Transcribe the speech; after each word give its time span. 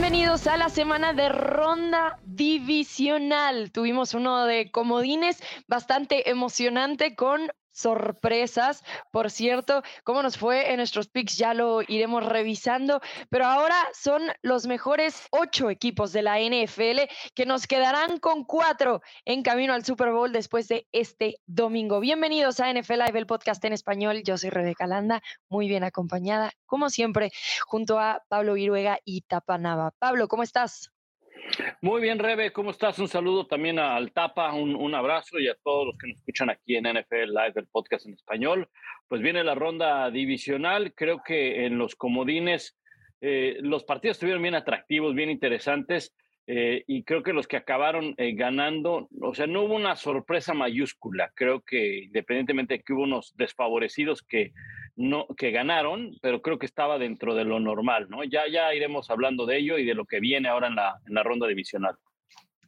Bienvenidos 0.00 0.46
a 0.46 0.56
la 0.56 0.70
semana 0.70 1.12
de 1.12 1.28
ronda 1.28 2.18
divisional. 2.24 3.70
Tuvimos 3.70 4.14
uno 4.14 4.46
de 4.46 4.70
comodines 4.70 5.42
bastante 5.68 6.30
emocionante 6.30 7.14
con 7.14 7.52
sorpresas. 7.80 8.82
Por 9.10 9.30
cierto, 9.30 9.82
cómo 10.04 10.22
nos 10.22 10.36
fue 10.36 10.70
en 10.70 10.76
nuestros 10.76 11.08
picks 11.08 11.36
ya 11.36 11.54
lo 11.54 11.82
iremos 11.82 12.24
revisando, 12.24 13.00
pero 13.28 13.46
ahora 13.46 13.76
son 13.92 14.22
los 14.42 14.66
mejores 14.66 15.26
ocho 15.30 15.70
equipos 15.70 16.12
de 16.12 16.22
la 16.22 16.38
NFL 16.38 17.10
que 17.34 17.46
nos 17.46 17.66
quedarán 17.66 18.18
con 18.18 18.44
cuatro 18.44 19.02
en 19.24 19.42
camino 19.42 19.72
al 19.72 19.84
Super 19.84 20.10
Bowl 20.10 20.32
después 20.32 20.68
de 20.68 20.86
este 20.92 21.36
domingo. 21.46 22.00
Bienvenidos 22.00 22.60
a 22.60 22.72
NFL 22.72 23.00
Live, 23.04 23.18
el 23.18 23.26
podcast 23.26 23.64
en 23.64 23.72
español. 23.72 24.22
Yo 24.24 24.36
soy 24.36 24.50
Rebeca 24.50 24.86
Landa, 24.86 25.22
muy 25.48 25.68
bien 25.68 25.84
acompañada, 25.84 26.52
como 26.66 26.90
siempre, 26.90 27.32
junto 27.66 27.98
a 27.98 28.22
Pablo 28.28 28.54
Viruega 28.54 28.98
y 29.04 29.22
Tapanava. 29.22 29.92
Pablo, 29.98 30.28
¿cómo 30.28 30.42
estás? 30.42 30.90
Muy 31.80 32.00
bien, 32.00 32.18
Rebe, 32.18 32.52
¿cómo 32.52 32.70
estás? 32.70 32.98
Un 32.98 33.08
saludo 33.08 33.46
también 33.46 33.78
al 33.78 34.12
Tapa, 34.12 34.52
un, 34.52 34.94
abrazo 34.94 35.38
y 35.38 35.48
a 35.48 35.56
todos 35.62 35.86
los 35.86 35.98
que 35.98 36.08
nos 36.08 36.18
escuchan 36.18 36.50
aquí 36.50 36.76
en 36.76 36.84
NFL 36.84 37.28
Live, 37.28 37.52
el 37.56 37.66
podcast 37.66 38.06
en 38.06 38.14
español. 38.14 38.68
Pues 39.08 39.22
viene 39.22 39.42
la 39.42 39.54
ronda 39.54 40.10
divisional, 40.10 40.92
creo 40.94 41.22
que 41.24 41.66
en 41.66 41.78
los 41.78 41.94
comodines 41.96 42.78
eh, 43.20 43.58
los 43.60 43.84
partidos 43.84 44.16
estuvieron 44.16 44.42
bien 44.42 44.54
atractivos, 44.54 45.14
bien 45.14 45.30
interesantes. 45.30 46.14
Eh, 46.46 46.82
y 46.86 47.04
creo 47.04 47.22
que 47.22 47.32
los 47.32 47.46
que 47.46 47.56
acabaron 47.56 48.14
eh, 48.16 48.32
ganando, 48.34 49.08
o 49.20 49.34
sea, 49.34 49.46
no 49.46 49.62
hubo 49.62 49.76
una 49.76 49.94
sorpresa 49.94 50.52
mayúscula. 50.52 51.30
Creo 51.34 51.60
que 51.60 52.04
independientemente 52.04 52.74
de 52.74 52.82
que 52.82 52.92
hubo 52.92 53.02
unos 53.02 53.36
desfavorecidos 53.36 54.22
que 54.22 54.52
no 55.00 55.26
que 55.34 55.50
ganaron, 55.50 56.18
pero 56.20 56.42
creo 56.42 56.58
que 56.58 56.66
estaba 56.66 56.98
dentro 56.98 57.34
de 57.34 57.44
lo 57.44 57.58
normal, 57.58 58.08
¿no? 58.10 58.22
Ya 58.22 58.42
ya 58.52 58.74
iremos 58.74 59.08
hablando 59.08 59.46
de 59.46 59.56
ello 59.56 59.78
y 59.78 59.86
de 59.86 59.94
lo 59.94 60.04
que 60.04 60.20
viene 60.20 60.48
ahora 60.48 60.66
en 60.66 60.74
la 60.74 61.00
en 61.06 61.14
la 61.14 61.22
ronda 61.22 61.46
divisional. 61.46 61.96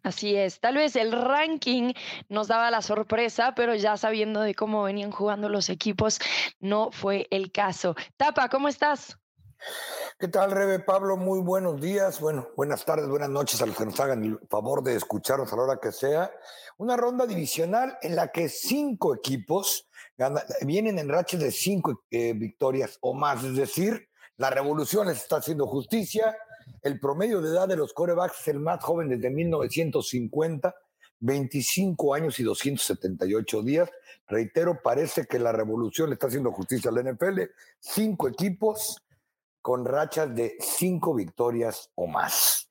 Así 0.03 0.34
es, 0.34 0.59
tal 0.59 0.77
vez 0.77 0.97
el 0.97 1.12
ranking 1.12 1.92
nos 2.29 2.48
daba 2.48 2.70
la 2.70 2.81
sorpresa, 2.81 3.53
pero 3.55 3.75
ya 3.75 3.97
sabiendo 3.97 4.41
de 4.41 4.55
cómo 4.55 4.83
venían 4.83 5.12
jugando 5.12 5.48
los 5.48 5.69
equipos, 5.69 6.19
no 6.59 6.91
fue 6.91 7.29
el 7.31 7.53
caso. 7.53 7.95
Tapa, 8.17 8.48
¿cómo 8.48 8.67
estás? 8.67 9.17
¿Qué 10.19 10.27
tal, 10.27 10.51
Rebe 10.51 10.81
Pablo? 10.81 11.17
Muy 11.17 11.41
buenos 11.41 11.81
días, 11.81 12.19
bueno, 12.19 12.48
buenas 12.57 12.85
tardes, 12.85 13.09
buenas 13.09 13.29
noches 13.29 13.61
a 13.62 13.67
los 13.67 13.77
que 13.77 13.85
nos 13.85 14.01
hagan 14.01 14.25
el 14.25 14.39
favor 14.48 14.83
de 14.83 14.97
escucharnos 14.97 15.53
a 15.53 15.57
la 15.57 15.62
hora 15.62 15.79
que 15.81 15.92
sea. 15.92 16.33
Una 16.79 16.97
ronda 16.97 17.27
divisional 17.27 17.97
en 18.03 18.17
la 18.17 18.33
que 18.33 18.48
cinco 18.48 19.14
equipos 19.14 19.87
vienen 20.63 20.99
en 20.99 21.09
rachas 21.09 21.41
de 21.41 21.51
cinco 21.51 22.05
eh, 22.11 22.33
victorias 22.35 22.99
o 23.01 23.15
más, 23.15 23.43
es 23.45 23.57
decir, 23.57 24.09
la 24.37 24.51
revolución 24.51 25.07
les 25.07 25.19
está 25.19 25.37
haciendo 25.37 25.67
justicia. 25.67 26.37
El 26.83 26.99
promedio 26.99 27.41
de 27.41 27.51
edad 27.51 27.69
de 27.69 27.77
los 27.77 27.93
corebacks 27.93 28.41
es 28.41 28.49
el 28.49 28.61
más 28.61 28.83
joven 28.83 29.09
desde 29.09 29.31
1950, 29.31 30.75
25 31.21 32.15
años 32.15 32.41
y 32.41 32.43
278 32.43 33.63
días. 33.63 33.91
Reitero, 34.27 34.81
parece 34.83 35.27
que 35.27 35.39
la 35.39 35.53
revolución 35.53 36.09
le 36.09 36.15
está 36.15 36.27
haciendo 36.27 36.51
justicia 36.53 36.91
a 36.91 36.95
la 36.95 37.13
NFL. 37.13 37.43
Cinco 37.79 38.29
equipos 38.29 38.97
con 39.61 39.85
rachas 39.85 40.35
de 40.35 40.57
cinco 40.59 41.15
victorias 41.15 41.91
o 41.95 42.07
más. 42.09 42.69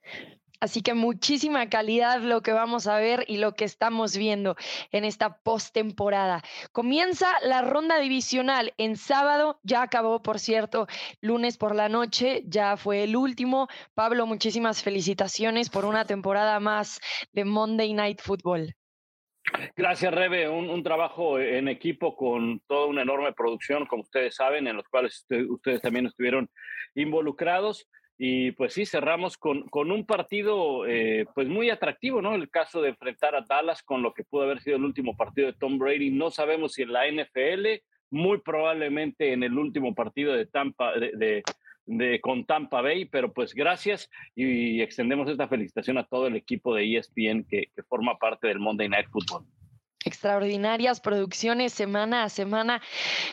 Así 0.62 0.84
que 0.84 0.94
muchísima 0.94 1.68
calidad 1.70 2.22
lo 2.22 2.42
que 2.42 2.54
vamos 2.54 2.86
a 2.86 2.98
ver 2.98 3.26
y 3.28 3.38
lo 3.38 3.54
que 3.56 3.66
estamos 3.66 4.16
viendo 4.16 4.56
en 4.92 5.06
esta 5.06 5.40
postemporada. 5.40 6.44
Comienza 6.72 7.28
la 7.44 7.64
ronda 7.64 8.00
divisional 8.00 8.74
en 8.78 8.96
sábado, 8.96 9.60
ya 9.64 9.82
acabó, 9.82 10.22
por 10.22 10.40
cierto, 10.40 10.86
lunes 11.20 11.58
por 11.58 11.76
la 11.76 11.90
noche, 11.90 12.44
ya 12.46 12.78
fue 12.78 13.04
el 13.04 13.16
último. 13.16 13.68
Pablo, 13.96 14.28
muchísimas 14.28 14.84
felicitaciones 14.84 15.70
por 15.72 15.84
una 15.84 16.06
temporada 16.06 16.60
más 16.60 17.02
de 17.34 17.44
Monday 17.44 17.94
Night 17.94 18.22
Football. 18.22 18.76
Gracias, 19.76 20.14
Rebe. 20.14 20.48
Un, 20.48 20.84
trabajo 20.84 21.40
en 21.40 21.68
equipo 21.68 22.16
con 22.16 22.60
toda 22.68 22.86
una 22.86 23.02
enorme 23.02 23.34
producción, 23.34 23.86
como 23.88 24.04
ustedes 24.04 24.36
saben, 24.36 24.68
en 24.68 24.78
los 24.78 24.88
cuales 24.88 25.26
ustedes 25.50 25.82
también 25.82 26.06
estuvieron 26.06 26.50
involucrados. 26.96 27.88
Y 28.24 28.52
pues 28.52 28.74
sí, 28.76 28.86
cerramos 28.86 29.36
con, 29.36 29.64
con 29.70 29.92
un 29.92 30.06
partido 30.06 30.86
eh, 30.86 31.26
pues 31.34 31.48
muy 31.48 31.72
atractivo, 31.72 32.22
¿no? 32.22 32.36
El 32.36 32.52
caso 32.52 32.80
de 32.80 32.90
enfrentar 32.90 33.34
a 33.34 33.42
Dallas 33.42 33.82
con 33.82 34.04
lo 34.04 34.14
que 34.14 34.24
pudo 34.24 34.44
haber 34.44 34.62
sido 34.62 34.78
el 34.78 34.86
último 34.86 35.18
partido 35.18 35.48
de 35.48 35.58
Tom 35.58 35.80
Brady. 35.80 36.12
No 36.12 36.30
sabemos 36.30 36.74
si 36.74 36.84
en 36.84 36.94
la 36.94 37.08
NFL, 37.08 37.82
muy 38.12 38.38
probablemente 38.38 39.34
en 39.34 39.42
el 39.42 39.58
último 39.58 39.96
partido 39.96 40.34
de 40.34 40.46
Tampa, 40.46 40.94
de, 41.00 41.42
de, 41.88 42.22
con 42.22 42.46
Tampa 42.46 42.82
Bay, 42.82 43.06
pero 43.06 43.34
pues 43.34 43.56
gracias 43.56 44.08
y, 44.36 44.84
extendemos 44.84 45.28
esta 45.28 45.48
felicitación 45.48 45.98
a 45.98 46.06
todo 46.06 46.28
el 46.28 46.36
equipo 46.36 46.76
de 46.76 46.98
ESPN 46.98 47.44
que, 47.50 47.72
que 47.76 47.82
forma 47.90 48.20
parte 48.20 48.50
del 48.50 48.60
Monday 48.60 48.88
Night 48.88 49.08
Football 49.10 49.48
extraordinarias 50.06 51.00
producciones 51.00 51.74
semana 51.74 52.24
a 52.24 52.30
semana 52.30 52.82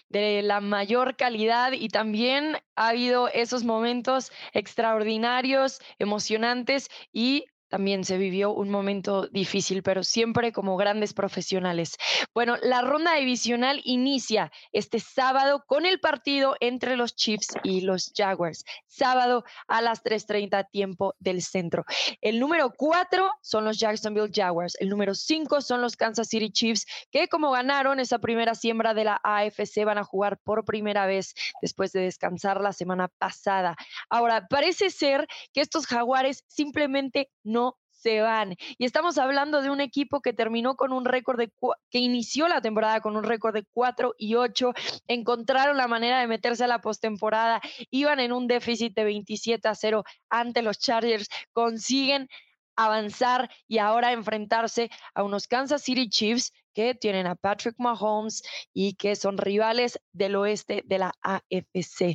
de 0.08 0.42
la 0.42 0.60
mayor 0.60 1.16
calidad 1.16 1.72
y 1.72 1.88
también 1.88 2.56
ha 2.76 2.88
habido 2.88 3.28
esos 3.28 3.64
momentos 3.64 4.32
extraordinarios, 4.52 5.80
emocionantes 5.98 6.88
y 7.12 7.46
también 7.68 8.04
se 8.04 8.18
vivió 8.18 8.52
un 8.52 8.70
momento 8.70 9.26
difícil, 9.28 9.82
pero 9.82 10.02
siempre 10.02 10.52
como 10.52 10.76
grandes 10.76 11.14
profesionales. 11.14 11.96
Bueno, 12.34 12.56
la 12.62 12.82
ronda 12.82 13.14
divisional 13.14 13.80
inicia 13.84 14.50
este 14.72 15.00
sábado 15.00 15.64
con 15.66 15.86
el 15.86 16.00
partido 16.00 16.56
entre 16.60 16.96
los 16.96 17.14
Chiefs 17.14 17.48
y 17.62 17.82
los 17.82 18.12
Jaguars. 18.16 18.64
Sábado 18.86 19.44
a 19.66 19.82
las 19.82 20.02
3.30 20.02 20.68
tiempo 20.70 21.14
del 21.18 21.42
centro. 21.42 21.84
El 22.20 22.40
número 22.40 22.72
4 22.76 23.30
son 23.42 23.64
los 23.64 23.78
Jacksonville 23.78 24.30
Jaguars. 24.34 24.76
El 24.80 24.88
número 24.88 25.14
5 25.14 25.60
son 25.60 25.80
los 25.80 25.96
Kansas 25.96 26.28
City 26.28 26.50
Chiefs, 26.50 26.86
que 27.10 27.28
como 27.28 27.50
ganaron 27.50 28.00
esa 28.00 28.18
primera 28.18 28.54
siembra 28.54 28.94
de 28.94 29.04
la 29.04 29.20
AFC 29.22 29.84
van 29.84 29.98
a 29.98 30.04
jugar 30.04 30.38
por 30.38 30.64
primera 30.64 31.06
vez 31.06 31.34
después 31.60 31.92
de 31.92 32.00
descansar 32.00 32.60
la 32.60 32.72
semana 32.72 33.08
pasada. 33.08 33.76
Ahora, 34.08 34.46
parece 34.48 34.90
ser 34.90 35.26
que 35.52 35.60
estos 35.60 35.86
jaguares 35.86 36.44
simplemente 36.46 37.30
no 37.42 37.57
se 37.98 38.20
van. 38.20 38.54
Y 38.78 38.84
estamos 38.84 39.18
hablando 39.18 39.60
de 39.62 39.70
un 39.70 39.80
equipo 39.80 40.20
que 40.20 40.32
terminó 40.32 40.76
con 40.76 40.92
un 40.92 41.04
récord 41.04 41.38
de, 41.38 41.50
que 41.90 41.98
inició 41.98 42.48
la 42.48 42.60
temporada 42.60 43.00
con 43.00 43.16
un 43.16 43.24
récord 43.24 43.54
de 43.54 43.64
4 43.72 44.14
y 44.18 44.34
8, 44.34 44.72
encontraron 45.08 45.76
la 45.76 45.88
manera 45.88 46.20
de 46.20 46.26
meterse 46.26 46.64
a 46.64 46.68
la 46.68 46.80
postemporada, 46.80 47.60
iban 47.90 48.20
en 48.20 48.32
un 48.32 48.46
déficit 48.46 48.94
de 48.94 49.04
27 49.04 49.68
a 49.68 49.74
0 49.74 50.04
ante 50.30 50.62
los 50.62 50.78
Chargers, 50.78 51.28
consiguen 51.52 52.28
avanzar 52.76 53.50
y 53.66 53.78
ahora 53.78 54.12
enfrentarse 54.12 54.88
a 55.14 55.24
unos 55.24 55.48
Kansas 55.48 55.82
City 55.82 56.08
Chiefs 56.08 56.52
que 56.72 56.94
tienen 56.94 57.26
a 57.26 57.34
Patrick 57.34 57.74
Mahomes 57.78 58.42
y 58.72 58.94
que 58.94 59.16
son 59.16 59.36
rivales 59.36 60.00
del 60.12 60.36
oeste 60.36 60.82
de 60.86 60.98
la 60.98 61.12
AFC. 61.22 62.14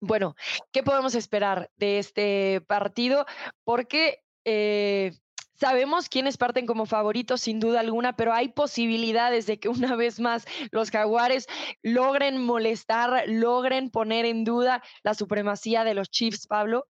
Bueno, 0.00 0.36
¿qué 0.70 0.82
podemos 0.82 1.14
esperar 1.14 1.70
de 1.76 1.98
este 1.98 2.60
partido? 2.60 3.26
Porque 3.64 4.23
eh, 4.44 5.12
sabemos 5.54 6.08
quiénes 6.08 6.36
parten 6.36 6.66
como 6.66 6.86
favoritos, 6.86 7.40
sin 7.40 7.60
duda 7.60 7.80
alguna, 7.80 8.16
pero 8.16 8.32
hay 8.32 8.48
posibilidades 8.48 9.46
de 9.46 9.58
que 9.58 9.68
una 9.68 9.96
vez 9.96 10.20
más 10.20 10.46
los 10.70 10.90
jaguares 10.90 11.46
logren 11.82 12.44
molestar, 12.44 13.24
logren 13.26 13.90
poner 13.90 14.26
en 14.26 14.44
duda 14.44 14.82
la 15.02 15.14
supremacía 15.14 15.84
de 15.84 15.94
los 15.94 16.10
Chiefs, 16.10 16.46
Pablo. 16.46 16.86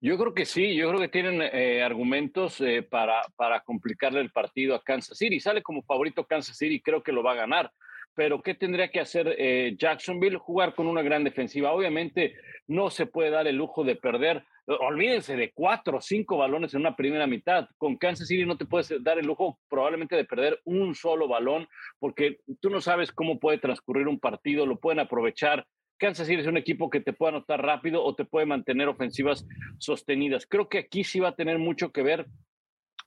Yo 0.00 0.18
creo 0.18 0.34
que 0.34 0.44
sí, 0.44 0.74
yo 0.74 0.88
creo 0.88 1.00
que 1.00 1.08
tienen 1.08 1.40
eh, 1.40 1.84
argumentos 1.84 2.60
eh, 2.60 2.82
para, 2.82 3.22
para 3.36 3.60
complicarle 3.60 4.20
el 4.20 4.32
partido 4.32 4.74
a 4.74 4.82
Kansas 4.82 5.16
City. 5.16 5.38
Sale 5.38 5.62
como 5.62 5.82
favorito 5.82 6.26
Kansas 6.26 6.56
City, 6.56 6.80
creo 6.80 7.02
que 7.02 7.12
lo 7.12 7.22
va 7.22 7.32
a 7.32 7.36
ganar 7.36 7.72
pero 8.14 8.42
¿qué 8.42 8.54
tendría 8.54 8.88
que 8.88 9.00
hacer 9.00 9.34
Jacksonville? 9.78 10.36
Jugar 10.36 10.74
con 10.74 10.86
una 10.86 11.00
gran 11.00 11.24
defensiva. 11.24 11.72
Obviamente 11.72 12.34
no 12.66 12.90
se 12.90 13.06
puede 13.06 13.30
dar 13.30 13.46
el 13.46 13.56
lujo 13.56 13.84
de 13.84 13.96
perder 13.96 14.44
olvídense 14.66 15.36
de 15.36 15.52
cuatro 15.52 15.98
o 15.98 16.00
cinco 16.00 16.36
balones 16.36 16.74
en 16.74 16.80
una 16.80 16.96
primera 16.96 17.26
mitad. 17.26 17.68
Con 17.78 17.96
Kansas 17.96 18.28
City 18.28 18.46
no 18.46 18.56
te 18.56 18.66
puedes 18.66 18.92
dar 19.02 19.18
el 19.18 19.26
lujo 19.26 19.58
probablemente 19.68 20.16
de 20.16 20.24
perder 20.24 20.60
un 20.64 20.94
solo 20.94 21.28
balón 21.28 21.68
porque 21.98 22.38
tú 22.60 22.70
no 22.70 22.80
sabes 22.80 23.12
cómo 23.12 23.38
puede 23.38 23.58
transcurrir 23.58 24.08
un 24.08 24.20
partido, 24.20 24.66
lo 24.66 24.78
pueden 24.78 25.00
aprovechar. 25.00 25.66
Kansas 25.98 26.26
City 26.26 26.40
es 26.40 26.46
un 26.46 26.56
equipo 26.56 26.90
que 26.90 27.00
te 27.00 27.12
puede 27.12 27.36
anotar 27.36 27.62
rápido 27.62 28.02
o 28.04 28.14
te 28.14 28.24
puede 28.24 28.46
mantener 28.46 28.88
ofensivas 28.88 29.46
sostenidas. 29.78 30.46
Creo 30.46 30.68
que 30.68 30.78
aquí 30.78 31.04
sí 31.04 31.20
va 31.20 31.28
a 31.28 31.36
tener 31.36 31.58
mucho 31.58 31.92
que 31.92 32.02
ver 32.02 32.26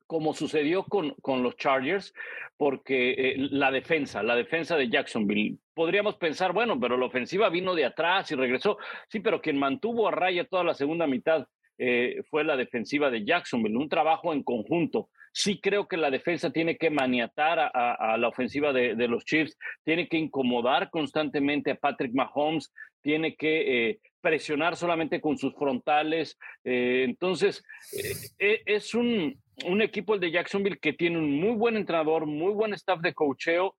como 0.07 0.33
sucedió 0.33 0.83
con, 0.83 1.15
con 1.21 1.43
los 1.43 1.55
Chargers, 1.57 2.13
porque 2.57 3.11
eh, 3.11 3.35
la 3.37 3.71
defensa, 3.71 4.23
la 4.23 4.35
defensa 4.35 4.77
de 4.77 4.89
Jacksonville, 4.89 5.57
podríamos 5.73 6.15
pensar, 6.15 6.53
bueno, 6.53 6.79
pero 6.79 6.97
la 6.97 7.05
ofensiva 7.05 7.49
vino 7.49 7.75
de 7.75 7.85
atrás 7.85 8.31
y 8.31 8.35
regresó. 8.35 8.77
Sí, 9.09 9.19
pero 9.19 9.41
quien 9.41 9.57
mantuvo 9.57 10.07
a 10.07 10.11
raya 10.11 10.45
toda 10.45 10.63
la 10.63 10.73
segunda 10.73 11.07
mitad 11.07 11.47
eh, 11.77 12.23
fue 12.29 12.43
la 12.43 12.55
defensiva 12.55 13.09
de 13.09 13.25
Jacksonville, 13.25 13.77
un 13.77 13.89
trabajo 13.89 14.31
en 14.31 14.43
conjunto. 14.43 15.09
Sí 15.33 15.59
creo 15.59 15.87
que 15.89 15.97
la 15.97 16.09
defensa 16.09 16.49
tiene 16.51 16.77
que 16.77 16.89
maniatar 16.89 17.59
a, 17.59 18.17
la 18.17 18.29
ofensiva 18.29 18.71
de, 18.71 18.95
de, 18.95 19.07
los 19.09 19.25
Chiefs, 19.25 19.57
tiene 19.83 20.07
que 20.07 20.15
incomodar 20.15 20.89
constantemente 20.89 21.71
a 21.71 21.75
Patrick 21.75 22.13
Mahomes, 22.13 22.71
tiene 23.05 23.35
que 23.35 23.89
eh, 23.89 23.99
presionar 24.19 24.75
solamente 24.75 25.21
con 25.21 25.37
sus 25.37 25.53
frontales. 25.53 26.39
Eh, 26.63 27.03
entonces, 27.07 27.63
es 28.39 28.95
un, 28.95 29.39
un 29.67 29.81
equipo 29.83 30.15
el 30.15 30.19
de 30.21 30.31
Jacksonville 30.31 30.79
que 30.79 30.93
tiene 30.93 31.19
un 31.19 31.39
muy 31.39 31.55
buen 31.55 31.77
entrenador, 31.77 32.25
muy 32.25 32.51
buen 32.51 32.73
staff 32.73 32.99
de 33.01 33.13
cocheo 33.13 33.75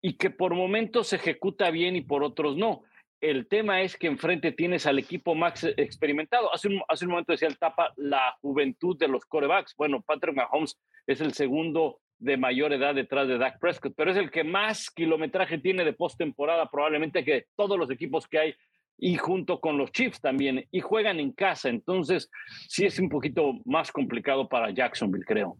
y 0.00 0.14
que 0.14 0.30
por 0.30 0.54
momentos 0.54 1.12
ejecuta 1.12 1.70
bien 1.70 1.94
y 1.94 2.00
por 2.00 2.24
otros 2.24 2.56
no. 2.56 2.84
El 3.20 3.48
tema 3.48 3.82
es 3.82 3.98
que 3.98 4.06
enfrente 4.06 4.50
tienes 4.50 4.86
al 4.86 4.98
equipo 4.98 5.34
más 5.34 5.62
experimentado. 5.76 6.50
Hace 6.54 6.68
un, 6.68 6.80
hace 6.88 7.04
un 7.04 7.10
momento 7.10 7.32
decía 7.32 7.48
el 7.48 7.58
Tapa 7.58 7.92
la 7.96 8.34
juventud 8.40 8.96
de 8.96 9.08
los 9.08 9.26
corebacks. 9.26 9.74
Bueno, 9.76 10.00
Patrick 10.00 10.34
Mahomes 10.34 10.80
es 11.06 11.20
el 11.20 11.34
segundo 11.34 12.00
de 12.20 12.36
mayor 12.36 12.72
edad 12.72 12.94
detrás 12.94 13.26
de 13.26 13.38
Dak 13.38 13.58
Prescott, 13.58 13.94
pero 13.96 14.12
es 14.12 14.16
el 14.16 14.30
que 14.30 14.44
más 14.44 14.90
kilometraje 14.90 15.58
tiene 15.58 15.84
de 15.84 15.94
postemporada 15.94 16.70
probablemente 16.70 17.24
que 17.24 17.46
todos 17.56 17.78
los 17.78 17.90
equipos 17.90 18.28
que 18.28 18.38
hay 18.38 18.54
y 18.98 19.16
junto 19.16 19.58
con 19.60 19.78
los 19.78 19.90
Chiefs 19.90 20.20
también 20.20 20.66
y 20.70 20.80
juegan 20.80 21.18
en 21.18 21.32
casa, 21.32 21.70
entonces 21.70 22.30
sí 22.68 22.84
es 22.84 22.98
un 22.98 23.08
poquito 23.08 23.54
más 23.64 23.90
complicado 23.90 24.48
para 24.48 24.70
Jacksonville, 24.70 25.24
creo. 25.24 25.56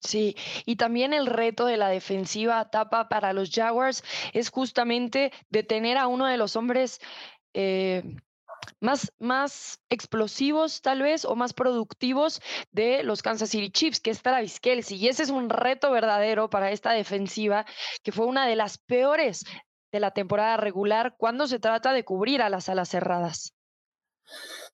Sí, 0.00 0.34
y 0.66 0.74
también 0.74 1.12
el 1.12 1.26
reto 1.26 1.64
de 1.64 1.76
la 1.76 1.88
defensiva 1.88 2.68
tapa 2.70 3.08
para 3.08 3.32
los 3.32 3.52
Jaguars 3.52 4.02
es 4.32 4.50
justamente 4.50 5.30
detener 5.48 5.96
a 5.96 6.08
uno 6.08 6.26
de 6.26 6.36
los 6.36 6.56
hombres 6.56 6.98
eh, 7.54 8.02
más, 8.80 9.12
más 9.18 9.80
explosivos 9.88 10.82
tal 10.82 11.02
vez 11.02 11.24
o 11.24 11.36
más 11.36 11.52
productivos 11.52 12.40
de 12.70 13.02
los 13.02 13.22
Kansas 13.22 13.50
City 13.50 13.70
Chiefs, 13.70 14.00
que 14.00 14.10
es 14.10 14.22
Travis 14.22 14.60
Kelsey. 14.60 14.98
Y 14.98 15.08
ese 15.08 15.22
es 15.22 15.30
un 15.30 15.48
reto 15.50 15.90
verdadero 15.90 16.50
para 16.50 16.70
esta 16.70 16.92
defensiva, 16.92 17.66
que 18.02 18.12
fue 18.12 18.26
una 18.26 18.46
de 18.46 18.56
las 18.56 18.78
peores 18.78 19.44
de 19.92 20.00
la 20.00 20.12
temporada 20.12 20.56
regular 20.56 21.14
cuando 21.18 21.46
se 21.46 21.58
trata 21.58 21.92
de 21.92 22.04
cubrir 22.04 22.42
a 22.42 22.48
las 22.48 22.68
alas 22.68 22.88
cerradas. 22.88 23.54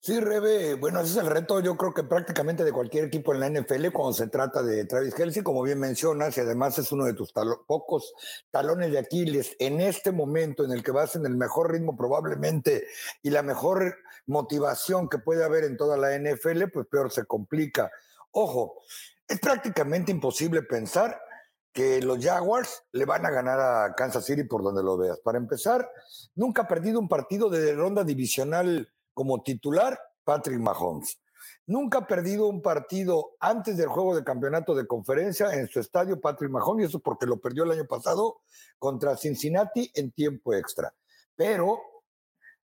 Sí, 0.01 0.17
Rebe, 0.19 0.75
bueno, 0.75 1.01
ese 1.01 1.11
es 1.11 1.17
el 1.17 1.29
reto, 1.29 1.59
yo 1.59 1.75
creo 1.75 1.93
que 1.93 2.03
prácticamente 2.03 2.63
de 2.63 2.71
cualquier 2.71 3.05
equipo 3.05 3.33
en 3.33 3.41
la 3.41 3.49
NFL 3.49 3.89
cuando 3.91 4.13
se 4.13 4.27
trata 4.27 4.63
de 4.63 4.85
Travis 4.85 5.13
Kelsey, 5.13 5.43
como 5.43 5.61
bien 5.61 5.77
mencionas, 5.77 6.37
y 6.37 6.41
además 6.41 6.77
es 6.79 6.91
uno 6.93 7.03
de 7.03 7.13
tus 7.13 7.33
pocos 7.67 8.13
talones 8.49 8.91
de 8.91 8.99
Aquiles 8.99 9.57
en 9.59 9.81
este 9.81 10.13
momento 10.13 10.63
en 10.63 10.71
el 10.71 10.83
que 10.83 10.91
vas 10.91 11.15
en 11.17 11.25
el 11.25 11.35
mejor 11.35 11.73
ritmo 11.73 11.97
probablemente 11.97 12.87
y 13.21 13.29
la 13.29 13.43
mejor 13.43 13.97
motivación 14.25 15.09
que 15.09 15.17
puede 15.17 15.43
haber 15.43 15.65
en 15.65 15.75
toda 15.75 15.97
la 15.97 16.17
NFL, 16.17 16.69
pues 16.73 16.87
peor 16.87 17.11
se 17.11 17.25
complica. 17.25 17.91
Ojo, 18.31 18.81
es 19.27 19.39
prácticamente 19.39 20.11
imposible 20.11 20.63
pensar 20.63 21.19
que 21.73 22.01
los 22.01 22.23
Jaguars 22.23 22.83
le 22.93 23.05
van 23.05 23.25
a 23.25 23.31
ganar 23.31 23.59
a 23.59 23.93
Kansas 23.95 24.25
City 24.25 24.43
por 24.43 24.63
donde 24.63 24.81
lo 24.81 24.97
veas. 24.97 25.19
Para 25.19 25.37
empezar, 25.37 25.91
nunca 26.35 26.63
ha 26.63 26.67
perdido 26.67 26.99
un 26.99 27.09
partido 27.09 27.49
de 27.49 27.75
ronda 27.75 28.03
divisional 28.03 28.89
como 29.19 29.43
titular 29.43 29.99
Patrick 30.23 30.61
Mahomes. 30.61 31.19
Nunca 31.65 31.97
ha 31.97 32.07
perdido 32.07 32.47
un 32.47 32.61
partido 32.61 33.31
antes 33.41 33.75
del 33.75 33.89
juego 33.89 34.15
de 34.15 34.23
campeonato 34.23 34.73
de 34.73 34.87
conferencia 34.87 35.53
en 35.53 35.67
su 35.67 35.81
estadio 35.81 36.21
Patrick 36.21 36.49
Mahomes, 36.49 36.85
y 36.85 36.87
eso 36.87 37.01
porque 37.01 37.25
lo 37.25 37.35
perdió 37.35 37.65
el 37.65 37.71
año 37.71 37.85
pasado 37.85 38.39
contra 38.77 39.17
Cincinnati 39.17 39.91
en 39.93 40.13
tiempo 40.13 40.53
extra. 40.53 40.95
Pero 41.35 41.81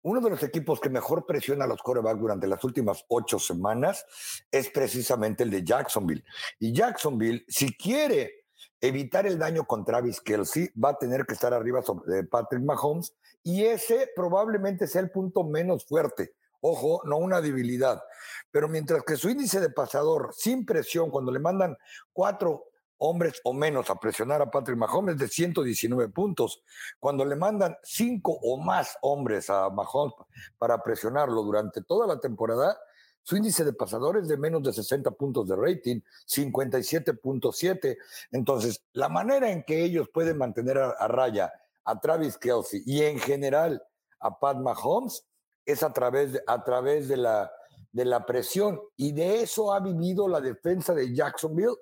uno 0.02 0.20
de 0.20 0.30
los 0.30 0.42
equipos 0.44 0.78
que 0.78 0.88
mejor 0.88 1.26
presiona 1.26 1.64
a 1.64 1.66
los 1.66 1.82
corebacks 1.82 2.20
durante 2.20 2.46
las 2.46 2.62
últimas 2.62 3.04
ocho 3.08 3.40
semanas 3.40 4.06
es 4.48 4.70
precisamente 4.70 5.42
el 5.42 5.50
de 5.50 5.64
Jacksonville. 5.64 6.22
Y 6.60 6.72
Jacksonville, 6.72 7.44
si 7.48 7.76
quiere 7.76 8.45
evitar 8.80 9.26
el 9.26 9.38
daño 9.38 9.64
con 9.66 9.84
Travis 9.84 10.20
Kelsey, 10.20 10.70
va 10.82 10.90
a 10.90 10.98
tener 10.98 11.26
que 11.26 11.34
estar 11.34 11.52
arriba 11.54 11.82
de 12.06 12.24
Patrick 12.24 12.62
Mahomes 12.62 13.14
y 13.42 13.64
ese 13.64 14.10
probablemente 14.14 14.86
sea 14.86 15.02
el 15.02 15.10
punto 15.10 15.44
menos 15.44 15.86
fuerte. 15.86 16.34
Ojo, 16.60 17.00
no 17.04 17.18
una 17.18 17.40
debilidad. 17.40 18.02
Pero 18.50 18.68
mientras 18.68 19.02
que 19.04 19.16
su 19.16 19.28
índice 19.28 19.60
de 19.60 19.70
pasador 19.70 20.30
sin 20.34 20.64
presión, 20.66 21.10
cuando 21.10 21.30
le 21.30 21.38
mandan 21.38 21.76
cuatro 22.12 22.64
hombres 22.98 23.40
o 23.44 23.52
menos 23.52 23.90
a 23.90 23.96
presionar 23.96 24.40
a 24.42 24.50
Patrick 24.50 24.78
Mahomes 24.78 25.14
es 25.14 25.20
de 25.20 25.28
119 25.28 26.12
puntos. 26.12 26.62
Cuando 26.98 27.24
le 27.24 27.36
mandan 27.36 27.76
cinco 27.82 28.38
o 28.42 28.58
más 28.58 28.96
hombres 29.02 29.50
a 29.50 29.68
Mahomes 29.70 30.14
para 30.58 30.82
presionarlo 30.82 31.42
durante 31.42 31.82
toda 31.82 32.06
la 32.06 32.18
temporada, 32.18 32.78
su 33.26 33.36
índice 33.36 33.64
de 33.64 33.72
pasadores 33.72 34.22
es 34.22 34.28
de 34.28 34.36
menos 34.36 34.62
de 34.62 34.72
60 34.72 35.10
puntos 35.10 35.48
de 35.48 35.56
rating, 35.56 36.00
57.7. 36.28 37.98
Entonces, 38.30 38.84
la 38.92 39.08
manera 39.08 39.50
en 39.50 39.64
que 39.64 39.82
ellos 39.82 40.08
pueden 40.14 40.38
mantener 40.38 40.78
a 40.78 41.08
raya 41.08 41.52
a 41.82 41.98
Travis 41.98 42.38
Kelsey 42.38 42.84
y 42.86 43.02
en 43.02 43.18
general 43.18 43.82
a 44.20 44.38
Pat 44.38 44.58
Mahomes 44.58 45.26
es 45.64 45.82
a 45.82 45.92
través 45.92 46.40
a 46.46 46.62
través 46.62 47.08
de 47.08 47.16
la, 47.16 47.50
de 47.90 48.04
la 48.04 48.24
presión. 48.24 48.80
Y 48.96 49.10
de 49.10 49.42
eso 49.42 49.74
ha 49.74 49.80
vivido 49.80 50.28
la 50.28 50.40
defensa 50.40 50.94
de 50.94 51.12
Jacksonville 51.12 51.74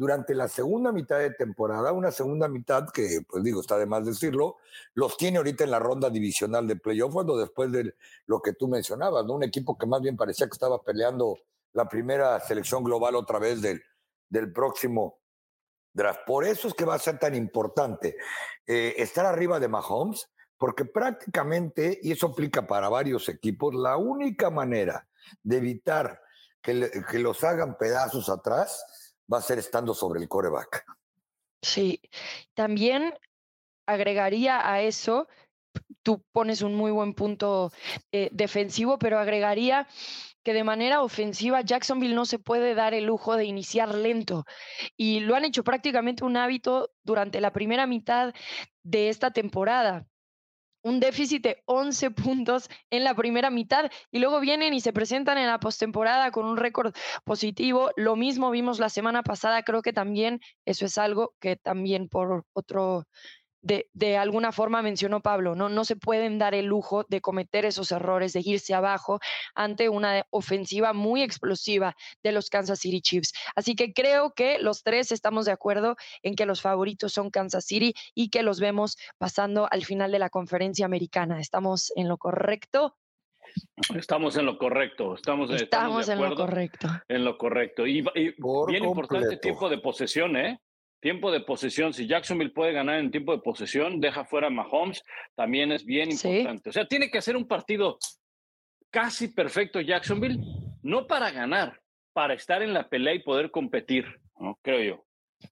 durante 0.00 0.34
la 0.34 0.48
segunda 0.48 0.92
mitad 0.92 1.18
de 1.18 1.34
temporada, 1.34 1.92
una 1.92 2.10
segunda 2.10 2.48
mitad 2.48 2.88
que, 2.88 3.20
pues 3.28 3.44
digo, 3.44 3.60
está 3.60 3.76
de 3.76 3.84
más 3.84 4.06
decirlo, 4.06 4.56
los 4.94 5.18
tiene 5.18 5.36
ahorita 5.36 5.64
en 5.64 5.70
la 5.70 5.78
ronda 5.78 6.08
divisional 6.08 6.66
de 6.66 6.76
playoff, 6.76 7.12
cuando 7.12 7.36
después 7.36 7.70
de 7.70 7.94
lo 8.24 8.40
que 8.40 8.54
tú 8.54 8.66
mencionabas. 8.66 9.26
Un 9.26 9.42
equipo 9.42 9.76
que 9.76 9.84
más 9.84 10.00
bien 10.00 10.16
parecía 10.16 10.46
que 10.46 10.54
estaba 10.54 10.82
peleando 10.82 11.36
la 11.74 11.86
primera 11.86 12.40
selección 12.40 12.82
global 12.82 13.14
otra 13.14 13.38
vez 13.38 13.60
del, 13.60 13.82
del 14.30 14.50
próximo 14.54 15.20
por 16.26 16.46
eso 16.46 16.68
es 16.68 16.72
que 16.72 16.86
va 16.86 16.94
a 16.94 16.98
ser 16.98 17.18
tan 17.18 17.34
importante 17.34 18.16
eh, 18.66 18.94
estar 18.96 19.26
arriba 19.26 19.60
de 19.60 19.68
Mahomes, 19.68 20.30
porque 20.56 20.86
prácticamente, 20.86 21.98
y 22.02 22.12
eso 22.12 22.28
aplica 22.28 22.66
para 22.66 22.88
varios 22.88 23.28
equipos, 23.28 23.74
la 23.74 23.98
única 23.98 24.48
manera 24.48 25.06
de 25.42 25.58
evitar 25.58 26.22
que, 26.62 26.90
que 27.10 27.18
los 27.18 27.44
hagan 27.44 27.76
pedazos 27.76 28.30
atrás 28.30 28.82
va 29.32 29.38
a 29.38 29.42
ser 29.42 29.58
estando 29.58 29.94
sobre 29.94 30.20
el 30.20 30.28
coreback. 30.28 30.84
Sí, 31.62 32.00
también 32.54 33.14
agregaría 33.86 34.70
a 34.70 34.80
eso, 34.82 35.28
tú 36.02 36.24
pones 36.32 36.62
un 36.62 36.74
muy 36.74 36.90
buen 36.90 37.14
punto 37.14 37.72
eh, 38.12 38.30
defensivo, 38.32 38.98
pero 38.98 39.18
agregaría 39.18 39.86
que 40.42 40.54
de 40.54 40.64
manera 40.64 41.02
ofensiva 41.02 41.60
Jacksonville 41.60 42.14
no 42.14 42.24
se 42.24 42.38
puede 42.38 42.74
dar 42.74 42.94
el 42.94 43.04
lujo 43.04 43.36
de 43.36 43.44
iniciar 43.44 43.94
lento 43.94 44.44
y 44.96 45.20
lo 45.20 45.34
han 45.34 45.44
hecho 45.44 45.64
prácticamente 45.64 46.24
un 46.24 46.36
hábito 46.36 46.90
durante 47.04 47.40
la 47.40 47.52
primera 47.52 47.86
mitad 47.86 48.32
de 48.82 49.10
esta 49.10 49.32
temporada. 49.32 50.06
Un 50.82 50.98
déficit 50.98 51.42
de 51.42 51.62
11 51.66 52.10
puntos 52.10 52.68
en 52.90 53.04
la 53.04 53.14
primera 53.14 53.50
mitad 53.50 53.90
y 54.10 54.18
luego 54.18 54.40
vienen 54.40 54.72
y 54.72 54.80
se 54.80 54.92
presentan 54.92 55.38
en 55.38 55.46
la 55.46 55.60
postemporada 55.60 56.30
con 56.30 56.46
un 56.46 56.56
récord 56.56 56.94
positivo. 57.24 57.90
Lo 57.96 58.16
mismo 58.16 58.50
vimos 58.50 58.78
la 58.78 58.88
semana 58.88 59.22
pasada, 59.22 59.62
creo 59.62 59.82
que 59.82 59.92
también 59.92 60.40
eso 60.64 60.86
es 60.86 60.96
algo 60.96 61.34
que 61.40 61.56
también 61.56 62.08
por 62.08 62.44
otro 62.54 63.04
de, 63.62 64.16
alguna 64.16 64.52
forma 64.52 64.82
mencionó 64.82 65.20
Pablo, 65.20 65.54
¿no? 65.54 65.68
no 65.68 65.84
se 65.84 65.96
pueden 65.96 66.38
dar 66.38 66.54
el 66.54 66.66
lujo 66.66 67.04
de 67.08 67.20
cometer 67.20 67.64
esos 67.64 67.92
errores, 67.92 68.32
de 68.32 68.42
irse 68.44 68.74
abajo 68.74 69.20
ante 69.54 69.88
una 69.88 70.24
ofensiva 70.30 70.92
muy 70.92 71.22
explosiva 71.22 71.96
de 72.22 72.32
los 72.32 72.48
Kansas 72.48 72.80
City 72.80 73.00
Chiefs. 73.00 73.32
Así 73.54 73.74
que 73.74 73.92
creo 73.92 74.32
que 74.32 74.58
los 74.58 74.82
tres 74.82 75.12
estamos 75.12 75.44
de 75.44 75.52
acuerdo 75.52 75.96
en 76.22 76.34
que 76.34 76.46
los 76.46 76.60
favoritos 76.62 77.12
son 77.12 77.30
Kansas 77.30 77.64
City 77.64 77.94
y 78.14 78.30
que 78.30 78.42
los 78.42 78.60
vemos 78.60 78.96
pasando 79.18 79.68
al 79.70 79.84
final 79.84 80.12
de 80.12 80.18
la 80.18 80.30
conferencia 80.30 80.86
americana. 80.86 81.40
¿Estamos 81.40 81.92
en 81.96 82.08
lo 82.08 82.18
correcto? 82.18 82.96
Estamos 83.96 84.36
en 84.36 84.46
lo 84.46 84.58
correcto, 84.58 85.14
estamos, 85.14 85.50
estamos, 85.50 86.08
en 86.08 86.20
lo 86.20 86.36
correcto. 86.36 86.88
En 87.08 87.24
lo 87.24 87.36
correcto. 87.36 87.86
Y, 87.86 88.04
bien 88.68 88.84
importante 88.84 89.36
tiempo 89.38 89.68
de 89.68 89.78
posesión, 89.78 90.36
¿eh? 90.36 90.60
Tiempo 91.00 91.30
de 91.30 91.40
posesión, 91.40 91.94
si 91.94 92.06
Jacksonville 92.06 92.52
puede 92.52 92.72
ganar 92.72 92.98
en 93.00 93.10
tiempo 93.10 93.32
de 93.32 93.42
posesión, 93.42 94.00
deja 94.00 94.24
fuera 94.24 94.48
a 94.48 94.50
Mahomes, 94.50 95.02
también 95.34 95.72
es 95.72 95.84
bien 95.84 96.10
importante. 96.10 96.70
O 96.70 96.72
sea, 96.72 96.86
tiene 96.86 97.10
que 97.10 97.18
hacer 97.18 97.36
un 97.36 97.48
partido 97.48 97.98
casi 98.90 99.28
perfecto 99.28 99.80
Jacksonville, 99.80 100.38
no 100.82 101.06
para 101.06 101.30
ganar, 101.30 101.80
para 102.12 102.34
estar 102.34 102.62
en 102.62 102.74
la 102.74 102.88
pelea 102.88 103.14
y 103.14 103.22
poder 103.22 103.50
competir, 103.50 104.04
¿no? 104.38 104.58
creo 104.62 104.96
yo. 104.96 105.04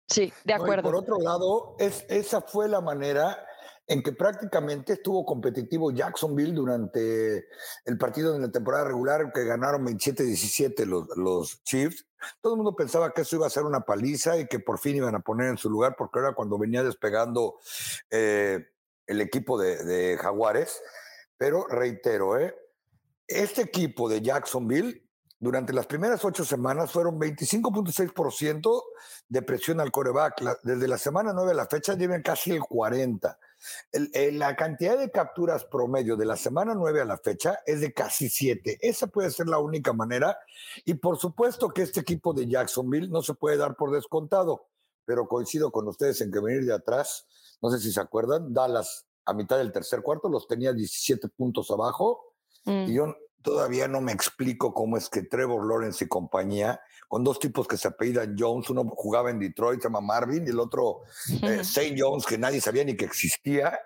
Sí, 0.06 0.32
de 0.44 0.52
acuerdo. 0.52 0.82
por 0.82 0.96
otro 0.96 1.18
lado, 1.18 1.76
es, 1.78 2.04
esa 2.10 2.42
fue 2.42 2.68
la 2.68 2.80
manera 2.80 3.38
en 3.86 4.02
que 4.02 4.12
prácticamente 4.12 4.94
estuvo 4.94 5.24
competitivo 5.24 5.90
Jacksonville 5.90 6.52
durante 6.52 7.46
el 7.86 7.96
partido 7.98 8.34
de 8.34 8.40
la 8.40 8.50
temporada 8.50 8.84
regular, 8.84 9.32
que 9.32 9.44
ganaron 9.44 9.86
27-17 9.86 10.84
los, 10.84 11.08
los 11.16 11.64
Chiefs. 11.64 12.06
Todo 12.40 12.54
el 12.54 12.56
mundo 12.58 12.74
pensaba 12.74 13.12
que 13.12 13.22
eso 13.22 13.36
iba 13.36 13.46
a 13.46 13.50
ser 13.50 13.64
una 13.64 13.80
paliza 13.80 14.38
y 14.38 14.46
que 14.46 14.60
por 14.60 14.78
fin 14.78 14.96
iban 14.96 15.14
a 15.14 15.20
poner 15.20 15.48
en 15.48 15.58
su 15.58 15.70
lugar, 15.70 15.94
porque 15.96 16.20
era 16.20 16.34
cuando 16.34 16.58
venía 16.58 16.82
despegando 16.82 17.58
eh, 18.10 18.66
el 19.06 19.20
equipo 19.20 19.58
de, 19.58 20.16
Jaguares. 20.20 20.80
Pero 21.36 21.66
reitero, 21.66 22.38
¿eh? 22.38 22.54
este 23.26 23.62
equipo 23.62 24.08
de 24.08 24.22
Jacksonville 24.22 25.08
durante 25.40 25.72
las 25.72 25.86
primeras 25.86 26.24
ocho 26.24 26.44
semanas 26.44 26.90
fueron 26.90 27.18
25.6% 27.18 28.82
de 29.28 29.42
presión 29.42 29.80
al 29.80 29.92
coreback. 29.92 30.58
desde 30.62 30.88
la 30.88 30.98
semana 30.98 31.32
9 31.32 31.52
a 31.52 31.54
la 31.54 31.66
fecha 31.66 31.94
llevan 31.94 32.22
casi 32.22 32.52
el 32.52 32.60
40%. 32.60 33.36
La 33.92 34.56
cantidad 34.56 34.98
de 34.98 35.10
capturas 35.10 35.64
promedio 35.64 36.16
de 36.16 36.26
la 36.26 36.36
semana 36.36 36.74
9 36.74 37.00
a 37.00 37.04
la 37.04 37.18
fecha 37.18 37.60
es 37.66 37.80
de 37.80 37.92
casi 37.92 38.28
7. 38.28 38.78
Esa 38.80 39.06
puede 39.06 39.30
ser 39.30 39.48
la 39.48 39.58
única 39.58 39.92
manera. 39.92 40.38
Y 40.84 40.94
por 40.94 41.18
supuesto 41.18 41.68
que 41.68 41.82
este 41.82 42.00
equipo 42.00 42.32
de 42.32 42.46
Jacksonville 42.46 43.08
no 43.08 43.22
se 43.22 43.34
puede 43.34 43.56
dar 43.56 43.76
por 43.76 43.90
descontado, 43.90 44.68
pero 45.04 45.26
coincido 45.26 45.70
con 45.70 45.88
ustedes 45.88 46.20
en 46.20 46.30
que 46.30 46.40
venir 46.40 46.64
de 46.64 46.74
atrás, 46.74 47.26
no 47.60 47.70
sé 47.70 47.78
si 47.78 47.92
se 47.92 48.00
acuerdan, 48.00 48.52
Dallas 48.52 49.06
a 49.28 49.34
mitad 49.34 49.58
del 49.58 49.72
tercer 49.72 50.02
cuarto 50.02 50.30
los 50.30 50.48
tenía 50.48 50.72
17 50.72 51.28
puntos 51.28 51.70
abajo. 51.70 52.32
Y 52.64 52.70
mm. 52.70 52.86
yo 52.86 53.16
todavía 53.42 53.88
no 53.88 54.00
me 54.00 54.12
explico 54.12 54.72
cómo 54.74 54.96
es 54.96 55.08
que 55.08 55.22
Trevor 55.22 55.66
Lawrence 55.66 56.04
y 56.04 56.08
compañía 56.08 56.80
con 57.08 57.24
dos 57.24 57.38
tipos 57.38 57.66
que 57.66 57.76
se 57.76 57.88
apellidan 57.88 58.36
Jones, 58.38 58.68
uno 58.70 58.84
jugaba 58.90 59.30
en 59.30 59.38
Detroit, 59.38 59.80
se 59.80 59.88
llama 59.88 60.00
Marvin, 60.00 60.46
y 60.46 60.50
el 60.50 60.60
otro 60.60 61.02
eh, 61.42 61.60
St. 61.60 61.94
Jones, 61.98 62.26
que 62.26 62.36
nadie 62.36 62.60
sabía 62.60 62.84
ni 62.84 62.96
que 62.96 63.06
existía, 63.06 63.78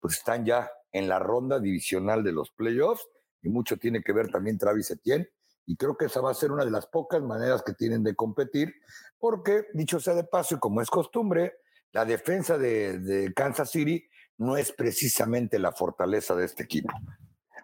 pues 0.00 0.18
están 0.18 0.44
ya 0.44 0.70
en 0.92 1.08
la 1.08 1.18
ronda 1.18 1.58
divisional 1.58 2.22
de 2.22 2.32
los 2.32 2.50
playoffs, 2.50 3.08
y 3.42 3.48
mucho 3.48 3.78
tiene 3.78 4.02
que 4.02 4.12
ver 4.12 4.30
también 4.30 4.58
Travis 4.58 4.90
Etienne, 4.90 5.28
y 5.64 5.76
creo 5.76 5.96
que 5.96 6.06
esa 6.06 6.20
va 6.20 6.30
a 6.30 6.34
ser 6.34 6.52
una 6.52 6.64
de 6.64 6.70
las 6.70 6.86
pocas 6.86 7.22
maneras 7.22 7.62
que 7.62 7.72
tienen 7.72 8.02
de 8.02 8.14
competir, 8.14 8.74
porque, 9.18 9.64
dicho 9.72 9.98
sea 9.98 10.14
de 10.14 10.24
paso, 10.24 10.56
y 10.56 10.58
como 10.58 10.82
es 10.82 10.90
costumbre, 10.90 11.60
la 11.92 12.04
defensa 12.04 12.58
de 12.58 13.32
Kansas 13.34 13.70
City 13.70 14.06
no 14.36 14.58
es 14.58 14.72
precisamente 14.72 15.58
la 15.58 15.72
fortaleza 15.72 16.34
de 16.34 16.44
este 16.44 16.64
equipo. 16.64 16.92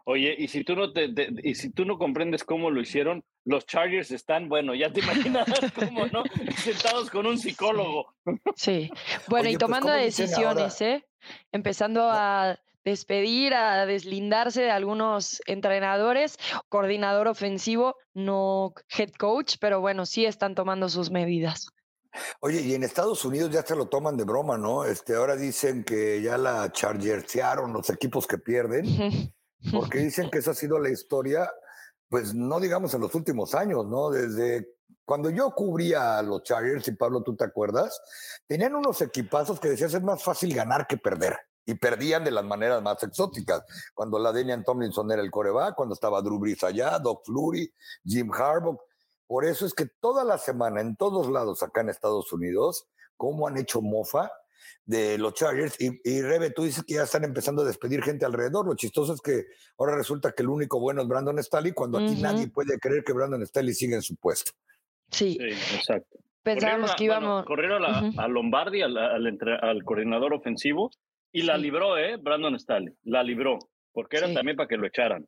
Oye, 0.07 0.35
y 0.39 0.49
si 0.49 0.65
tú 0.65 0.77
no 0.77 0.93
te, 0.93 1.09
y 1.43 1.55
si 1.55 1.71
tú 1.71 1.87
no 1.87 1.97
comprendes 1.97 2.45
cómo 2.45 2.71
lo 2.71 2.81
hicieron, 2.81 3.25
los 3.45 3.65
Chargers 3.67 4.11
están, 4.11 4.49
bueno, 4.49 4.75
ya 4.75 4.93
te 4.93 5.01
imaginas 5.05 5.47
cómo, 5.75 6.07
¿no? 6.07 6.23
Sentados 6.57 7.11
con 7.11 7.27
un 7.27 7.39
psicólogo. 7.39 8.15
Sí. 8.55 8.91
Bueno, 9.29 9.49
y 9.49 9.53
pues, 9.53 9.61
tomando 9.61 9.91
decisiones, 9.91 10.81
¿eh? 10.83 11.07
Empezando 11.53 12.11
a 12.11 12.59
despedir, 12.85 13.55
a 13.55 13.87
deslindarse 13.87 14.61
de 14.61 14.71
algunos 14.71 15.41
entrenadores, 15.47 16.37
coordinador 16.69 17.29
ofensivo, 17.29 17.97
no 18.13 18.75
head 18.97 19.13
coach, 19.19 19.57
pero 19.59 19.81
bueno, 19.81 20.05
sí 20.05 20.27
están 20.27 20.55
tomando 20.55 20.91
sus 20.91 21.11
medidas. 21.11 21.69
Oye, 22.41 22.61
y 22.61 22.75
en 22.75 22.85
Estados 22.85 23.25
Unidos 23.25 23.51
ya 23.51 23.63
se 23.63 23.75
lo 23.75 23.87
toman 23.87 24.17
de 24.19 24.25
broma, 24.25 24.59
¿no? 24.59 24.85
Este, 24.85 25.15
ahora 25.15 25.35
dicen 25.35 25.83
que 25.83 26.21
ya 26.23 26.37
la 26.39 26.71
chargersearon 26.71 27.73
los 27.73 27.89
equipos 27.91 28.27
que 28.27 28.39
pierden. 28.39 28.85
porque 29.73 29.99
dicen 30.05 30.31
que 30.31 30.39
esa 30.39 30.53
ha 30.53 30.55
sido 30.55 30.79
la 30.79 30.91
historia, 30.91 31.51
pues 32.09 32.35
no 32.35 32.61
digamos 32.61 32.95
en 32.95 33.01
los 33.01 33.15
últimos 33.15 33.55
años, 33.55 33.87
¿no? 33.87 34.11
Desde 34.11 34.75
cuando 35.05 35.31
yo 35.31 35.51
cubría 35.51 36.19
a 36.19 36.23
los 36.23 36.43
Chargers, 36.43 36.89
y 36.89 36.93
Pablo, 36.93 37.23
tú 37.23 37.37
te 37.37 37.45
acuerdas, 37.45 38.01
tenían 38.47 38.75
unos 38.75 39.03
equipazos 39.03 39.61
que 39.61 39.69
decías 39.69 39.93
es 39.95 40.03
más 40.03 40.23
fácil 40.23 40.55
ganar 40.55 40.87
que 40.87 40.97
perder. 40.97 41.37
Y 41.67 41.75
perdían 41.75 42.25
de 42.25 42.31
las 42.31 42.45
maneras 42.45 42.83
más 42.83 43.03
exóticas. 43.03 43.63
Cuando 43.95 44.19
la 44.19 44.33
Denian 44.33 44.65
Tomlinson 44.65 45.11
era 45.11 45.23
el 45.23 45.31
coreback, 45.31 45.75
cuando 45.75 45.95
estaba 45.95 46.21
Drew 46.21 46.39
Brees 46.39 46.63
allá, 46.63 46.99
Doc 46.99 47.25
Flurry, 47.25 47.73
Jim 48.05 48.31
Harbaugh. 48.33 48.79
Por 49.27 49.47
eso 49.47 49.65
es 49.65 49.73
que 49.73 49.87
toda 49.87 50.25
la 50.25 50.37
semana, 50.37 50.83
en 50.83 50.97
todos 50.97 51.31
lados 51.31 51.63
acá 51.63 51.81
en 51.81 51.89
Estados 51.89 52.31
Unidos, 52.35 52.87
cómo 53.17 53.49
han 53.49 53.57
hecho 53.57 53.81
mofa 53.81 54.31
de 54.85 55.19
los 55.19 55.35
Chargers. 55.35 55.81
Y, 55.81 56.01
y, 56.05 56.23
Rebe, 56.23 56.51
tú 56.51 56.65
dices 56.65 56.85
que 56.85 56.95
ya 56.95 57.05
están 57.05 57.25
empezando 57.25 57.63
a 57.63 57.65
despedir 57.65 58.03
gente 58.03 58.25
alrededor. 58.25 58.67
Lo 58.67 58.75
chistoso 58.75 59.15
es 59.15 59.21
que 59.21 59.45
ahora 59.79 59.97
resulta 59.97 60.33
que 60.33 60.43
el 60.43 60.49
único 60.49 60.81
bueno 60.81 61.03
es 61.03 61.09
Brandon 61.09 61.43
Staley, 61.43 61.73
cuando 61.73 61.99
aquí 61.99 62.17
nadie 62.21 62.49
puede 62.49 62.79
creer 62.79 63.05
que 63.05 63.13
Brandon 63.13 63.45
Staley 63.47 63.75
sigue 63.75 63.95
en 63.95 64.03
su 64.03 64.17
puesto. 64.17 64.53
Sí, 65.11 65.39
exacto. 65.41 66.19
Pensábamos 66.43 66.95
que 66.95 67.05
íbamos. 67.05 67.47
corrieron 67.47 67.83
a, 67.85 68.29
Lombardi, 68.29 68.83
al, 68.83 68.97
al, 68.99 69.85
coordinador 69.85 70.35
ofensivo, 70.35 70.91
y 71.33 71.43
la 71.43 71.57
libró, 71.57 71.97
¿eh? 71.97 72.17
Brandon 72.17 72.59
Staley. 72.59 72.95
La 73.05 73.23
libró, 73.23 73.59
porque 73.93 74.19
era 74.19 74.33
también 74.33 74.57
para 74.57 74.69
que 74.69 74.77
lo 74.77 74.87
echaran. 74.87 75.27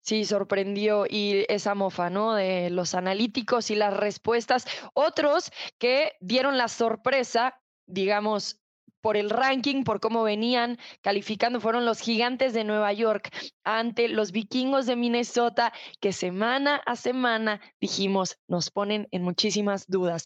Sí, 0.00 0.24
sorprendió 0.24 1.06
y 1.08 1.44
esa 1.48 1.76
mofa, 1.76 2.10
¿no? 2.10 2.34
De 2.34 2.70
los 2.70 2.96
analíticos 2.96 3.70
y 3.70 3.76
las 3.76 3.96
respuestas. 3.96 4.66
Otros 4.94 5.52
que 5.78 6.14
dieron 6.20 6.58
la 6.58 6.66
sorpresa 6.66 7.61
digamos, 7.92 8.58
por 9.00 9.16
el 9.16 9.30
ranking, 9.30 9.84
por 9.84 10.00
cómo 10.00 10.22
venían 10.22 10.78
calificando, 11.02 11.60
fueron 11.60 11.84
los 11.84 12.00
gigantes 12.00 12.54
de 12.54 12.64
Nueva 12.64 12.92
York 12.92 13.30
ante 13.64 14.08
los 14.08 14.32
vikingos 14.32 14.86
de 14.86 14.96
Minnesota, 14.96 15.72
que 16.00 16.12
semana 16.12 16.76
a 16.86 16.96
semana 16.96 17.60
dijimos, 17.80 18.38
nos 18.46 18.70
ponen 18.70 19.08
en 19.10 19.22
muchísimas 19.22 19.86
dudas. 19.88 20.24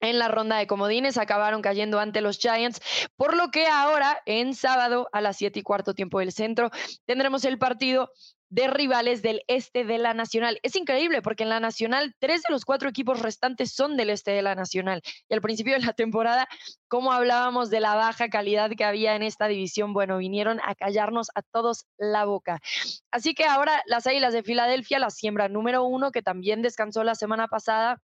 En 0.00 0.18
la 0.20 0.28
ronda 0.28 0.58
de 0.58 0.68
comodines 0.68 1.18
acabaron 1.18 1.60
cayendo 1.60 1.98
ante 1.98 2.20
los 2.20 2.38
Giants, 2.38 2.80
por 3.16 3.36
lo 3.36 3.50
que 3.50 3.66
ahora 3.66 4.22
en 4.26 4.54
sábado 4.54 5.08
a 5.12 5.20
las 5.20 5.38
7 5.38 5.58
y 5.58 5.62
cuarto 5.62 5.94
tiempo 5.94 6.20
del 6.20 6.30
centro 6.30 6.70
tendremos 7.04 7.44
el 7.44 7.58
partido 7.58 8.12
de 8.50 8.68
rivales 8.68 9.22
del 9.22 9.42
este 9.46 9.84
de 9.84 9.98
la 9.98 10.14
Nacional. 10.14 10.58
Es 10.62 10.76
increíble 10.76 11.22
porque 11.22 11.42
en 11.42 11.50
la 11.50 11.60
Nacional 11.60 12.14
tres 12.18 12.42
de 12.42 12.52
los 12.52 12.64
cuatro 12.64 12.88
equipos 12.88 13.20
restantes 13.20 13.72
son 13.72 13.96
del 13.96 14.10
este 14.10 14.30
de 14.30 14.42
la 14.42 14.54
Nacional. 14.54 15.02
Y 15.28 15.34
al 15.34 15.40
principio 15.40 15.74
de 15.74 15.84
la 15.84 15.92
temporada, 15.92 16.48
como 16.88 17.12
hablábamos 17.12 17.70
de 17.70 17.80
la 17.80 17.94
baja 17.94 18.28
calidad 18.28 18.70
que 18.76 18.84
había 18.84 19.14
en 19.16 19.22
esta 19.22 19.46
división, 19.46 19.92
bueno, 19.92 20.18
vinieron 20.18 20.60
a 20.64 20.74
callarnos 20.74 21.28
a 21.34 21.42
todos 21.42 21.86
la 21.98 22.24
boca. 22.24 22.60
Así 23.10 23.34
que 23.34 23.44
ahora 23.44 23.82
las 23.86 24.06
Águilas 24.06 24.32
de 24.32 24.42
Filadelfia, 24.42 24.98
la 24.98 25.10
siembra 25.10 25.48
número 25.48 25.84
uno, 25.84 26.10
que 26.10 26.22
también 26.22 26.62
descansó 26.62 27.04
la 27.04 27.14
semana 27.14 27.48
pasada, 27.48 28.00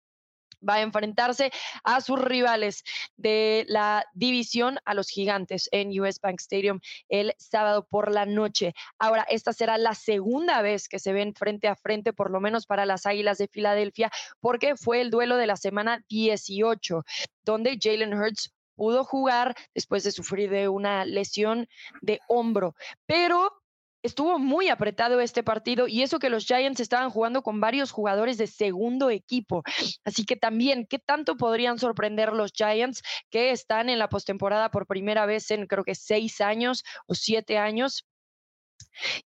va 0.67 0.75
a 0.75 0.81
enfrentarse 0.81 1.51
a 1.83 2.01
sus 2.01 2.19
rivales 2.19 2.83
de 3.17 3.65
la 3.67 4.05
división, 4.13 4.79
a 4.85 4.93
los 4.93 5.09
gigantes 5.09 5.69
en 5.71 5.99
US 5.99 6.19
Bank 6.19 6.39
Stadium 6.39 6.79
el 7.09 7.33
sábado 7.37 7.87
por 7.89 8.11
la 8.11 8.25
noche. 8.25 8.73
Ahora, 8.99 9.25
esta 9.29 9.53
será 9.53 9.77
la 9.77 9.95
segunda 9.95 10.61
vez 10.61 10.87
que 10.87 10.99
se 10.99 11.13
ven 11.13 11.33
frente 11.33 11.67
a 11.67 11.75
frente, 11.75 12.13
por 12.13 12.31
lo 12.31 12.39
menos 12.39 12.65
para 12.65 12.85
las 12.85 13.05
Águilas 13.05 13.37
de 13.37 13.47
Filadelfia, 13.47 14.11
porque 14.39 14.75
fue 14.75 15.01
el 15.01 15.09
duelo 15.09 15.37
de 15.37 15.47
la 15.47 15.57
semana 15.57 16.03
18, 16.09 17.03
donde 17.43 17.77
Jalen 17.81 18.13
Hurts 18.13 18.53
pudo 18.75 19.03
jugar 19.03 19.55
después 19.73 20.03
de 20.03 20.11
sufrir 20.11 20.49
de 20.49 20.67
una 20.67 21.05
lesión 21.05 21.67
de 22.01 22.19
hombro, 22.27 22.75
pero 23.05 23.62
estuvo 24.03 24.37
muy 24.37 24.69
apretado 24.69 25.19
este 25.21 25.43
partido 25.43 25.87
y 25.87 26.03
eso 26.03 26.19
que 26.19 26.29
los 26.29 26.45
Giants 26.45 26.81
estaban 26.81 27.09
jugando 27.09 27.41
con 27.41 27.59
varios 27.59 27.91
jugadores 27.91 28.37
de 28.37 28.47
segundo 28.47 29.09
equipo. 29.09 29.63
Así 30.03 30.25
que 30.25 30.35
también, 30.35 30.85
¿qué 30.87 30.99
tanto 30.99 31.37
podrían 31.37 31.79
sorprender 31.79 32.33
los 32.33 32.51
Giants 32.51 33.01
que 33.29 33.51
están 33.51 33.89
en 33.89 33.99
la 33.99 34.09
postemporada 34.09 34.69
por 34.69 34.85
primera 34.85 35.25
vez 35.25 35.49
en 35.51 35.65
creo 35.65 35.83
que 35.83 35.95
seis 35.95 36.41
años 36.41 36.83
o 37.07 37.15
siete 37.15 37.57
años? 37.57 38.05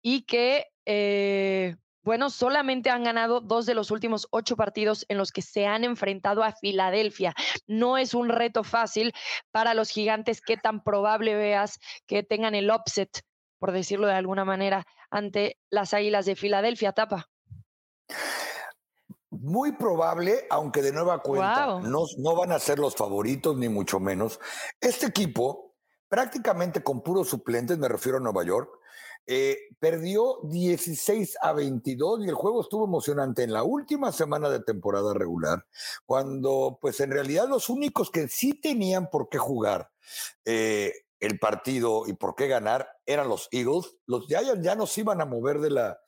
Y 0.02 0.22
que, 0.22 0.68
eh, 0.86 1.76
bueno, 2.04 2.30
solamente 2.30 2.90
han 2.90 3.04
ganado 3.04 3.42
dos 3.42 3.66
de 3.66 3.74
los 3.74 3.92
últimos 3.92 4.28
ocho 4.32 4.56
partidos 4.56 5.06
en 5.10 5.18
los 5.18 5.32
que 5.32 5.42
se 5.42 5.66
han 5.66 5.84
enfrentado 5.84 6.44
a 6.44 6.54
Filadelfia. 6.54 7.34
No 7.66 7.98
es 7.98 8.14
un 8.14 8.30
reto 8.30 8.64
fácil 8.64 9.12
para 9.52 9.74
los 9.74 9.90
gigantes. 9.90 10.40
¿Qué 10.40 10.56
tan 10.56 10.84
probable 10.84 11.36
veas 11.36 11.80
que 12.06 12.24
tengan 12.24 12.56
el 12.56 12.72
upset 12.72 13.27
por 13.60 13.72
decirlo 13.72 14.08
de 14.08 14.14
alguna 14.14 14.46
manera, 14.46 14.86
ante 15.10 15.58
las 15.70 15.94
Águilas 15.94 16.26
de 16.26 16.36
Filadelfia, 16.36 16.94
Tapa? 16.94 17.30
Muy 19.30 19.74
probable, 19.74 20.46
aunque 20.50 20.82
de 20.82 20.94
nueva 20.94 21.22
cuenta, 21.22 21.80
no, 21.82 22.06
no 22.18 22.36
van 22.36 22.52
a 22.52 22.60
ser 22.60 22.80
los 22.80 22.96
favoritos, 22.96 23.58
ni 23.58 23.70
mucho 23.70 24.00
menos. 24.00 24.40
Este 24.80 25.06
equipo, 25.06 25.76
prácticamente 26.08 26.82
con 26.82 27.02
puros 27.02 27.30
suplentes, 27.30 27.78
me 27.78 27.88
refiero 27.88 28.18
a 28.18 28.22
Nueva 28.22 28.44
York, 28.44 28.70
eh, 29.30 29.58
perdió 29.80 30.40
16 30.44 31.38
a 31.42 31.52
22 31.52 32.22
y 32.26 32.30
el 32.30 32.36
juego 32.36 32.62
estuvo 32.62 32.86
emocionante 32.86 33.44
en 33.44 33.52
la 33.52 33.64
última 33.64 34.14
semana 34.14 34.50
de 34.50 34.62
temporada 34.62 35.14
regular, 35.14 35.66
cuando 36.06 36.80
pues 36.82 37.02
en 37.02 37.12
realidad 37.12 37.50
los 37.50 37.68
únicos 37.68 38.10
que 38.10 38.30
sí 38.30 38.54
tenían 38.54 39.10
por 39.10 39.28
qué 39.28 39.38
jugar 39.38 39.92
eh, 40.46 40.94
el 41.20 41.40
partido 41.40 42.04
y 42.08 42.14
por 42.14 42.36
qué 42.36 42.48
ganar 42.48 42.90
eran 43.06 43.30
los 43.30 43.48
Eagles. 43.52 43.96
Los 44.06 44.28
Giants 44.28 44.64
ya 44.64 44.76
nos 44.76 44.98
iban 44.98 45.22
a 45.22 45.26
mover 45.26 45.60
de 45.60 45.72
la, 45.72 46.00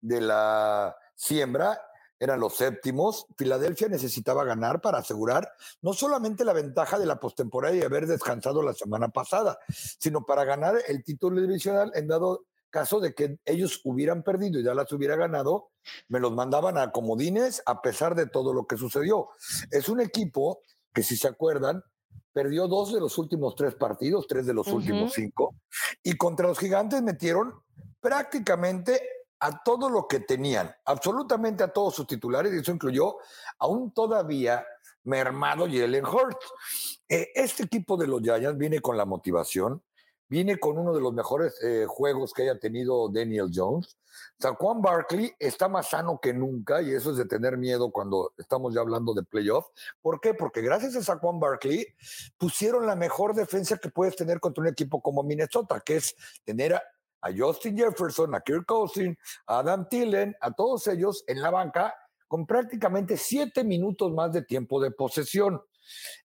de 0.00 0.20
la 0.20 0.96
siembra, 1.14 1.80
eran 2.18 2.40
los 2.40 2.56
séptimos. 2.56 3.26
Filadelfia 3.36 3.88
necesitaba 3.88 4.44
ganar 4.44 4.80
para 4.80 4.98
asegurar 4.98 5.50
no 5.80 5.94
solamente 5.94 6.44
la 6.44 6.52
ventaja 6.52 6.98
de 6.98 7.06
la 7.06 7.18
postemporada 7.18 7.74
y 7.74 7.82
haber 7.82 8.06
descansado 8.06 8.62
la 8.62 8.74
semana 8.74 9.08
pasada, 9.08 9.58
sino 9.68 10.24
para 10.26 10.44
ganar 10.44 10.76
el 10.86 11.02
título 11.02 11.40
divisional 11.40 11.92
en 11.94 12.08
dado 12.08 12.44
caso 12.70 13.00
de 13.00 13.14
que 13.14 13.38
ellos 13.44 13.80
hubieran 13.84 14.22
perdido 14.22 14.60
y 14.60 14.64
ya 14.64 14.74
las 14.74 14.92
hubiera 14.92 15.16
ganado, 15.16 15.70
me 16.08 16.20
los 16.20 16.32
mandaban 16.32 16.78
a 16.78 16.92
comodines 16.92 17.62
a 17.66 17.82
pesar 17.82 18.14
de 18.14 18.26
todo 18.26 18.54
lo 18.54 18.66
que 18.66 18.76
sucedió. 18.76 19.28
Es 19.70 19.88
un 19.88 20.00
equipo 20.00 20.62
que 20.94 21.02
si 21.02 21.16
se 21.16 21.28
acuerdan, 21.28 21.82
perdió 22.32 22.68
dos 22.68 22.92
de 22.92 23.00
los 23.00 23.18
últimos 23.18 23.54
tres 23.54 23.74
partidos, 23.74 24.26
tres 24.26 24.46
de 24.46 24.54
los 24.54 24.68
últimos 24.68 25.12
cinco, 25.12 25.54
y 26.02 26.16
contra 26.16 26.48
los 26.48 26.58
gigantes 26.58 27.02
metieron 27.02 27.54
prácticamente 28.00 29.00
a 29.40 29.62
todo 29.62 29.88
lo 29.88 30.06
que 30.06 30.20
tenían, 30.20 30.74
absolutamente 30.84 31.64
a 31.64 31.72
todos 31.72 31.94
sus 31.94 32.06
titulares, 32.06 32.52
y 32.52 32.58
eso 32.58 32.72
incluyó 32.72 33.16
aún 33.58 33.90
todavía 33.92 34.64
mermado 35.04 35.64
Jalen 35.66 36.04
Hurts. 36.04 37.00
Eh, 37.08 37.30
este 37.34 37.64
equipo 37.64 37.96
de 37.96 38.06
los 38.06 38.20
Giants 38.20 38.58
viene 38.58 38.80
con 38.80 38.96
la 38.96 39.04
motivación, 39.04 39.82
viene 40.30 40.58
con 40.58 40.78
uno 40.78 40.94
de 40.94 41.00
los 41.00 41.12
mejores 41.12 41.60
eh, 41.62 41.86
juegos 41.88 42.32
que 42.32 42.42
haya 42.42 42.58
tenido 42.58 43.08
Daniel 43.08 43.50
Jones. 43.52 43.98
Saquon 44.38 44.80
Barkley 44.80 45.34
está 45.38 45.68
más 45.68 45.90
sano 45.90 46.20
que 46.20 46.32
nunca 46.32 46.80
y 46.80 46.92
eso 46.92 47.10
es 47.10 47.16
de 47.16 47.26
tener 47.26 47.58
miedo 47.58 47.90
cuando 47.90 48.32
estamos 48.38 48.72
ya 48.72 48.80
hablando 48.80 49.12
de 49.12 49.24
playoff. 49.24 49.66
¿Por 50.00 50.20
qué? 50.20 50.32
Porque 50.32 50.62
gracias 50.62 50.94
a 50.94 51.02
Saquon 51.02 51.40
Barkley 51.40 51.84
pusieron 52.38 52.86
la 52.86 52.94
mejor 52.94 53.34
defensa 53.34 53.76
que 53.76 53.90
puedes 53.90 54.14
tener 54.14 54.38
contra 54.38 54.62
un 54.62 54.68
equipo 54.68 55.02
como 55.02 55.24
Minnesota, 55.24 55.80
que 55.84 55.96
es 55.96 56.14
tener 56.44 56.74
a, 56.74 56.82
Justin 57.36 57.76
Jefferson, 57.76 58.34
a 58.34 58.40
Kirk 58.40 58.64
Cousins, 58.64 59.18
a 59.46 59.58
Adam 59.58 59.86
Tillen, 59.90 60.34
a 60.40 60.52
todos 60.52 60.86
ellos 60.86 61.22
en 61.26 61.42
la 61.42 61.50
banca 61.50 61.94
con 62.26 62.46
prácticamente 62.46 63.18
siete 63.18 63.62
minutos 63.62 64.10
más 64.12 64.32
de 64.32 64.42
tiempo 64.42 64.80
de 64.80 64.90
posesión. 64.92 65.60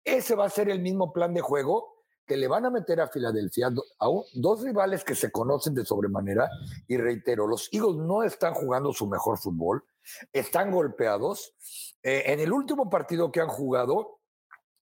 Ese 0.04 0.34
va 0.34 0.46
a 0.46 0.50
ser 0.50 0.68
el 0.68 0.80
mismo 0.80 1.12
plan 1.12 1.32
de 1.32 1.40
juego 1.40 1.91
que 2.26 2.36
le 2.36 2.48
van 2.48 2.64
a 2.64 2.70
meter 2.70 3.00
a 3.00 3.08
Filadelfia, 3.08 3.68
a 3.68 4.08
dos 4.34 4.62
rivales 4.62 5.04
que 5.04 5.14
se 5.14 5.30
conocen 5.30 5.74
de 5.74 5.84
sobremanera. 5.84 6.48
Y 6.86 6.96
reitero, 6.96 7.46
los 7.46 7.68
Eagles 7.72 7.96
no 7.96 8.22
están 8.22 8.54
jugando 8.54 8.92
su 8.92 9.06
mejor 9.06 9.38
fútbol, 9.38 9.84
están 10.32 10.70
golpeados. 10.70 11.54
Eh, 12.02 12.24
en 12.26 12.40
el 12.40 12.52
último 12.52 12.88
partido 12.88 13.30
que 13.32 13.40
han 13.40 13.48
jugado, 13.48 14.20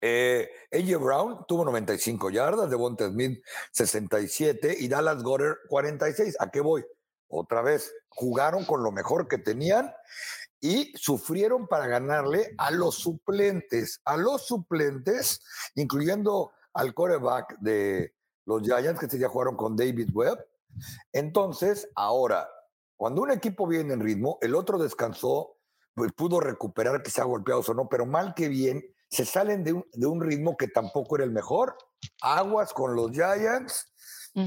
eh, 0.00 0.50
AJ 0.72 0.98
Brown 0.98 1.46
tuvo 1.46 1.64
95 1.64 2.30
yardas, 2.30 2.68
Devonta 2.68 3.08
Smith 3.08 3.40
67 3.72 4.76
y 4.80 4.88
Dallas 4.88 5.22
Goddard 5.22 5.58
46. 5.68 6.36
¿A 6.40 6.50
qué 6.50 6.60
voy? 6.60 6.84
Otra 7.28 7.62
vez, 7.62 7.94
jugaron 8.08 8.64
con 8.64 8.82
lo 8.82 8.92
mejor 8.92 9.26
que 9.28 9.38
tenían 9.38 9.92
y 10.60 10.92
sufrieron 10.96 11.66
para 11.66 11.86
ganarle 11.86 12.54
a 12.58 12.70
los 12.70 12.96
suplentes, 12.96 14.00
a 14.04 14.16
los 14.16 14.46
suplentes, 14.46 15.40
incluyendo 15.74 16.52
al 16.74 16.94
coreback 16.94 17.58
de 17.60 18.14
los 18.46 18.62
Giants, 18.62 19.00
que 19.00 19.18
ya 19.18 19.28
jugaron 19.28 19.56
con 19.56 19.76
David 19.76 20.10
Webb. 20.12 20.38
Entonces, 21.12 21.88
ahora, 21.94 22.48
cuando 22.96 23.22
un 23.22 23.30
equipo 23.30 23.66
viene 23.66 23.94
en 23.94 24.00
ritmo, 24.00 24.38
el 24.40 24.54
otro 24.54 24.78
descansó, 24.78 25.56
pues 25.94 26.12
pudo 26.12 26.40
recuperar 26.40 27.02
que 27.02 27.10
se 27.10 27.20
ha 27.20 27.24
golpeado 27.24 27.62
o 27.66 27.74
no, 27.74 27.88
pero 27.88 28.06
mal 28.06 28.34
que 28.34 28.48
bien, 28.48 28.82
se 29.08 29.24
salen 29.24 29.62
de 29.62 29.74
un, 29.74 29.84
de 29.92 30.06
un 30.06 30.20
ritmo 30.20 30.56
que 30.56 30.68
tampoco 30.68 31.16
era 31.16 31.24
el 31.24 31.32
mejor. 31.32 31.76
Aguas 32.22 32.72
con 32.72 32.96
los 32.96 33.12
Giants 33.12 33.92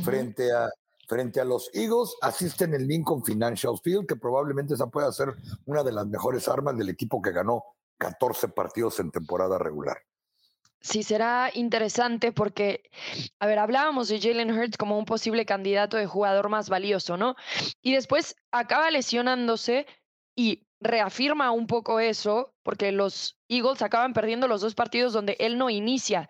frente 0.04 0.52
a 0.52 0.70
frente 1.08 1.40
a 1.40 1.46
los 1.46 1.70
Eagles, 1.74 2.16
asisten 2.22 2.74
el 2.74 2.88
Lincoln 2.88 3.24
Financial 3.24 3.78
Field, 3.84 4.08
que 4.08 4.16
probablemente 4.16 4.74
esa 4.74 4.88
pueda 4.88 5.12
ser 5.12 5.36
una 5.66 5.84
de 5.84 5.92
las 5.92 6.08
mejores 6.08 6.48
armas 6.48 6.78
del 6.78 6.90
equipo 6.90 7.22
que 7.22 7.32
ganó 7.32 7.64
14 7.98 8.50
partidos 8.50 9.00
en 9.00 9.12
temporada 9.12 9.58
regular. 9.58 9.98
Sí, 10.86 11.02
será 11.02 11.50
interesante 11.56 12.32
porque, 12.32 12.84
a 13.40 13.48
ver, 13.48 13.58
hablábamos 13.58 14.08
de 14.08 14.22
Jalen 14.22 14.52
Hurts 14.52 14.78
como 14.78 15.00
un 15.00 15.06
posible 15.06 15.44
candidato 15.44 15.98
de 15.98 16.06
jugador 16.06 16.48
más 16.48 16.70
valioso, 16.70 17.18
¿no? 17.18 17.36
Y 17.82 17.94
después 17.94 18.36
acaba 18.52 18.92
lesionándose 18.92 19.88
y 20.36 20.68
reafirma 20.80 21.50
un 21.50 21.66
poco 21.66 22.00
eso, 22.00 22.54
porque 22.62 22.92
los 22.92 23.36
Eagles 23.50 23.82
acaban 23.82 24.14
perdiendo 24.14 24.48
los 24.48 24.62
dos 24.62 24.76
partidos 24.76 25.12
donde 25.12 25.36
él 25.40 25.58
no 25.58 25.72
inicia. 25.72 26.30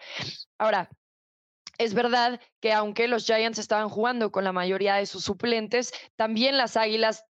Ahora, 0.57 0.89
es 1.77 1.93
verdad 1.93 2.39
que 2.61 2.71
aunque 2.71 3.09
los 3.09 3.25
Giants 3.25 3.59
estaban 3.59 3.89
jugando 3.89 4.31
con 4.31 4.45
la 4.45 4.53
mayoría 4.53 4.95
de 4.95 5.05
sus 5.05 5.25
suplentes, 5.25 5.91
también 6.15 6.55
las 6.55 6.77
Águilas 6.77 7.25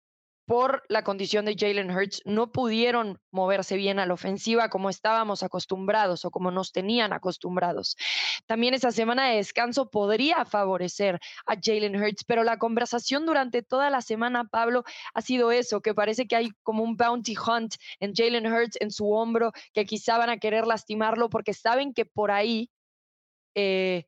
por 0.53 0.83
la 0.89 1.03
condición 1.03 1.47
de 1.47 1.57
Jalen 1.59 1.91
Hurts, 1.91 2.21
no 2.27 2.53
pudieron 2.53 3.19
moverse 3.31 3.75
bien 3.75 3.99
a 3.99 4.05
la 4.05 4.13
ofensiva 4.13 4.69
como 4.69 4.91
estábamos 4.91 5.43
acostumbrados 5.43 6.27
o 6.27 6.31
como 6.31 6.51
nos 6.51 6.73
tenían 6.73 7.15
acostumbrados. 7.15 7.97
También 8.45 8.75
esa 8.75 8.93
semana 8.93 9.31
de 9.31 9.37
descanso 9.37 9.89
podría 9.89 10.45
favorecer 10.45 11.19
a 11.47 11.55
Jalen 11.59 11.97
Hurts, 11.97 12.25
pero 12.25 12.45
la 12.45 12.59
conversación 12.59 13.25
durante 13.25 13.63
toda 13.63 13.89
la 13.89 14.03
semana, 14.03 14.45
Pablo, 14.45 14.85
ha 15.15 15.23
sido 15.23 15.53
eso, 15.53 15.81
que 15.81 15.95
parece 15.95 16.27
que 16.27 16.37
hay 16.37 16.51
como 16.63 16.83
un 16.83 16.99
bounty 16.99 17.35
hunt 17.35 17.77
en 17.99 18.13
Jalen 18.15 18.47
Hurts 18.47 18.77
en 18.83 18.91
su 18.91 19.11
hombro, 19.11 19.53
que 19.73 19.87
quizá 19.87 20.19
van 20.19 20.29
a 20.29 20.37
querer 20.37 20.67
lastimarlo 20.67 21.31
porque 21.31 21.55
saben 21.55 21.95
que 21.95 22.05
por 22.05 22.31
ahí... 22.31 22.69
Eh, 23.55 24.05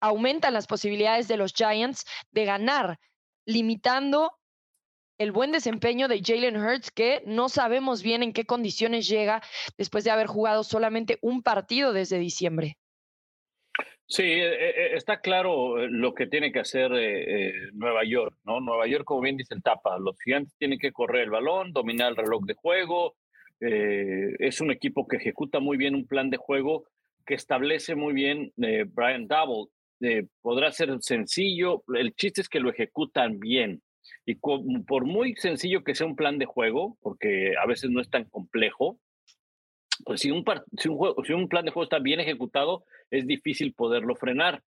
aumentan 0.00 0.52
las 0.52 0.66
posibilidades 0.66 1.28
de 1.28 1.36
los 1.36 1.54
Giants 1.54 2.04
de 2.30 2.44
ganar, 2.44 2.98
limitando 3.46 4.32
el 5.18 5.32
buen 5.32 5.52
desempeño 5.52 6.08
de 6.08 6.20
Jalen 6.24 6.56
Hurts, 6.56 6.90
que 6.90 7.22
no 7.26 7.48
sabemos 7.48 8.02
bien 8.02 8.22
en 8.22 8.32
qué 8.32 8.44
condiciones 8.44 9.08
llega 9.08 9.42
después 9.78 10.04
de 10.04 10.10
haber 10.10 10.26
jugado 10.26 10.64
solamente 10.64 11.18
un 11.22 11.42
partido 11.42 11.92
desde 11.92 12.18
diciembre. 12.18 12.76
Sí, 14.06 14.22
eh, 14.22 14.70
eh, 14.70 14.94
está 14.94 15.20
claro 15.20 15.78
eh, 15.78 15.88
lo 15.90 16.14
que 16.14 16.26
tiene 16.26 16.52
que 16.52 16.60
hacer 16.60 16.90
Nueva 17.72 18.04
York, 18.04 18.36
¿no? 18.44 18.60
Nueva 18.60 18.86
York, 18.86 19.04
como 19.04 19.22
bien 19.22 19.36
dice 19.36 19.54
el 19.54 19.62
Tapa, 19.62 19.98
los 19.98 20.16
gigantes 20.22 20.54
tienen 20.58 20.78
que 20.78 20.92
correr 20.92 21.22
el 21.22 21.30
balón, 21.30 21.72
dominar 21.72 22.10
el 22.10 22.16
reloj 22.16 22.44
de 22.44 22.54
juego. 22.54 23.16
es 23.60 24.60
un 24.60 24.70
equipo 24.70 25.06
que 25.08 25.16
ejecuta 25.16 25.58
muy 25.58 25.78
bien 25.78 25.94
un 25.94 26.06
plan 26.06 26.28
de 26.28 26.36
juego 26.36 26.84
que 27.24 27.34
establece 27.34 27.94
muy 27.94 28.12
bien 28.12 28.52
Brian 28.56 29.26
Double. 29.26 29.70
podrá 30.42 30.70
ser 30.70 30.90
sencillo, 31.00 31.82
el 31.94 32.14
chiste 32.14 32.42
es 32.42 32.48
que 32.48 32.60
lo 32.60 32.70
ejecutan 32.70 33.40
bien. 33.40 33.80
Y 34.26 34.36
por 34.36 35.04
muy 35.04 35.34
sencillo 35.36 35.84
que 35.84 35.94
sea 35.94 36.06
un 36.06 36.16
plan 36.16 36.38
de 36.38 36.46
juego, 36.46 36.96
porque 37.00 37.54
a 37.62 37.66
veces 37.66 37.90
no 37.90 38.00
es 38.00 38.10
tan 38.10 38.24
complejo, 38.24 38.98
pues 40.04 40.20
si 40.20 40.30
un, 40.30 40.44
si 40.78 40.88
un, 40.88 40.96
juego, 40.96 41.24
si 41.24 41.32
un 41.32 41.48
plan 41.48 41.64
de 41.64 41.70
juego 41.70 41.84
está 41.84 41.98
bien 41.98 42.20
ejecutado, 42.20 42.84
es 43.10 43.26
difícil 43.26 43.74
poderlo 43.74 44.16
frenar. 44.16 44.62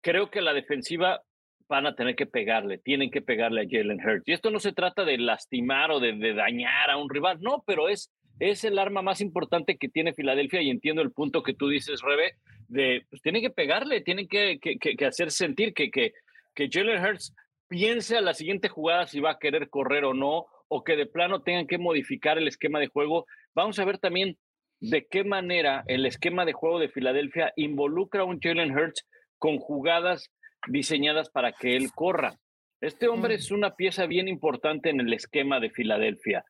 Creo 0.00 0.30
que 0.30 0.40
la 0.40 0.54
defensiva 0.54 1.22
van 1.68 1.86
a 1.86 1.96
tener 1.96 2.14
que 2.14 2.26
pegarle, 2.26 2.78
tienen 2.78 3.10
que 3.10 3.22
pegarle 3.22 3.62
a 3.62 3.66
Jalen 3.68 4.00
Hurts. 4.00 4.28
Y 4.28 4.32
esto 4.32 4.50
no 4.50 4.60
se 4.60 4.72
trata 4.72 5.04
de 5.04 5.18
lastimar 5.18 5.90
o 5.90 5.98
de, 5.98 6.34
dañar 6.34 6.90
a 6.90 6.96
un 6.96 7.10
rival, 7.10 7.40
no, 7.40 7.64
pero 7.66 7.88
es, 7.88 8.12
es 8.38 8.62
el 8.64 8.78
arma 8.78 9.02
más 9.02 9.20
importante 9.20 9.76
que 9.76 9.88
tiene 9.88 10.14
Filadelfia 10.14 10.62
y 10.62 10.70
entiendo 10.70 11.02
el 11.02 11.10
punto 11.10 11.42
que 11.42 11.54
tú 11.54 11.68
dices, 11.68 12.02
Rebe, 12.02 12.34
de 12.68 13.04
pues 13.10 13.20
tienen 13.20 13.42
que 13.42 13.50
pegarle, 13.50 14.00
tienen 14.00 14.28
que, 14.28 14.58
que, 14.60 14.78
que 14.78 15.06
hacer 15.06 15.32
sentir 15.32 15.74
que, 15.74 15.90
que, 15.90 16.12
que 16.54 16.68
Jalen 16.70 17.04
Hurts 17.04 17.34
piense 17.68 18.16
a 18.16 18.20
la 18.20 18.34
siguiente 18.34 18.68
jugada 18.68 19.06
si 19.06 19.20
va 19.20 19.32
a 19.32 19.38
querer 19.38 19.68
correr 19.68 20.04
o 20.04 20.14
no, 20.14 20.46
o 20.68 20.84
que 20.84 20.96
de 20.96 21.06
plano 21.06 21.42
tengan 21.42 21.66
que 21.66 21.78
modificar 21.78 22.38
el 22.38 22.48
esquema 22.48 22.80
de 22.80 22.88
juego. 22.88 23.26
Vamos 23.54 23.78
a 23.78 23.84
ver 23.84 23.98
también 23.98 24.36
de 24.80 25.06
qué 25.06 25.24
manera 25.24 25.84
el 25.86 26.06
esquema 26.06 26.44
de 26.44 26.52
juego 26.52 26.78
de 26.78 26.88
Filadelfia 26.88 27.52
involucra 27.56 28.22
a 28.22 28.24
un 28.24 28.40
Jalen 28.40 28.76
Hurts 28.76 29.06
con 29.38 29.58
jugadas 29.58 30.30
diseñadas 30.68 31.30
para 31.30 31.52
que 31.52 31.76
él 31.76 31.90
corra. 31.94 32.38
Este 32.80 33.08
hombre 33.08 33.34
mm. 33.34 33.38
es 33.38 33.50
una 33.50 33.74
pieza 33.74 34.06
bien 34.06 34.28
importante 34.28 34.90
en 34.90 35.00
el 35.00 35.12
esquema 35.12 35.60
de 35.60 35.70
Filadelfia. 35.70 36.44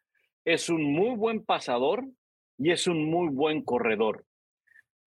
Es 0.44 0.68
un 0.68 0.82
muy 0.82 1.16
buen 1.16 1.44
pasador 1.44 2.04
y 2.58 2.70
es 2.70 2.86
un 2.86 3.04
muy 3.10 3.28
buen 3.28 3.62
corredor. 3.62 4.24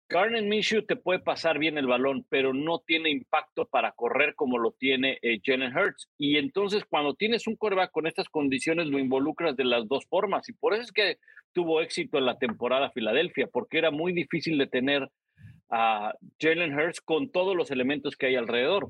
Garnet 0.10 0.46
Minshew 0.46 0.84
te 0.84 0.96
puede 0.96 1.20
pasar 1.20 1.60
bien 1.60 1.78
el 1.78 1.88
balón, 1.88 2.26
pero 2.30 2.54
no 2.54 2.80
tiene 2.80 3.10
impacto 3.10 3.65
para 3.65 3.91
correr 3.91 4.36
como 4.36 4.58
lo 4.58 4.72
tiene 4.72 5.20
eh, 5.22 5.39
Jalen 5.43 5.76
Hurts. 5.76 6.10
Y 6.17 6.38
entonces, 6.38 6.86
cuando 6.86 7.13
tienes 7.13 7.46
un 7.46 7.58
coreback 7.58 7.91
con 7.91 8.08
estas 8.08 8.30
condiciones, 8.30 8.88
lo 8.88 9.00
involucras 9.00 9.58
de 9.58 9.65
las 9.65 9.88
dos 9.88 10.06
formas. 10.06 10.48
Y 10.48 10.54
por 10.54 10.74
eso 10.74 10.84
es 10.84 10.91
que 10.93 11.17
tuvo 11.52 11.82
éxito 11.82 12.17
en 12.17 12.26
la 12.26 12.38
temporada 12.38 12.91
Filadelfia, 12.91 13.48
porque 13.48 13.80
era 13.80 13.91
muy 13.91 14.13
difícil 14.13 14.58
de 14.58 14.67
tener 14.67 15.10
a 15.70 16.13
Jalen 16.39 16.74
Hurts 16.74 17.02
con 17.02 17.30
todos 17.30 17.56
los 17.56 17.70
elementos 17.72 18.15
que 18.15 18.28
hay 18.28 18.36
alrededor. 18.36 18.89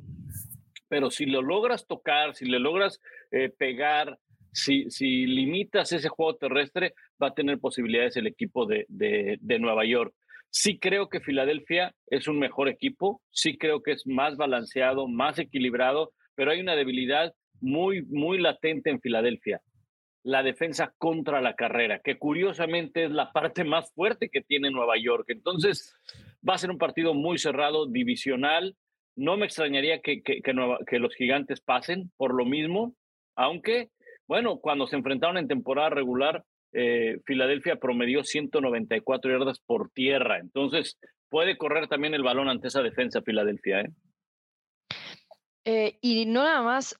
Pero 0.88 1.10
si 1.10 1.25
lo 1.25 1.41
logras 1.41 1.88
tocar, 1.88 2.36
si 2.36 2.45
le 2.45 2.60
logras 2.60 3.01
eh, 3.32 3.49
pegar, 3.49 4.19
si, 4.53 4.89
si, 4.91 5.25
limitas 5.25 5.91
ese 5.91 6.10
juego 6.10 6.36
terrestre, 6.36 6.93
va 7.21 7.27
a 7.27 7.34
tener 7.34 7.60
posibilidades 7.60 8.17
el 8.17 8.27
equipo 8.27 8.65
de, 8.67 8.86
de, 8.88 9.38
de 9.41 9.60
Nueva 9.60 9.84
York. 9.86 10.13
Sí 10.49 10.79
creo 10.79 11.10
que 11.10 11.19
Filadelfia 11.19 11.93
es 12.07 12.27
un 12.27 12.39
mejor 12.39 12.69
equipo, 12.69 13.21
sí 13.31 13.57
creo 13.57 13.81
que 13.81 13.91
es 13.91 14.07
más 14.07 14.38
balanceado, 14.38 15.07
más 15.07 15.39
equilibrado, 15.39 16.12
pero 16.36 16.51
hay 16.51 16.62
una 16.62 16.75
debilidad 16.75 17.33
muy, 17.60 18.03
muy 18.03 18.38
latente 18.38 18.89
en 18.89 19.01
Filadelfia. 19.01 19.62
La 20.23 20.43
defensa 20.43 20.93
contra 20.97 21.41
la 21.41 21.55
carrera, 21.55 22.01
que 22.03 22.17
curiosamente 22.17 23.05
es 23.05 23.12
la 23.12 23.31
parte 23.31 23.63
más 23.63 23.91
fuerte 23.93 24.29
que 24.29 24.41
tiene 24.41 24.71
Nueva 24.71 24.95
York. 24.97 25.25
Entonces, 25.29 25.95
va 26.47 26.55
a 26.55 26.57
ser 26.57 26.69
un 26.69 26.77
partido 26.77 27.13
muy 27.13 27.38
cerrado, 27.38 27.88
divisional. 27.88 28.75
No 29.15 29.38
me 29.38 29.45
extrañaría 29.45 30.01
que, 30.01 30.21
que, 30.21 30.41
que 30.41 30.99
los 30.99 31.15
gigantes 31.15 31.62
pasen 31.62 32.12
por 32.17 32.33
lo 32.33 32.45
mismo, 32.45 32.93
aunque, 33.36 33.89
bueno, 34.27 34.60
cuando 34.60 34.88
se 34.88 34.97
enfrentaron 34.97 35.38
en 35.38 35.47
temporada 35.47 35.89
regular, 35.89 36.43
eh, 36.73 37.19
Filadelfia 37.25 37.77
promedió 37.77 38.23
194 38.23 39.32
yardas 39.32 39.60
por 39.60 39.89
tierra. 39.89 40.39
Entonces, 40.39 40.97
puede 41.30 41.58
correr 41.58 41.88
también 41.88 42.13
el 42.13 42.23
balón 42.23 42.49
ante 42.49 42.67
esa 42.67 42.82
defensa 42.82 43.21
Filadelfia. 43.21 43.82
¿eh? 43.82 43.91
Eh, 45.65 45.97
y 46.01 46.25
no 46.25 46.43
nada 46.43 46.62
más 46.62 46.99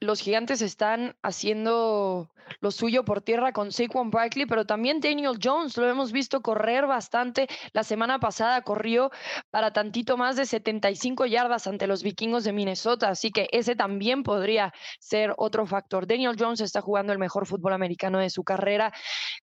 los 0.00 0.20
gigantes 0.20 0.62
están 0.62 1.16
haciendo 1.22 2.30
lo 2.60 2.70
suyo 2.70 3.04
por 3.04 3.22
tierra 3.22 3.52
con 3.52 3.72
Saquon 3.72 4.10
Barkley, 4.10 4.46
pero 4.46 4.66
también 4.66 5.00
Daniel 5.00 5.38
Jones, 5.42 5.76
lo 5.76 5.88
hemos 5.88 6.12
visto 6.12 6.42
correr 6.42 6.86
bastante. 6.86 7.48
La 7.72 7.82
semana 7.84 8.18
pasada 8.18 8.62
corrió 8.62 9.10
para 9.50 9.72
tantito 9.72 10.16
más 10.16 10.36
de 10.36 10.46
75 10.46 11.26
yardas 11.26 11.66
ante 11.66 11.86
los 11.86 12.02
vikingos 12.02 12.44
de 12.44 12.52
Minnesota, 12.52 13.08
así 13.08 13.30
que 13.30 13.48
ese 13.52 13.76
también 13.76 14.22
podría 14.22 14.72
ser 14.98 15.34
otro 15.36 15.66
factor. 15.66 16.06
Daniel 16.06 16.36
Jones 16.38 16.60
está 16.60 16.80
jugando 16.80 17.12
el 17.12 17.18
mejor 17.18 17.46
fútbol 17.46 17.72
americano 17.72 18.18
de 18.18 18.30
su 18.30 18.44
carrera 18.44 18.92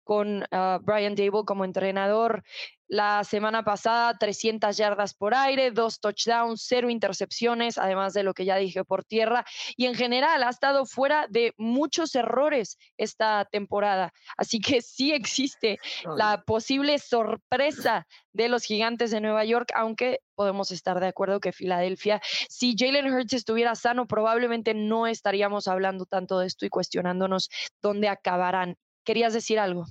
con 0.05 0.45
ah, 0.51 0.79
Brian 0.83 1.15
Dable 1.15 1.45
como 1.47 1.65
entrenador. 1.65 2.43
La 2.89 3.23
semana 3.23 3.63
pasada, 3.65 4.17
300 4.19 4.75
yardas 4.75 5.13
por 5.13 5.35
aire, 5.35 5.71
dos 5.71 6.01
touchdowns, 6.01 6.65
cero 6.67 6.89
intercepciones, 6.89 7.77
además 7.77 8.15
de 8.15 8.23
lo 8.23 8.33
que 8.33 8.47
ya 8.47 8.57
dije 8.57 8.83
por 8.83 9.05
tierra. 9.05 9.45
Y 9.77 9.85
en 9.85 9.95
general 9.95 10.43
ha 10.43 10.49
estado 10.49 10.87
fuera 10.87 11.27
de 11.29 11.53
muchos 11.59 12.15
errores 12.15 12.79
esta 12.97 13.45
temporada. 13.45 14.15
Así 14.39 14.59
que 14.61 14.81
sí 14.81 15.13
existe 15.13 15.79
la 16.17 16.43
posible 16.47 16.99
sorpresa 16.99 18.07
de 18.33 18.49
los 18.49 18.65
gigantes 18.65 19.11
de 19.11 19.21
Nueva 19.21 19.45
York, 19.45 19.71
aunque 19.75 20.21
podemos 20.35 20.71
estar 20.71 20.99
de 20.99 21.09
acuerdo 21.09 21.41
que 21.41 21.53
Filadelfia, 21.53 22.23
si 22.49 22.75
Jalen 22.79 23.13
Hurts 23.13 23.35
estuviera 23.35 23.75
sano, 23.75 24.07
probablemente 24.07 24.73
no 24.73 25.07
estaríamos 25.07 25.69
hablando 25.69 26.07
tanto 26.07 26.39
de 26.39 26.47
esto 26.47 26.65
y 26.65 26.71
cuestionándonos 26.71 27.51
dónde 27.83 28.09
acabarán. 28.09 28.77
¿Querías 29.05 29.35
decir 29.35 29.59
algo? 29.59 29.85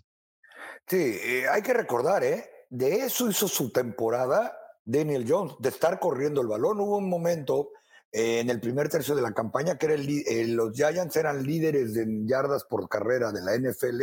Sí, 0.88 1.19
eh, 1.21 1.45
hay 1.51 1.62
que 1.62 1.73
recordar, 1.73 2.23
¿eh? 2.23 2.57
De 2.69 3.06
eso 3.06 3.30
hizo 3.30 3.47
su 3.47 3.71
temporada 3.71 4.58
Daniel 4.84 5.25
Jones, 5.27 5.56
de 5.60 5.69
estar 5.69 5.99
corriendo 5.99 6.41
el 6.41 6.47
balón. 6.47 6.80
Hubo 6.80 6.97
un 6.97 7.10
momento 7.10 7.71
eh, 8.12 8.39
en 8.39 8.49
el 8.49 8.60
primer 8.60 8.89
tercio 8.89 9.15
de 9.15 9.21
la 9.21 9.34
campaña 9.34 9.77
que 9.77 9.88
eh, 9.88 10.47
los 10.47 10.71
Giants 10.73 11.15
eran 11.15 11.43
líderes 11.43 11.95
en 11.97 12.27
yardas 12.27 12.63
por 12.63 12.88
carrera 12.88 13.32
de 13.32 13.41
la 13.41 13.58
NFL 13.58 14.01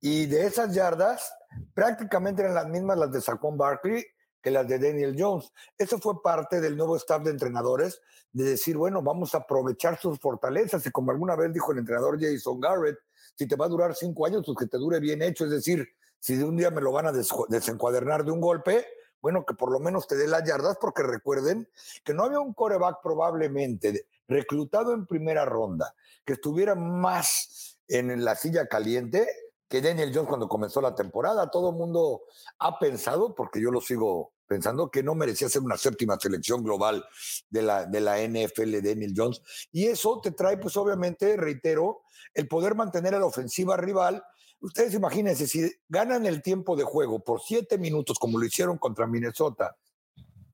y 0.00 0.26
de 0.26 0.46
esas 0.46 0.74
yardas 0.74 1.32
prácticamente 1.72 2.42
eran 2.42 2.54
las 2.54 2.68
mismas 2.68 2.98
las 2.98 3.10
de 3.10 3.20
Saquon 3.20 3.56
Barkley 3.56 4.04
que 4.42 4.50
las 4.50 4.68
de 4.68 4.78
Daniel 4.78 5.16
Jones. 5.18 5.50
Eso 5.78 5.98
fue 5.98 6.22
parte 6.22 6.60
del 6.60 6.76
nuevo 6.76 6.96
staff 6.96 7.22
de 7.24 7.30
entrenadores 7.30 8.00
de 8.32 8.44
decir, 8.44 8.76
bueno, 8.76 9.02
vamos 9.02 9.34
a 9.34 9.38
aprovechar 9.38 9.98
sus 9.98 10.18
fortalezas 10.18 10.86
y 10.86 10.90
como 10.90 11.10
alguna 11.10 11.34
vez 11.36 11.52
dijo 11.52 11.72
el 11.72 11.78
entrenador 11.78 12.18
Jason 12.20 12.60
Garrett, 12.60 12.98
si 13.34 13.48
te 13.48 13.56
va 13.56 13.64
a 13.64 13.68
durar 13.70 13.94
cinco 13.94 14.26
años, 14.26 14.42
pues 14.44 14.58
que 14.58 14.66
te 14.66 14.76
dure 14.76 15.00
bien 15.00 15.22
hecho, 15.22 15.46
es 15.46 15.50
decir, 15.50 15.88
si 16.20 16.36
de 16.36 16.44
un 16.44 16.56
día 16.56 16.70
me 16.70 16.80
lo 16.80 16.92
van 16.92 17.06
a 17.06 17.12
desencuadernar 17.12 18.24
de 18.24 18.32
un 18.32 18.40
golpe, 18.40 18.86
bueno, 19.20 19.44
que 19.44 19.54
por 19.54 19.72
lo 19.72 19.80
menos 19.80 20.06
te 20.06 20.16
dé 20.16 20.26
las 20.26 20.44
yardas, 20.44 20.78
porque 20.80 21.02
recuerden 21.02 21.68
que 22.04 22.14
no 22.14 22.24
había 22.24 22.40
un 22.40 22.54
coreback 22.54 22.98
probablemente 23.02 24.06
reclutado 24.28 24.92
en 24.92 25.06
primera 25.06 25.44
ronda 25.44 25.94
que 26.24 26.34
estuviera 26.34 26.74
más 26.74 27.78
en 27.88 28.24
la 28.24 28.34
silla 28.34 28.66
caliente 28.66 29.26
que 29.68 29.80
Daniel 29.80 30.12
Jones 30.14 30.28
cuando 30.28 30.48
comenzó 30.48 30.80
la 30.80 30.94
temporada. 30.94 31.50
Todo 31.50 31.70
el 31.70 31.76
mundo 31.76 32.22
ha 32.58 32.78
pensado, 32.78 33.34
porque 33.34 33.60
yo 33.60 33.70
lo 33.70 33.80
sigo 33.80 34.32
pensando, 34.46 34.90
que 34.90 35.02
no 35.02 35.14
merecía 35.14 35.48
ser 35.48 35.62
una 35.62 35.76
séptima 35.76 36.18
selección 36.20 36.62
global 36.62 37.04
de 37.50 37.62
la, 37.62 37.86
de 37.86 38.00
la 38.00 38.18
NFL 38.18 38.80
Daniel 38.80 39.14
Jones. 39.16 39.42
Y 39.72 39.86
eso 39.86 40.20
te 40.20 40.30
trae, 40.30 40.56
pues 40.56 40.76
obviamente, 40.76 41.36
reitero, 41.36 42.02
el 42.34 42.46
poder 42.46 42.74
mantener 42.74 43.14
a 43.14 43.18
la 43.18 43.26
ofensiva 43.26 43.76
rival 43.76 44.22
Ustedes 44.60 44.94
imagínense, 44.94 45.46
si 45.46 45.70
ganan 45.88 46.26
el 46.26 46.42
tiempo 46.42 46.76
de 46.76 46.84
juego 46.84 47.20
por 47.20 47.40
siete 47.40 47.78
minutos, 47.78 48.18
como 48.18 48.38
lo 48.38 48.46
hicieron 48.46 48.78
contra 48.78 49.06
Minnesota, 49.06 49.76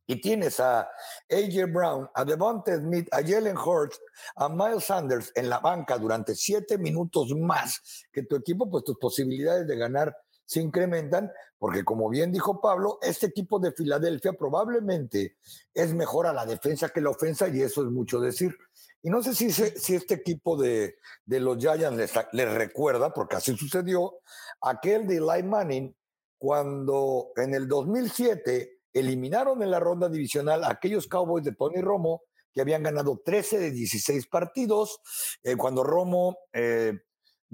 y 0.07 0.21
tienes 0.21 0.61
a 0.61 0.89
AJ 1.31 1.73
Brown, 1.73 2.09
a 2.15 2.25
Devonta 2.25 2.77
Smith, 2.77 3.09
a 3.13 3.23
Jalen 3.23 3.57
Hurts, 3.57 4.01
a 4.37 4.49
Miles 4.49 4.85
Sanders 4.85 5.33
en 5.35 5.49
la 5.49 5.61
banca 5.61 5.97
durante 5.97 6.35
siete 6.35 6.77
minutos 6.77 7.31
más 7.37 7.81
que 8.13 8.25
tu 8.25 8.37
equipo, 8.37 8.69
pues 8.69 8.85
tus 8.85 8.99
posibilidades 8.99 9.67
de 9.67 9.77
ganar 9.77 10.17
se 10.45 10.61
incrementan, 10.61 11.31
porque 11.59 11.85
como 11.85 12.09
bien 12.09 12.33
dijo 12.33 12.61
Pablo, 12.61 12.99
este 13.03 13.27
equipo 13.27 13.59
de 13.59 13.73
Filadelfia 13.73 14.33
probablemente 14.33 15.37
es 15.73 15.95
mejor 15.95 16.27
a 16.27 16.33
la 16.33 16.47
defensa 16.47 16.89
que 16.89 17.01
la 17.01 17.11
ofensa, 17.11 17.49
y 17.49 17.63
eso 17.63 17.83
es 17.83 17.91
mucho 17.91 18.21
decir. 18.21 18.57
Y 19.03 19.11
no 19.11 19.23
sé 19.23 19.35
si, 19.35 19.51
si 19.51 19.95
este 19.95 20.15
equipo 20.15 20.57
de, 20.57 20.97
los 21.27 21.59
Giants 21.59 22.13
les, 22.33 22.55
recuerda, 22.55 23.13
porque 23.13 23.37
así 23.37 23.57
sucedió, 23.57 24.15
aquel 24.61 25.07
de 25.07 25.17
Eli 25.17 25.43
Manning, 25.43 25.95
cuando 26.39 27.33
en 27.37 27.55
el 27.55 27.67
2007 27.67 28.79
eliminaron 28.93 29.63
en 29.63 29.71
la 29.71 29.81
ronda 29.81 30.09
divisional 30.09 30.65
a 30.65 30.71
aquellos 30.71 31.09
Cowboys 31.09 31.45
de 31.45 31.55
Tony 31.55 31.81
Romo, 31.81 32.23
que 32.53 32.61
habían 32.61 32.83
ganado 32.83 33.21
13 33.25 33.59
de 33.59 33.71
16 33.71 34.27
partidos, 34.27 35.01
eh, 35.43 35.57
cuando 35.57 35.83
Romo, 35.83 36.39
eh, 36.53 37.01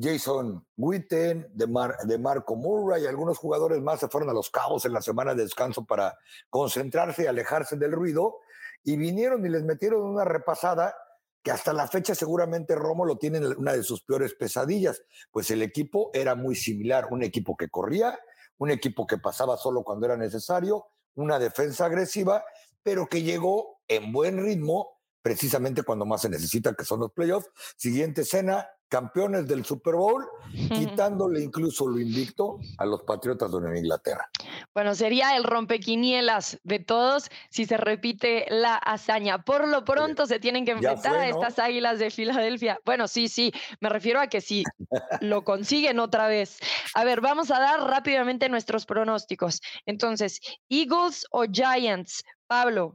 Jason 0.00 0.64
Witten, 0.76 1.48
de, 1.52 1.66
de 2.04 2.18
Marco 2.18 2.54
Murray 2.56 3.02
y 3.02 3.06
algunos 3.06 3.38
jugadores 3.38 3.80
más 3.80 4.00
se 4.00 4.08
fueron 4.08 4.30
a 4.30 4.32
los 4.32 4.50
Cabos 4.50 4.84
en 4.84 4.92
la 4.92 5.02
semana 5.02 5.34
de 5.34 5.42
descanso 5.42 5.84
para 5.84 6.16
concentrarse 6.48 7.24
y 7.24 7.26
alejarse 7.26 7.76
del 7.76 7.92
ruido, 7.92 8.36
y 8.84 8.96
vinieron 8.96 9.44
y 9.44 9.48
les 9.48 9.64
metieron 9.64 10.02
una 10.02 10.24
repasada 10.24 10.94
que 11.42 11.50
hasta 11.50 11.72
la 11.72 11.88
fecha 11.88 12.14
seguramente 12.14 12.74
Romo 12.74 13.04
lo 13.04 13.18
tiene 13.18 13.38
en 13.38 13.58
una 13.58 13.72
de 13.72 13.82
sus 13.82 14.02
peores 14.02 14.34
pesadillas, 14.34 15.02
pues 15.30 15.50
el 15.50 15.62
equipo 15.62 16.10
era 16.12 16.34
muy 16.34 16.54
similar, 16.54 17.08
un 17.10 17.22
equipo 17.22 17.56
que 17.56 17.68
corría, 17.68 18.18
un 18.58 18.70
equipo 18.70 19.06
que 19.06 19.18
pasaba 19.18 19.56
solo 19.56 19.82
cuando 19.82 20.06
era 20.06 20.16
necesario, 20.16 20.86
una 21.14 21.38
defensa 21.38 21.86
agresiva, 21.86 22.44
pero 22.82 23.08
que 23.08 23.22
llegó 23.22 23.80
en 23.88 24.12
buen 24.12 24.42
ritmo 24.42 24.98
precisamente 25.22 25.82
cuando 25.82 26.06
más 26.06 26.22
se 26.22 26.28
necesita, 26.28 26.74
que 26.74 26.84
son 26.84 27.00
los 27.00 27.12
playoffs. 27.12 27.50
Siguiente 27.76 28.22
escena, 28.22 28.68
campeones 28.88 29.46
del 29.46 29.64
Super 29.64 29.94
Bowl, 29.94 30.26
quitándole 30.74 31.42
incluso 31.42 31.86
lo 31.86 31.98
invicto 31.98 32.58
a 32.78 32.86
los 32.86 33.02
Patriotas 33.02 33.52
de 33.52 33.60
Nueva 33.60 33.78
Inglaterra. 33.78 34.28
Bueno, 34.74 34.94
sería 34.94 35.36
el 35.36 35.44
rompequinielas 35.44 36.58
de 36.64 36.78
todos 36.78 37.30
si 37.50 37.66
se 37.66 37.76
repite 37.76 38.46
la 38.48 38.76
hazaña. 38.76 39.42
Por 39.42 39.68
lo 39.68 39.84
pronto 39.84 40.26
se 40.26 40.40
tienen 40.40 40.64
que 40.64 40.72
enfrentar 40.72 41.16
a 41.16 41.28
estas 41.28 41.58
águilas 41.58 41.98
de 41.98 42.10
Filadelfia. 42.10 42.78
Bueno, 42.84 43.08
sí, 43.08 43.28
sí, 43.28 43.52
me 43.80 43.88
refiero 43.88 44.20
a 44.20 44.28
que 44.28 44.40
si 44.40 44.64
lo 45.20 45.44
consiguen 45.44 46.00
otra 46.00 46.28
vez. 46.28 46.58
A 46.94 47.04
ver, 47.04 47.20
vamos 47.20 47.50
a 47.50 47.60
dar 47.60 47.80
rápidamente 47.80 48.48
nuestros 48.48 48.86
pronósticos. 48.86 49.60
Entonces, 49.86 50.40
Eagles 50.68 51.26
o 51.30 51.44
Giants, 51.44 52.24
Pablo. 52.46 52.94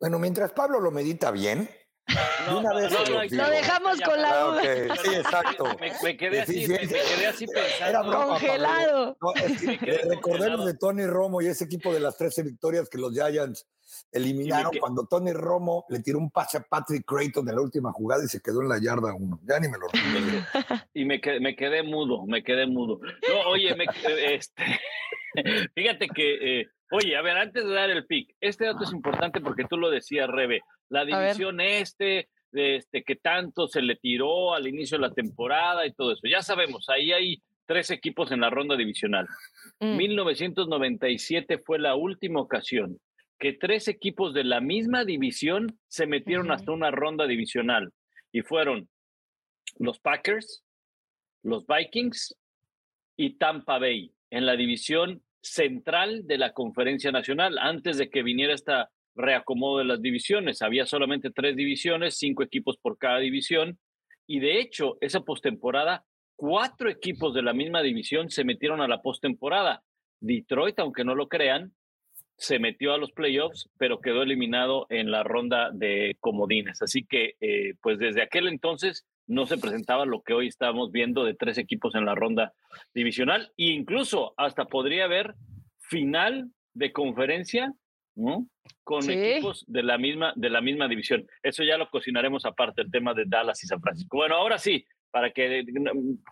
Bueno, 0.00 0.18
mientras 0.18 0.52
Pablo 0.52 0.80
lo 0.80 0.90
medita 0.90 1.30
bien, 1.30 1.68
una 2.54 2.74
vez 2.74 2.92
lo, 2.92 3.48
dejamos 3.48 4.00
con 4.02 4.20
la 4.20 4.40
duda. 4.40 4.96
Sí, 5.02 5.14
exacto. 5.14 5.64
Me, 6.02 6.16
quedé 6.16 6.42
así, 6.42 6.68
me, 6.68 6.78
quedé 6.78 7.26
así 7.26 7.46
pensando. 7.46 8.26
Congelado. 8.28 9.16
recordemos 10.10 10.66
de 10.66 10.74
Tony 10.74 11.06
Romo 11.06 11.40
y 11.40 11.46
ese 11.46 11.64
equipo 11.64 11.94
de 11.94 12.00
las 12.00 12.16
13 12.18 12.42
victorias 12.42 12.88
que 12.90 12.98
los 12.98 13.12
Giants 13.14 13.66
eliminaron 14.12 14.72
cuando 14.78 15.06
Tony 15.06 15.32
Romo 15.32 15.86
le 15.88 16.00
tiró 16.00 16.18
un 16.18 16.30
pase 16.30 16.58
a 16.58 16.62
Patrick 16.62 17.04
Creighton 17.06 17.48
en 17.48 17.54
la 17.54 17.62
última 17.62 17.92
jugada 17.92 18.24
y 18.24 18.28
se 18.28 18.40
quedó 18.40 18.60
en 18.60 18.68
la 18.68 18.78
yarda 18.78 19.14
uno. 19.14 19.40
Ya 19.44 19.58
ni 19.58 19.68
me 19.68 19.78
lo 19.78 19.86
recuerdo. 19.88 20.86
y 20.92 21.04
me 21.04 21.20
quedé, 21.20 21.40
me 21.40 21.56
quedé 21.56 21.82
mudo, 21.82 22.26
me 22.26 22.42
quedé 22.42 22.66
mudo. 22.66 23.00
No, 23.02 23.50
oye, 23.50 23.74
me, 23.74 23.86
este, 24.34 24.62
fíjate 25.74 26.08
que 26.08 26.60
eh, 26.60 26.66
Oye, 26.90 27.16
a 27.16 27.22
ver, 27.22 27.36
antes 27.36 27.64
de 27.64 27.72
dar 27.72 27.90
el 27.90 28.06
pick, 28.06 28.34
este 28.40 28.66
dato 28.66 28.84
es 28.84 28.92
importante 28.92 29.40
porque 29.40 29.64
tú 29.64 29.76
lo 29.76 29.90
decías, 29.90 30.28
Rebe, 30.28 30.60
la 30.88 31.04
división 31.04 31.60
este, 31.60 32.28
este, 32.52 33.02
que 33.02 33.16
tanto 33.16 33.66
se 33.68 33.82
le 33.82 33.96
tiró 33.96 34.54
al 34.54 34.68
inicio 34.68 34.98
de 34.98 35.08
la 35.08 35.14
temporada 35.14 35.86
y 35.86 35.92
todo 35.92 36.12
eso. 36.12 36.28
Ya 36.28 36.42
sabemos, 36.42 36.88
ahí 36.88 37.12
hay 37.12 37.42
tres 37.66 37.90
equipos 37.90 38.30
en 38.32 38.40
la 38.40 38.50
ronda 38.50 38.76
divisional. 38.76 39.26
1997 39.80 41.56
mm. 41.56 41.60
fue 41.64 41.78
la 41.78 41.94
última 41.94 42.40
ocasión 42.40 42.98
que 43.38 43.52
tres 43.52 43.88
equipos 43.88 44.32
de 44.32 44.44
la 44.44 44.60
misma 44.60 45.04
división 45.04 45.78
se 45.88 46.06
metieron 46.06 46.50
hasta 46.50 46.72
una 46.72 46.90
ronda 46.90 47.26
divisional 47.26 47.92
y 48.32 48.42
fueron 48.42 48.88
los 49.78 49.98
Packers, 49.98 50.64
los 51.42 51.66
Vikings 51.66 52.36
y 53.16 53.36
Tampa 53.36 53.78
Bay 53.78 54.12
en 54.30 54.46
la 54.46 54.56
división 54.56 55.22
central 55.44 56.26
de 56.26 56.38
la 56.38 56.52
conferencia 56.52 57.12
nacional. 57.12 57.58
Antes 57.58 57.98
de 57.98 58.08
que 58.08 58.22
viniera 58.22 58.54
esta 58.54 58.90
reacomodo 59.14 59.78
de 59.78 59.84
las 59.84 60.02
divisiones, 60.02 60.62
había 60.62 60.86
solamente 60.86 61.30
tres 61.30 61.54
divisiones, 61.54 62.16
cinco 62.16 62.42
equipos 62.42 62.76
por 62.78 62.98
cada 62.98 63.18
división. 63.18 63.78
Y 64.26 64.40
de 64.40 64.58
hecho, 64.58 64.96
esa 65.00 65.20
postemporada, 65.20 66.04
cuatro 66.34 66.88
equipos 66.90 67.34
de 67.34 67.42
la 67.42 67.52
misma 67.52 67.82
división 67.82 68.30
se 68.30 68.44
metieron 68.44 68.80
a 68.80 68.88
la 68.88 69.02
postemporada. 69.02 69.84
Detroit, 70.20 70.78
aunque 70.78 71.04
no 71.04 71.14
lo 71.14 71.28
crean, 71.28 71.74
se 72.36 72.58
metió 72.58 72.92
a 72.92 72.98
los 72.98 73.12
playoffs, 73.12 73.70
pero 73.78 74.00
quedó 74.00 74.22
eliminado 74.22 74.86
en 74.88 75.10
la 75.10 75.22
ronda 75.22 75.70
de 75.72 76.16
comodines. 76.20 76.82
Así 76.82 77.04
que, 77.04 77.34
eh, 77.40 77.74
pues 77.80 77.98
desde 77.98 78.22
aquel 78.22 78.48
entonces 78.48 79.06
no 79.26 79.46
se 79.46 79.58
presentaba 79.58 80.04
lo 80.04 80.22
que 80.22 80.34
hoy 80.34 80.48
estamos 80.48 80.92
viendo 80.92 81.24
de 81.24 81.34
tres 81.34 81.58
equipos 81.58 81.94
en 81.94 82.04
la 82.04 82.14
ronda 82.14 82.52
divisional 82.92 83.52
e 83.56 83.66
incluso 83.66 84.34
hasta 84.36 84.66
podría 84.66 85.04
haber 85.04 85.34
final 85.78 86.50
de 86.74 86.92
conferencia 86.92 87.72
con 88.84 89.10
equipos 89.10 89.64
de 89.66 89.82
la 89.82 89.98
misma 89.98 90.32
de 90.36 90.50
la 90.50 90.60
misma 90.60 90.88
división. 90.88 91.26
Eso 91.42 91.64
ya 91.64 91.76
lo 91.76 91.90
cocinaremos 91.90 92.44
aparte 92.44 92.82
el 92.82 92.90
tema 92.90 93.14
de 93.14 93.24
Dallas 93.26 93.62
y 93.64 93.66
San 93.66 93.80
Francisco. 93.80 94.16
Bueno, 94.18 94.36
ahora 94.36 94.58
sí, 94.58 94.86
para 95.10 95.32
que 95.32 95.64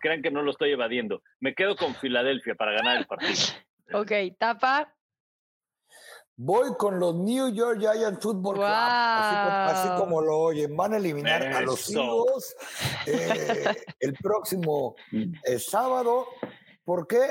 crean 0.00 0.22
que 0.22 0.31
no 0.31 0.42
lo 0.42 0.50
estoy 0.50 0.70
evadiendo. 0.70 1.22
Me 1.40 1.55
quedo 1.55 1.76
con 1.76 1.94
Filadelfia 1.94 2.55
para 2.55 2.72
ganar 2.72 2.98
el 2.98 3.07
partido. 3.07 3.33
Ok, 3.92 4.12
tapa. 4.38 4.94
Voy 6.44 6.74
con 6.76 6.98
los 6.98 7.14
New 7.14 7.50
York 7.50 7.78
Giants 7.78 8.20
Football 8.20 8.57
Club, 8.57 8.66
así, 8.66 9.88
como, 9.96 10.20
lo 10.20 10.38
oyen. 10.40 10.76
Van 10.76 10.92
a 10.92 10.96
eliminar 10.96 11.40
a 11.40 11.61
los 11.61 11.88
Eagles 11.88 12.57
eh, 13.07 13.76
el 14.00 14.14
próximo 14.14 14.96
eh, 15.12 15.61
sábado. 15.61 16.26
¿Por 16.83 17.07
qué? 17.07 17.28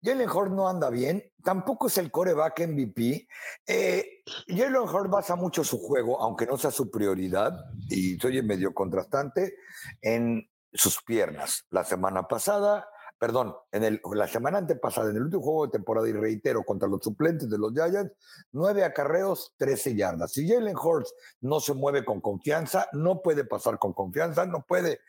Jalen 0.00 0.30
Hurts 0.30 0.52
no 0.52 0.68
anda 0.68 0.88
bien, 0.88 1.24
tampoco 1.42 1.88
es 1.88 1.98
el 1.98 2.12
coreback 2.12 2.60
MVP. 2.60 3.26
Eh, 3.66 4.22
Jalen 4.46 4.76
Hurts 4.76 5.10
basa 5.10 5.34
mucho 5.34 5.64
su 5.64 5.78
juego, 5.80 6.22
aunque 6.22 6.46
no 6.46 6.56
sea 6.56 6.70
su 6.70 6.92
prioridad, 6.92 7.58
y 7.88 8.18
soy 8.18 8.40
medio 8.42 8.72
contrastante, 8.72 9.56
en 10.00 10.48
sus 10.72 11.02
piernas. 11.02 11.66
La 11.70 11.82
semana 11.82 12.28
pasada, 12.28 12.88
perdón, 13.18 13.54
en 13.72 13.84
el, 13.84 14.00
la 14.14 14.28
semana 14.28 14.58
antepasada, 14.58 15.10
en 15.10 15.16
el 15.16 15.22
último 15.22 15.42
juego 15.42 15.66
de 15.66 15.72
temporada, 15.72 16.08
y 16.08 16.12
reitero, 16.12 16.62
contra 16.64 16.88
los 16.88 17.00
suplentes 17.02 17.50
de 17.50 17.58
los 17.58 17.72
Giants, 17.72 18.12
nueve 18.52 18.84
acarreos, 18.84 19.54
13 19.58 19.96
yardas. 19.96 20.32
Si 20.32 20.48
Jalen 20.48 20.76
Hurts 20.76 21.14
no 21.40 21.60
se 21.60 21.74
mueve 21.74 22.04
con 22.04 22.20
confianza, 22.20 22.88
no 22.92 23.20
puede 23.22 23.44
pasar 23.44 23.78
con 23.78 23.92
confianza, 23.92 24.46
no 24.46 24.64
puede 24.66 25.00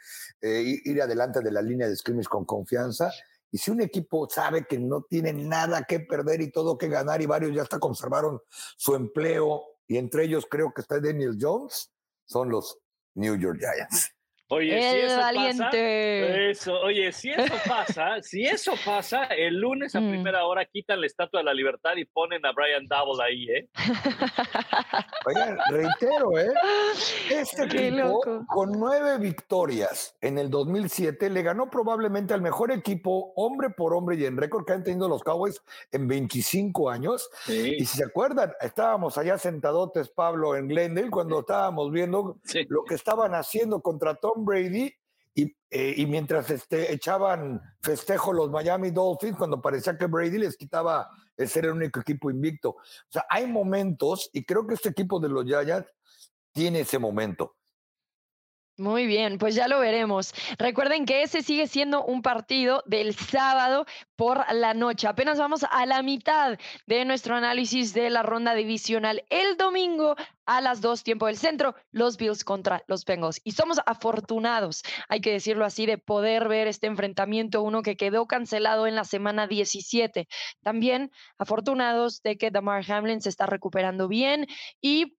eh, 0.42 0.80
ir 0.84 1.02
adelante 1.02 1.42
de 1.42 1.52
la 1.52 1.62
línea 1.62 1.88
de 1.88 1.96
scrimmage 1.96 2.28
con 2.28 2.46
confianza, 2.46 3.12
y 3.52 3.58
si 3.58 3.72
un 3.72 3.82
equipo 3.82 4.30
sabe 4.30 4.66
que 4.66 4.78
no 4.80 5.04
tiene 5.04 5.34
nada 5.34 5.84
que 5.84 6.00
perder 6.00 6.42
y 6.42 6.52
todo 6.52 6.78
que 6.78 6.88
ganar 6.88 7.22
y 7.22 7.26
varios 7.26 7.54
ya 7.56 7.64
hasta 7.64 7.80
conservaron 7.80 8.40
su 8.78 8.96
empleo 8.96 9.64
y 9.88 9.98
entre 9.98 10.26
ellos 10.26 10.46
creo 10.50 10.72
que 10.72 10.82
está 10.82 11.00
Daniel 11.00 11.36
Jones, 11.40 11.92
son 12.26 12.50
los 12.50 12.78
New 13.16 13.36
York 13.36 13.58
Giants. 13.60 14.12
Oye, 14.52 14.82
si 14.82 14.98
eso 14.98 15.18
valiente. 15.18 16.54
Pasa, 16.56 16.74
oye, 16.74 17.12
si 17.12 17.30
eso 17.30 17.54
pasa, 17.68 18.22
si 18.24 18.46
eso 18.46 18.74
pasa, 18.84 19.26
el 19.26 19.60
lunes 19.60 19.94
a 19.94 20.02
mm. 20.02 20.10
primera 20.10 20.44
hora 20.46 20.66
quitan 20.66 21.02
la 21.02 21.06
Estatua 21.06 21.42
de 21.42 21.44
la 21.44 21.54
Libertad 21.54 21.96
y 21.98 22.06
ponen 22.06 22.44
a 22.44 22.52
Brian 22.52 22.88
Double 22.88 23.24
ahí, 23.24 23.48
¿eh? 23.48 23.70
Oigan, 25.28 25.58
reitero, 25.70 26.40
¿eh? 26.40 26.52
Este 27.30 27.66
equipo, 27.66 28.22
con 28.48 28.72
nueve 28.72 29.20
victorias 29.20 30.18
en 30.20 30.40
el 30.40 30.50
2007, 30.50 31.30
le 31.30 31.44
ganó 31.44 31.70
probablemente 31.70 32.34
al 32.34 32.42
mejor 32.42 32.72
equipo, 32.72 33.34
hombre 33.36 33.70
por 33.70 33.94
hombre 33.94 34.16
y 34.16 34.26
en 34.26 34.36
récord 34.36 34.66
que 34.66 34.74
han 34.74 34.84
tenido 34.84 35.08
los 35.08 35.22
Cowboys 35.22 35.62
en 35.92 36.08
25 36.08 36.90
años. 36.90 37.30
Y 37.48 37.86
si 37.86 37.98
se 37.98 38.04
acuerdan, 38.04 38.52
estábamos 38.62 39.16
allá 39.20 39.38
sentadotes, 39.38 40.10
Pablo, 40.10 40.56
en 40.56 40.68
Glendale, 40.70 41.12
cuando 41.12 41.42
estábamos 41.42 41.92
viendo 41.92 42.40
lo 42.68 42.84
que 42.84 42.96
estaban 42.96 43.36
haciendo 43.36 43.82
contra 43.82 44.16
Tom 44.16 44.39
Brady 44.46 44.94
eh, 45.72 45.94
y, 45.98 46.06
mientras 46.08 46.50
este, 46.50 46.92
echaban 46.92 47.62
festejo 47.82 48.34
los 48.34 48.50
Miami 48.50 48.90
Dolphins, 48.90 49.38
cuando 49.38 49.62
parecía 49.62 49.96
que 49.96 50.08
Brady 50.08 50.40
les 50.40 50.58
quitaba 50.58 51.08
el 51.38 51.48
ser 51.48 51.66
el 51.66 51.74
único 51.74 52.00
equipo 52.00 52.32
invicto. 52.32 52.72
O 52.72 52.82
sea, 53.08 53.26
hay 53.30 53.46
momentos, 53.46 54.32
y 54.34 54.44
creo 54.44 54.66
que 54.66 54.74
este 54.74 54.90
equipo 54.90 55.20
de 55.20 55.30
los 55.30 55.46
Giants 55.46 55.88
tiene 56.52 56.80
ese 56.80 56.98
momento. 56.98 57.56
Muy 58.80 59.08
bien, 59.08 59.40
pues 59.40 59.56
ya 59.56 59.68
lo 59.68 59.82
veremos. 59.82 60.34
Recuerden 60.58 61.06
que 61.06 61.22
ese 61.22 61.42
sigue 61.42 61.68
siendo 61.68 62.06
un 62.06 62.22
partido 62.22 62.82
del 62.86 63.14
sábado 63.14 63.86
por 64.16 64.46
la 64.54 64.74
noche. 64.74 65.06
Apenas 65.06 65.38
vamos 65.38 65.66
a 65.70 65.86
la 65.86 66.02
mitad 66.02 66.58
de 66.88 67.04
nuestro 67.04 67.36
análisis 67.36 67.94
de 67.94 68.10
la 68.10 68.24
ronda 68.24 68.56
divisional. 68.56 69.26
El 69.30 69.58
domingo 69.58 70.16
a 70.46 70.62
las 70.62 70.80
dos, 70.80 71.04
tiempo 71.04 71.26
del 71.26 71.36
centro, 71.36 71.76
los 71.92 72.16
Bills 72.16 72.46
contra 72.46 72.82
los 72.88 73.04
Bengals. 73.04 73.42
Y 73.44 73.52
somos 73.52 73.82
afortunados, 73.86 74.82
hay 75.10 75.20
que 75.20 75.34
decirlo 75.34 75.66
así, 75.66 75.86
de 75.86 75.98
poder 75.98 76.48
ver 76.48 76.68
este 76.68 76.88
enfrentamiento, 76.88 77.62
uno 77.62 77.82
que 77.82 77.98
quedó 77.98 78.28
cancelado 78.28 78.88
en 78.88 78.96
la 78.96 79.04
semana 79.04 79.46
17. 79.46 80.30
También 80.64 81.12
afortunados 81.38 82.22
de 82.22 82.38
que 82.38 82.50
Damar 82.50 82.90
Hamlin 82.90 83.20
se 83.20 83.28
está 83.28 83.46
recuperando 83.46 84.08
bien 84.08 84.48
y 84.80 85.19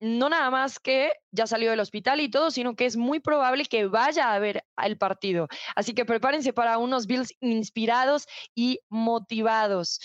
no 0.00 0.28
nada 0.28 0.50
más 0.50 0.78
que 0.78 1.12
ya 1.30 1.46
salió 1.46 1.70
del 1.70 1.80
hospital 1.80 2.20
y 2.20 2.30
todo, 2.30 2.50
sino 2.50 2.74
que 2.74 2.86
es 2.86 2.96
muy 2.96 3.20
probable 3.20 3.64
que 3.66 3.86
vaya 3.86 4.32
a 4.32 4.38
ver 4.38 4.64
el 4.82 4.96
partido. 4.96 5.48
Así 5.76 5.94
que 5.94 6.04
prepárense 6.04 6.52
para 6.52 6.78
unos 6.78 7.06
Bills 7.06 7.34
inspirados 7.40 8.26
y 8.54 8.80
motivados. 8.88 10.00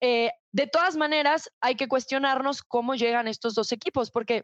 Eh, 0.00 0.30
de 0.52 0.66
todas 0.66 0.96
maneras, 0.96 1.50
hay 1.60 1.74
que 1.74 1.88
cuestionarnos 1.88 2.62
cómo 2.62 2.94
llegan 2.94 3.28
estos 3.28 3.54
dos 3.54 3.72
equipos, 3.72 4.10
porque 4.10 4.42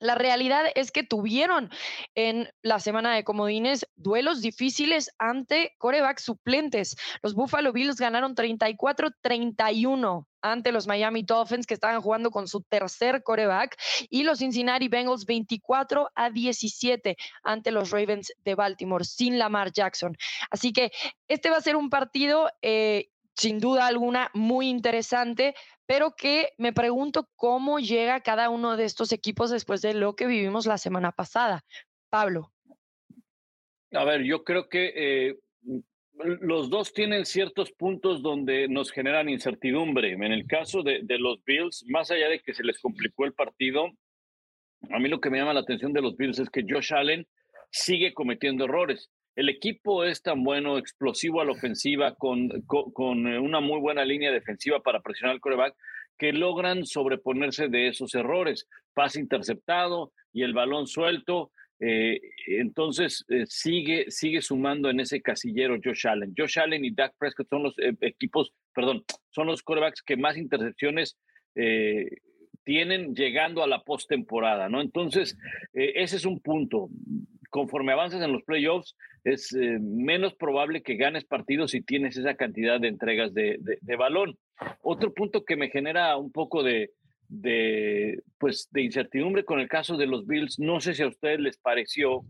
la 0.00 0.14
realidad 0.14 0.64
es 0.74 0.90
que 0.92 1.02
tuvieron 1.02 1.70
en 2.14 2.50
la 2.62 2.80
semana 2.80 3.14
de 3.14 3.24
comodines 3.24 3.86
duelos 3.96 4.40
difíciles 4.40 5.10
ante 5.18 5.74
coreback 5.78 6.18
suplentes. 6.18 6.96
Los 7.22 7.34
Buffalo 7.34 7.72
Bills 7.72 7.96
ganaron 7.96 8.34
34-31 8.34 10.26
ante 10.40 10.72
los 10.72 10.86
Miami 10.86 11.22
Dolphins 11.22 11.66
que 11.66 11.74
estaban 11.74 12.00
jugando 12.00 12.30
con 12.30 12.46
su 12.46 12.62
tercer 12.62 13.22
coreback 13.22 13.76
y 14.08 14.22
los 14.22 14.38
Cincinnati 14.38 14.88
Bengals 14.88 15.26
24 15.26 16.10
a 16.14 16.30
17 16.30 17.16
ante 17.42 17.70
los 17.72 17.90
Ravens 17.90 18.32
de 18.44 18.54
Baltimore 18.54 19.04
sin 19.04 19.38
Lamar 19.38 19.72
Jackson. 19.72 20.16
Así 20.50 20.72
que 20.72 20.92
este 21.26 21.50
va 21.50 21.56
a 21.56 21.62
ser 21.62 21.76
un 21.76 21.90
partido 21.90 22.50
eh, 22.62 23.08
sin 23.38 23.60
duda 23.60 23.86
alguna 23.86 24.30
muy 24.34 24.68
interesante, 24.68 25.54
pero 25.86 26.14
que 26.16 26.50
me 26.58 26.72
pregunto 26.72 27.28
cómo 27.36 27.78
llega 27.78 28.20
cada 28.20 28.50
uno 28.50 28.76
de 28.76 28.84
estos 28.84 29.12
equipos 29.12 29.50
después 29.50 29.80
de 29.80 29.94
lo 29.94 30.14
que 30.16 30.26
vivimos 30.26 30.66
la 30.66 30.76
semana 30.76 31.12
pasada. 31.12 31.64
Pablo. 32.10 32.50
A 33.92 34.04
ver, 34.04 34.22
yo 34.24 34.42
creo 34.42 34.68
que 34.68 34.92
eh, 34.94 35.38
los 36.40 36.68
dos 36.68 36.92
tienen 36.92 37.24
ciertos 37.24 37.70
puntos 37.70 38.22
donde 38.22 38.66
nos 38.68 38.90
generan 38.90 39.28
incertidumbre. 39.28 40.12
En 40.12 40.24
el 40.24 40.46
caso 40.46 40.82
de, 40.82 41.00
de, 41.04 41.18
los 41.18 41.42
Bills, 41.44 41.84
más 41.88 42.10
allá 42.10 42.28
de 42.28 42.40
que 42.40 42.54
se 42.54 42.64
les 42.64 42.80
complicó 42.80 43.24
el 43.24 43.34
partido, 43.34 43.86
a 44.90 44.98
mí 44.98 45.08
lo 45.08 45.20
que 45.20 45.30
me 45.30 45.38
llama 45.38 45.54
la 45.54 45.60
atención 45.60 45.92
de 45.92 46.02
los 46.02 46.16
Bills 46.16 46.40
es 46.40 46.50
que 46.50 46.64
Josh 46.68 46.92
Allen 46.92 47.26
sigue 47.70 48.12
cometiendo 48.14 48.64
errores 48.64 49.10
el 49.38 49.48
equipo 49.48 50.02
es 50.02 50.20
tan 50.20 50.42
bueno, 50.42 50.78
explosivo 50.78 51.40
a 51.40 51.44
la 51.44 51.52
ofensiva, 51.52 52.16
con, 52.16 52.48
con, 52.66 53.28
eh, 53.28 53.38
una 53.38 53.60
muy 53.60 53.78
buena 53.78 54.04
línea 54.04 54.32
defensiva 54.32 54.82
para 54.82 55.00
presionar 55.00 55.34
al 55.34 55.40
coreback, 55.40 55.76
que 56.18 56.32
logran 56.32 56.84
sobreponerse 56.84 57.68
de 57.68 57.86
esos 57.86 58.16
errores. 58.16 58.66
Pase 58.94 59.20
interceptado 59.20 60.12
y 60.32 60.42
el 60.42 60.54
balón 60.54 60.88
suelto. 60.88 61.52
Eh, 61.78 62.20
entonces 62.48 63.24
eh, 63.28 63.44
sigue, 63.46 64.06
sigue 64.10 64.42
sumando 64.42 64.90
en 64.90 64.98
ese 64.98 65.22
casillero 65.22 65.78
Josh 65.84 66.08
Allen. 66.08 66.34
Josh 66.36 66.58
Allen 66.58 66.84
y 66.84 66.90
Dak 66.90 67.14
Prescott 67.16 67.48
son 67.48 67.62
los 67.62 67.76
equipos, 68.00 68.52
perdón, 68.74 69.04
son 69.30 69.46
los 69.46 69.62
corebacks 69.62 70.02
que 70.02 70.16
más 70.16 70.36
intercepciones 70.36 71.16
tienen 72.64 73.14
llegando 73.14 73.62
a 73.62 73.68
la 73.68 73.82
postemporada, 73.82 74.68
¿no? 74.68 74.80
Entonces, 74.80 75.36
ese 75.72 76.16
es 76.16 76.24
un 76.24 76.40
punto 76.40 76.88
conforme 77.50 77.92
avanzas 77.92 78.22
en 78.22 78.32
los 78.32 78.42
playoffs, 78.42 78.96
es 79.24 79.52
eh, 79.54 79.78
menos 79.80 80.34
probable 80.34 80.82
que 80.82 80.96
ganes 80.96 81.24
partidos 81.24 81.72
si 81.72 81.82
tienes 81.82 82.16
esa 82.16 82.34
cantidad 82.34 82.80
de 82.80 82.88
entregas 82.88 83.34
de, 83.34 83.58
balón. 83.98 84.38
Otro 84.82 85.12
punto 85.12 85.44
que 85.44 85.56
me 85.56 85.70
genera 85.70 86.16
un 86.16 86.32
poco 86.32 86.62
de, 86.62 86.90
de, 87.28 88.22
pues, 88.38 88.68
de 88.70 88.82
incertidumbre 88.82 89.44
con 89.44 89.60
el 89.60 89.68
caso 89.68 89.96
de 89.96 90.06
los 90.06 90.26
Bills, 90.26 90.58
no 90.58 90.80
sé 90.80 90.94
si 90.94 91.02
a 91.02 91.08
ustedes 91.08 91.40
les 91.40 91.58
pareció 91.58 92.22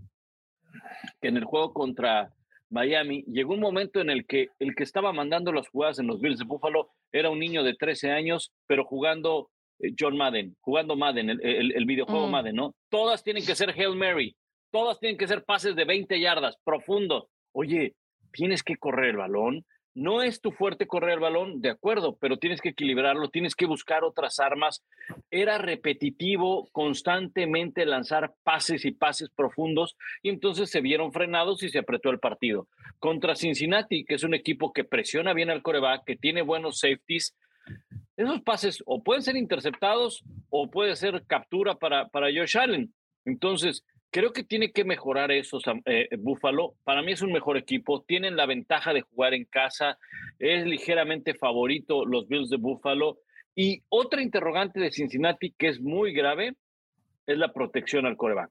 que 1.20 1.28
en 1.28 1.36
el 1.36 1.44
juego 1.44 1.72
contra 1.72 2.32
Miami 2.70 3.24
llegó 3.26 3.54
un 3.54 3.60
momento 3.60 4.00
en 4.00 4.10
el 4.10 4.26
que 4.26 4.48
el 4.58 4.74
que 4.74 4.82
estaba 4.82 5.12
mandando 5.12 5.52
las 5.52 5.68
jugadas 5.68 5.98
en 5.98 6.06
los 6.06 6.20
Bills 6.20 6.38
de 6.38 6.44
Buffalo 6.44 6.90
era 7.12 7.30
un 7.30 7.38
niño 7.38 7.62
de 7.62 7.74
13 7.74 8.10
años, 8.10 8.52
pero 8.66 8.84
jugando 8.84 9.50
eh, 9.80 9.92
John 9.98 10.16
Madden, 10.16 10.56
jugando 10.60 10.96
Madden, 10.96 11.30
el, 11.30 11.84
videojuego 11.86 12.26
mm. 12.26 12.30
Madden, 12.30 12.56
¿no? 12.56 12.74
Todas 12.90 13.22
tienen 13.22 13.44
que 13.44 13.54
ser 13.54 13.70
Hail 13.70 13.96
Mary, 13.96 14.36
todas 14.70 14.98
tienen 15.00 15.18
que 15.18 15.28
ser 15.28 15.44
pases 15.44 15.76
de 15.76 15.84
20 15.84 16.20
yardas, 16.20 16.56
profundos. 16.64 17.24
Oye, 17.52 17.94
tienes 18.32 18.62
que 18.62 18.76
correr 18.76 19.10
el 19.10 19.16
balón. 19.16 19.64
No 19.94 20.22
es 20.22 20.40
tu 20.40 20.52
fuerte 20.52 20.86
correr 20.86 21.14
el 21.14 21.20
balón, 21.20 21.60
de 21.60 21.70
acuerdo, 21.70 22.16
pero 22.20 22.36
tienes 22.36 22.60
que 22.60 22.68
equilibrarlo, 22.68 23.30
tienes 23.30 23.56
que 23.56 23.66
buscar 23.66 24.04
otras 24.04 24.38
armas. 24.38 24.84
Era 25.28 25.58
repetitivo 25.58 26.68
constantemente 26.70 27.84
lanzar 27.84 28.32
pases 28.44 28.84
y 28.84 28.92
pases 28.92 29.28
profundos 29.30 29.96
y 30.22 30.28
entonces 30.28 30.70
se 30.70 30.80
vieron 30.80 31.12
frenados 31.12 31.64
y 31.64 31.68
se 31.68 31.80
apretó 31.80 32.10
el 32.10 32.20
partido. 32.20 32.68
Contra 33.00 33.34
Cincinnati, 33.34 34.04
que 34.04 34.14
es 34.14 34.22
un 34.22 34.34
equipo 34.34 34.72
que 34.72 34.84
presiona 34.84 35.32
bien 35.32 35.50
al 35.50 35.62
coreback, 35.62 36.04
que 36.04 36.16
tiene 36.16 36.42
buenos 36.42 36.78
safeties, 36.78 37.36
esos 38.16 38.40
pases 38.42 38.82
o 38.86 39.02
pueden 39.02 39.22
ser 39.22 39.36
interceptados 39.36 40.22
o 40.48 40.70
puede 40.70 40.94
ser 40.94 41.24
captura 41.26 41.74
para, 41.74 42.08
para 42.08 42.28
Josh 42.28 42.56
Allen. 42.56 42.94
Entonces, 43.24 43.84
Creo 44.10 44.32
que 44.32 44.42
tiene 44.42 44.72
que 44.72 44.84
mejorar 44.84 45.30
eso, 45.32 45.58
eh, 45.84 46.08
Buffalo. 46.18 46.74
Para 46.84 47.02
mí 47.02 47.12
es 47.12 47.22
un 47.22 47.32
mejor 47.32 47.58
equipo. 47.58 48.02
Tienen 48.02 48.36
la 48.36 48.46
ventaja 48.46 48.92
de 48.92 49.02
jugar 49.02 49.34
en 49.34 49.44
casa. 49.44 49.98
Es 50.38 50.66
ligeramente 50.66 51.34
favorito 51.34 52.06
los 52.06 52.26
Bills 52.26 52.48
de 52.48 52.56
Buffalo. 52.56 53.18
Y 53.54 53.82
otra 53.88 54.22
interrogante 54.22 54.80
de 54.80 54.90
Cincinnati 54.90 55.52
que 55.58 55.68
es 55.68 55.80
muy 55.80 56.12
grave 56.12 56.54
es 57.26 57.36
la 57.36 57.52
protección 57.52 58.06
al 58.06 58.16
coreback. 58.16 58.50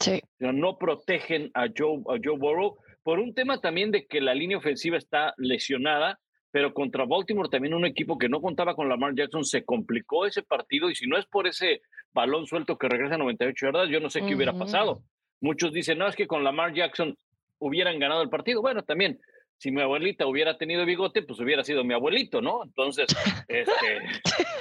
Sí. 0.00 0.20
no 0.38 0.78
protegen 0.78 1.50
a 1.54 1.66
Joe, 1.76 2.02
a 2.06 2.20
Joe 2.22 2.38
Burrow 2.38 2.76
por 3.02 3.20
un 3.20 3.34
tema 3.34 3.60
también 3.60 3.90
de 3.90 4.06
que 4.06 4.20
la 4.20 4.34
línea 4.34 4.58
ofensiva 4.58 4.98
está 4.98 5.32
lesionada, 5.38 6.20
pero 6.50 6.72
contra 6.72 7.04
Baltimore 7.04 7.48
también 7.48 7.74
un 7.74 7.84
equipo 7.84 8.18
que 8.18 8.28
no 8.28 8.40
contaba 8.40 8.74
con 8.74 8.88
Lamar 8.88 9.14
Jackson 9.14 9.44
se 9.44 9.64
complicó 9.64 10.26
ese 10.26 10.42
partido 10.42 10.90
y 10.90 10.94
si 10.94 11.06
no 11.06 11.18
es 11.18 11.26
por 11.26 11.46
ese 11.46 11.82
balón 12.12 12.46
suelto 12.46 12.78
que 12.78 12.88
regresa 12.88 13.16
a 13.16 13.18
98 13.18 13.66
yardas, 13.66 13.90
yo 13.90 14.00
no 14.00 14.10
sé 14.10 14.22
qué 14.22 14.34
hubiera 14.34 14.52
pasado. 14.52 15.02
Muchos 15.40 15.72
dicen, 15.72 15.98
no, 15.98 16.08
es 16.08 16.16
que 16.16 16.26
con 16.26 16.42
Lamar 16.42 16.74
Jackson 16.74 17.16
hubieran 17.58 17.98
ganado 17.98 18.22
el 18.22 18.30
partido. 18.30 18.62
Bueno, 18.62 18.82
también 18.82 19.20
si 19.58 19.72
mi 19.72 19.82
abuelita 19.82 20.26
hubiera 20.26 20.56
tenido 20.56 20.84
bigote, 20.86 21.22
pues 21.22 21.38
hubiera 21.40 21.64
sido 21.64 21.84
mi 21.84 21.92
abuelito, 21.92 22.40
¿no? 22.40 22.62
Entonces, 22.64 23.06
este, 23.48 23.98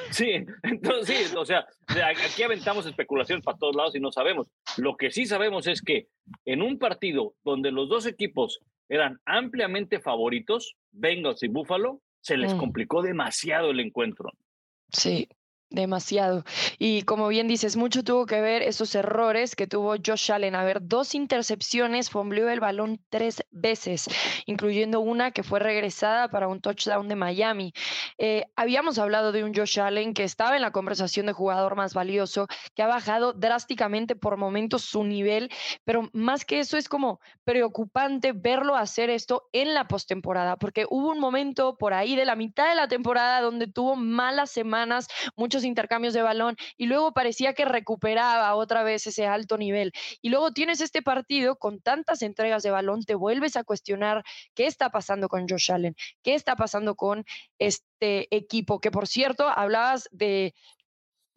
sí, 0.09 0.45
entonces 0.63 1.29
sí, 1.29 1.35
o 1.35 1.45
sea, 1.45 1.67
aquí 2.25 2.43
aventamos 2.43 2.85
especulaciones 2.85 3.45
para 3.45 3.57
todos 3.57 3.75
lados 3.75 3.95
y 3.95 3.99
no 3.99 4.11
sabemos. 4.11 4.47
Lo 4.77 4.97
que 4.97 5.11
sí 5.11 5.25
sabemos 5.25 5.67
es 5.67 5.81
que 5.81 6.07
en 6.45 6.61
un 6.61 6.79
partido 6.79 7.35
donde 7.43 7.71
los 7.71 7.87
dos 7.89 8.05
equipos 8.07 8.59
eran 8.89 9.19
ampliamente 9.25 9.99
favoritos, 9.99 10.75
Bengals 10.91 11.43
y 11.43 11.47
Buffalo, 11.47 12.01
se 12.21 12.37
les 12.37 12.53
mm. 12.53 12.57
complicó 12.57 13.01
demasiado 13.01 13.71
el 13.71 13.79
encuentro. 13.79 14.31
Sí, 14.91 15.27
Demasiado. 15.69 16.45
Y 16.79 17.01
como 17.01 17.27
bien 17.27 17.49
dices, 17.49 17.75
mucho 17.75 18.01
tuvo 18.01 18.25
que 18.25 18.39
ver 18.39 18.61
esos 18.61 18.95
errores 18.95 19.53
que 19.53 19.67
tuvo 19.67 19.95
Josh 20.03 20.31
Allen. 20.31 20.55
A 20.55 20.63
ver, 20.63 20.79
dos 20.81 21.13
intercepciones, 21.13 22.09
fombleó 22.09 22.47
el 22.47 22.61
balón 22.61 23.01
tres 23.09 23.43
veces, 23.51 24.05
incluyendo 24.45 25.01
una 25.01 25.31
que 25.31 25.43
fue 25.43 25.59
regresada 25.59 26.29
para 26.29 26.47
un 26.47 26.61
touchdown 26.61 27.09
de 27.09 27.17
Miami. 27.17 27.73
Eh, 28.17 28.45
habíamos 28.55 28.97
hablado 28.97 29.33
de 29.33 29.43
un 29.43 29.53
Josh 29.53 29.81
Allen 29.81 30.13
que 30.13 30.23
estaba 30.23 30.55
en 30.55 30.61
la 30.61 30.71
conversación 30.71 31.25
de 31.25 31.33
jugador 31.33 31.75
más 31.75 31.93
valioso, 31.93 32.47
que 32.73 32.81
ha 32.81 32.87
bajado 32.87 33.33
drásticamente 33.33 34.15
por 34.15 34.37
momentos 34.37 34.83
su 34.83 35.03
nivel, 35.03 35.49
pero 35.83 36.09
más 36.13 36.45
que 36.45 36.59
eso 36.59 36.77
es 36.77 36.87
como 36.87 37.19
preocupante 37.43 38.31
verlo 38.31 38.77
hacer 38.77 39.09
esto 39.09 39.49
en 39.51 39.73
la 39.73 39.85
postemporada, 39.85 40.55
porque 40.55 40.85
hubo 40.89 41.11
un 41.11 41.19
momento 41.19 41.77
por 41.77 41.93
ahí 41.93 42.15
de 42.15 42.23
la 42.23 42.37
mitad 42.37 42.69
de 42.69 42.75
la 42.75 42.87
temporada 42.87 43.41
donde 43.41 43.67
tuvo 43.67 43.97
malas 43.97 44.49
semanas, 44.49 45.09
muchos 45.35 45.56
intercambios 45.63 46.13
de 46.13 46.21
balón 46.21 46.55
y 46.77 46.85
luego 46.85 47.13
parecía 47.13 47.53
que 47.53 47.65
recuperaba 47.65 48.55
otra 48.55 48.83
vez 48.83 49.07
ese 49.07 49.25
alto 49.25 49.57
nivel. 49.57 49.91
Y 50.21 50.29
luego 50.29 50.51
tienes 50.51 50.81
este 50.81 51.01
partido 51.01 51.57
con 51.57 51.81
tantas 51.81 52.21
entregas 52.21 52.63
de 52.63 52.71
balón, 52.71 53.03
te 53.03 53.15
vuelves 53.15 53.55
a 53.55 53.63
cuestionar 53.63 54.23
qué 54.53 54.67
está 54.67 54.89
pasando 54.89 55.27
con 55.29 55.47
Josh 55.47 55.71
Allen, 55.71 55.95
qué 56.23 56.35
está 56.35 56.55
pasando 56.55 56.95
con 56.95 57.25
este 57.59 58.35
equipo, 58.35 58.79
que 58.79 58.91
por 58.91 59.07
cierto, 59.07 59.47
hablabas 59.47 60.07
de 60.11 60.53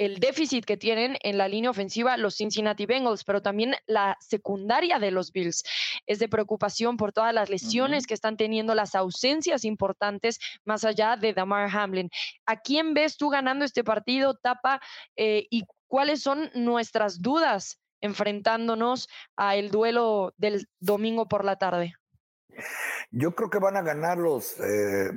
el 0.00 0.18
déficit 0.18 0.64
que 0.64 0.78
tienen 0.78 1.18
en 1.22 1.36
la 1.36 1.46
línea 1.46 1.68
ofensiva 1.68 2.16
los 2.16 2.36
Cincinnati 2.36 2.86
Bengals, 2.86 3.22
pero 3.22 3.42
también 3.42 3.74
la 3.86 4.16
secundaria 4.18 4.98
de 4.98 5.10
los 5.10 5.30
Bills. 5.30 5.62
Es 6.06 6.18
de 6.18 6.26
preocupación 6.26 6.96
por 6.96 7.12
todas 7.12 7.34
las 7.34 7.50
lesiones 7.50 8.06
que 8.06 8.14
están 8.14 8.38
teniendo, 8.38 8.74
las 8.74 8.94
ausencias 8.94 9.62
importantes 9.66 10.40
más 10.64 10.86
allá 10.86 11.18
de 11.18 11.34
Damar 11.34 11.68
Hamlin. 11.70 12.08
¿A 12.46 12.56
quién 12.56 12.94
ves 12.94 13.18
tú 13.18 13.28
ganando 13.28 13.66
este 13.66 13.84
partido, 13.84 14.38
Tapa? 14.38 14.80
Eh, 15.16 15.46
¿Y 15.50 15.64
cuáles 15.86 16.22
son 16.22 16.50
nuestras 16.54 17.20
dudas 17.20 17.78
enfrentándonos 18.00 19.06
al 19.36 19.70
duelo 19.70 20.32
del 20.38 20.66
domingo 20.78 21.28
por 21.28 21.44
la 21.44 21.56
tarde? 21.56 21.92
Yo 23.10 23.34
creo 23.34 23.50
que 23.50 23.58
van 23.58 23.76
a 23.76 23.82
ganar 23.82 24.16
los 24.16 24.58
eh, 24.60 25.10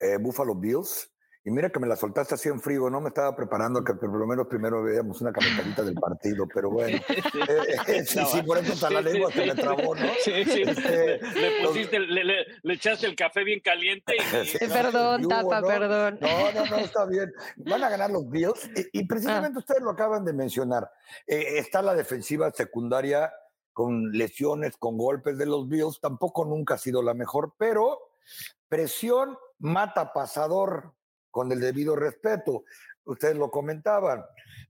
eh, 0.00 0.16
Buffalo 0.18 0.56
Bills. 0.56 1.11
Y 1.44 1.50
mira 1.50 1.70
que 1.70 1.80
me 1.80 1.88
la 1.88 1.96
soltaste 1.96 2.34
así 2.34 2.48
en 2.48 2.60
frío, 2.60 2.88
no 2.88 3.00
me 3.00 3.08
estaba 3.08 3.34
preparando 3.34 3.82
que 3.82 3.94
por 3.94 4.16
lo 4.16 4.26
menos 4.28 4.46
primero 4.46 4.80
veíamos 4.84 5.20
una 5.20 5.32
calentarita 5.32 5.82
del 5.82 5.94
partido, 5.94 6.46
pero 6.52 6.70
bueno. 6.70 6.98
Eh, 7.42 7.76
eh, 7.88 8.04
sí, 8.04 8.20
sí, 8.30 8.42
por 8.42 8.58
eso 8.58 8.88
la 8.90 9.00
lengua 9.00 9.30
se 9.32 9.46
me 9.46 9.54
trabó, 9.54 9.94
¿no? 9.94 10.06
Sí, 10.22 10.44
sí. 10.44 10.62
Este, 10.62 11.18
le, 11.18 11.66
pusiste, 11.66 11.98
le, 11.98 12.24
le, 12.62 12.74
echaste 12.74 13.06
el 13.06 13.16
café 13.16 13.42
bien 13.42 13.60
caliente. 13.60 14.14
Y... 14.16 14.58
perdón, 14.68 15.28
tapa, 15.28 15.60
perdón. 15.62 16.18
No, 16.20 16.52
no, 16.52 16.66
no, 16.66 16.76
está 16.76 17.06
bien. 17.06 17.32
Van 17.56 17.82
a 17.82 17.88
ganar 17.88 18.10
los 18.10 18.28
Bills 18.28 18.70
y, 18.92 19.04
precisamente 19.06 19.56
ah. 19.56 19.60
ustedes 19.60 19.82
lo 19.82 19.90
acaban 19.90 20.24
de 20.24 20.32
mencionar. 20.32 20.90
Eh, 21.26 21.58
está 21.58 21.82
la 21.82 21.94
defensiva 21.94 22.50
secundaria 22.52 23.32
con 23.72 24.12
lesiones, 24.12 24.76
con 24.76 24.96
golpes 24.96 25.38
de 25.38 25.46
los 25.46 25.68
Bills, 25.68 26.00
tampoco 26.00 26.44
nunca 26.44 26.74
ha 26.74 26.78
sido 26.78 27.02
la 27.02 27.14
mejor, 27.14 27.54
pero 27.58 27.98
presión 28.68 29.36
mata 29.58 30.12
pasador 30.12 30.92
con 31.32 31.50
el 31.50 31.58
debido 31.58 31.96
respeto. 31.96 32.62
Ustedes 33.04 33.36
lo 33.36 33.50
comentaban. 33.50 34.24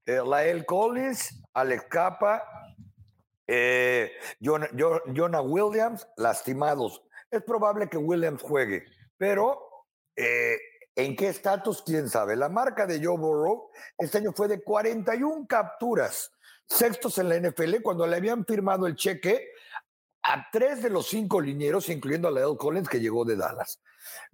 Eh, 0.07 0.21
Lael 0.25 0.65
Collins, 0.65 1.43
Alex 1.53 1.85
Capa, 1.91 2.43
eh, 3.47 4.13
Jonah, 4.41 5.43
Williams, 5.43 6.09
lastimados. 6.17 7.03
Es 7.31 7.43
probable 7.43 7.89
que 7.89 7.99
Williams 7.99 8.41
juegue, 8.41 8.85
pero 9.19 9.87
eh, 10.17 10.57
¿en 10.95 11.17
qué 11.17 11.29
estatus? 11.29 11.83
¿Quién 11.83 12.09
sabe? 12.09 12.37
La 12.37 12.49
marca 12.49 12.87
de 12.87 13.05
Joe 13.05 13.19
Burrow 13.19 13.71
este 13.99 14.19
año 14.19 14.33
fue 14.33 14.49
de 14.49 14.63
41 14.63 15.47
capturas, 15.47 16.33
sextos 16.67 17.19
en 17.19 17.29
la 17.29 17.37
NFL, 17.37 17.83
cuando 17.83 18.07
le 18.07 18.17
habían 18.17 18.45
firmado 18.45 18.87
el 18.87 18.97
cheque 18.97 19.51
a 20.23 20.47
tres 20.51 20.83
de 20.83 20.91
los 20.91 21.09
cinco 21.09 21.41
linieros, 21.41 21.89
incluyendo 21.89 22.29
a 22.29 22.31
Lael 22.31 22.57
Collins, 22.57 22.89
que 22.89 23.01
llegó 23.01 23.25
de 23.25 23.37
Dallas. 23.37 23.81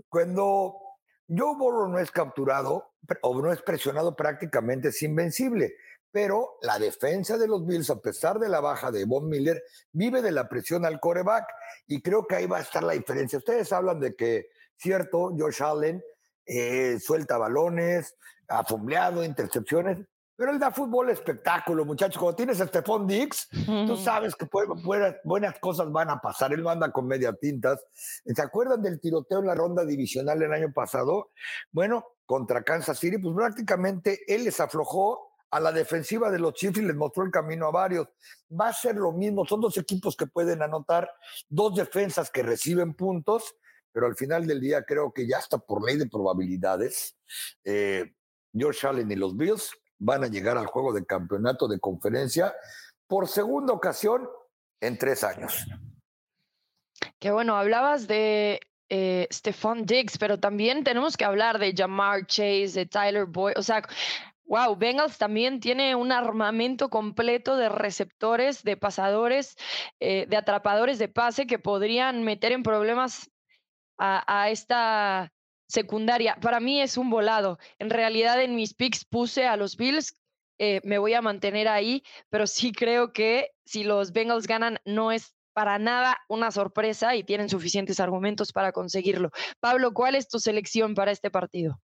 Cuando 0.08 0.87
Joe 1.28 1.56
Burrow 1.56 1.88
no 1.88 1.98
es 1.98 2.10
capturado 2.10 2.92
o 3.22 3.42
no 3.42 3.52
es 3.52 3.60
presionado 3.62 4.16
prácticamente, 4.16 4.88
es 4.88 5.02
invencible. 5.02 5.74
Pero 6.10 6.58
la 6.62 6.78
defensa 6.78 7.36
de 7.36 7.46
los 7.46 7.66
Bills, 7.66 7.90
a 7.90 8.00
pesar 8.00 8.38
de 8.38 8.48
la 8.48 8.60
baja 8.60 8.90
de 8.90 9.04
Von 9.04 9.28
Miller, 9.28 9.62
vive 9.92 10.22
de 10.22 10.32
la 10.32 10.48
presión 10.48 10.86
al 10.86 11.00
coreback 11.00 11.46
y 11.86 12.00
creo 12.00 12.26
que 12.26 12.36
ahí 12.36 12.46
va 12.46 12.58
a 12.58 12.62
estar 12.62 12.82
la 12.82 12.94
diferencia. 12.94 13.38
Ustedes 13.38 13.70
hablan 13.72 14.00
de 14.00 14.16
que, 14.16 14.48
cierto, 14.76 15.34
Josh 15.38 15.62
Allen 15.62 16.02
eh, 16.46 16.98
suelta 16.98 17.36
balones, 17.36 18.16
ha 18.48 18.64
fumbleado, 18.64 19.22
intercepciones, 19.22 19.98
pero 20.38 20.52
él 20.52 20.58
da 20.60 20.70
fútbol 20.70 21.10
espectáculo, 21.10 21.84
muchachos. 21.84 22.16
Cuando 22.16 22.36
tienes 22.36 22.60
a 22.60 22.68
Stephon 22.68 23.08
Dix, 23.08 23.48
tú 23.66 23.96
sabes 23.96 24.36
que 24.36 24.46
buenas, 25.24 25.58
cosas 25.58 25.90
van 25.90 26.10
a 26.10 26.20
pasar. 26.20 26.52
Él 26.52 26.62
no 26.62 26.70
anda 26.70 26.92
con 26.92 27.08
media 27.08 27.32
tintas. 27.32 27.84
¿Se 27.92 28.40
acuerdan 28.40 28.80
del 28.80 29.00
tiroteo 29.00 29.40
en 29.40 29.48
la 29.48 29.56
ronda 29.56 29.84
divisional 29.84 30.40
el 30.40 30.52
año 30.52 30.72
pasado? 30.72 31.32
Bueno, 31.72 32.06
contra 32.24 32.62
Kansas 32.62 33.00
City, 33.00 33.18
pues 33.18 33.34
prácticamente 33.34 34.20
él 34.32 34.44
les 34.44 34.60
aflojó 34.60 35.34
a 35.50 35.58
la 35.58 35.72
defensiva 35.72 36.30
de 36.30 36.38
los 36.38 36.54
Chiefs 36.54 36.78
y 36.78 36.82
les 36.82 36.94
mostró 36.94 37.24
el 37.24 37.32
camino 37.32 37.66
a 37.66 37.72
varios. 37.72 38.06
Va 38.48 38.68
a 38.68 38.72
ser 38.72 38.94
lo 38.94 39.10
mismo. 39.10 39.44
Son 39.44 39.60
dos 39.60 39.76
equipos 39.76 40.16
que 40.16 40.28
pueden 40.28 40.62
anotar, 40.62 41.10
dos 41.48 41.74
defensas 41.74 42.30
que 42.30 42.44
reciben 42.44 42.94
puntos, 42.94 43.56
pero 43.90 44.06
al 44.06 44.14
final 44.14 44.46
del 44.46 44.60
día 44.60 44.84
creo 44.84 45.12
que 45.12 45.26
ya 45.26 45.38
está 45.38 45.58
por 45.58 45.84
ley 45.84 45.96
de 45.96 46.08
probabilidades. 46.08 47.16
Eh, 47.64 48.14
George 48.54 48.86
Allen 48.86 49.10
y 49.10 49.16
los 49.16 49.36
Bills 49.36 49.72
van 49.98 50.24
a 50.24 50.28
llegar 50.28 50.56
al 50.56 50.66
juego 50.66 50.92
de 50.92 51.04
campeonato 51.04 51.68
de 51.68 51.80
conferencia 51.80 52.54
por 53.06 53.28
segunda 53.28 53.72
ocasión 53.72 54.28
en 54.80 54.98
tres 54.98 55.24
años. 55.24 55.66
Qué 57.18 57.30
bueno, 57.30 57.56
hablabas 57.56 58.06
de 58.06 58.60
eh, 58.88 59.26
Stephon 59.32 59.84
Diggs, 59.84 60.18
pero 60.18 60.38
también 60.38 60.84
tenemos 60.84 61.16
que 61.16 61.24
hablar 61.24 61.58
de 61.58 61.74
Jamar 61.76 62.26
Chase, 62.26 62.72
de 62.74 62.86
Tyler 62.86 63.26
Boyd, 63.26 63.54
o 63.56 63.62
sea, 63.62 63.82
wow, 64.44 64.76
Bengals 64.76 65.18
también 65.18 65.60
tiene 65.60 65.94
un 65.94 66.12
armamento 66.12 66.88
completo 66.88 67.56
de 67.56 67.68
receptores, 67.68 68.62
de 68.62 68.76
pasadores, 68.76 69.56
eh, 70.00 70.26
de 70.26 70.36
atrapadores 70.36 70.98
de 70.98 71.08
pase 71.08 71.46
que 71.46 71.58
podrían 71.58 72.22
meter 72.22 72.52
en 72.52 72.62
problemas 72.62 73.30
a 74.00 74.48
esta 74.48 75.32
secundaria. 75.68 76.36
Para 76.40 76.60
mí 76.60 76.80
es 76.80 76.96
un 76.96 77.10
volado. 77.10 77.58
En 77.78 77.90
realidad 77.90 78.42
en 78.42 78.56
mis 78.56 78.74
picks 78.74 79.04
puse 79.04 79.46
a 79.46 79.56
los 79.56 79.76
Bills, 79.76 80.16
eh, 80.58 80.80
me 80.82 80.98
voy 80.98 81.14
a 81.14 81.22
mantener 81.22 81.68
ahí, 81.68 82.02
pero 82.30 82.46
sí 82.46 82.72
creo 82.72 83.12
que 83.12 83.50
si 83.64 83.84
los 83.84 84.12
Bengals 84.12 84.46
ganan 84.46 84.78
no 84.84 85.12
es 85.12 85.36
para 85.52 85.78
nada 85.78 86.18
una 86.28 86.50
sorpresa 86.50 87.16
y 87.16 87.24
tienen 87.24 87.48
suficientes 87.48 88.00
argumentos 88.00 88.52
para 88.52 88.72
conseguirlo. 88.72 89.30
Pablo, 89.60 89.92
¿cuál 89.92 90.14
es 90.14 90.28
tu 90.28 90.38
selección 90.38 90.94
para 90.94 91.10
este 91.10 91.30
partido? 91.30 91.80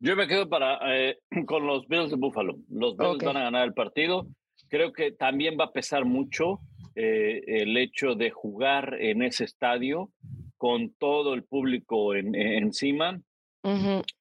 Yo 0.00 0.16
me 0.16 0.26
quedo 0.26 0.48
para, 0.48 0.78
eh, 0.94 1.18
con 1.46 1.66
los 1.66 1.86
Bills 1.88 2.10
de 2.10 2.16
Buffalo. 2.16 2.56
Los 2.68 2.96
Bills 2.96 3.24
van 3.24 3.36
a 3.36 3.44
ganar 3.44 3.64
el 3.64 3.74
partido. 3.74 4.26
Creo 4.68 4.92
que 4.92 5.12
también 5.12 5.56
va 5.58 5.64
a 5.64 5.72
pesar 5.72 6.04
mucho 6.04 6.60
eh, 6.94 7.42
el 7.46 7.76
hecho 7.76 8.14
de 8.14 8.30
jugar 8.30 8.96
en 9.00 9.22
ese 9.22 9.44
estadio 9.44 10.10
con 10.58 10.92
todo 10.94 11.34
el 11.34 11.44
público 11.44 12.14
en, 12.14 12.34
encima. 12.34 13.20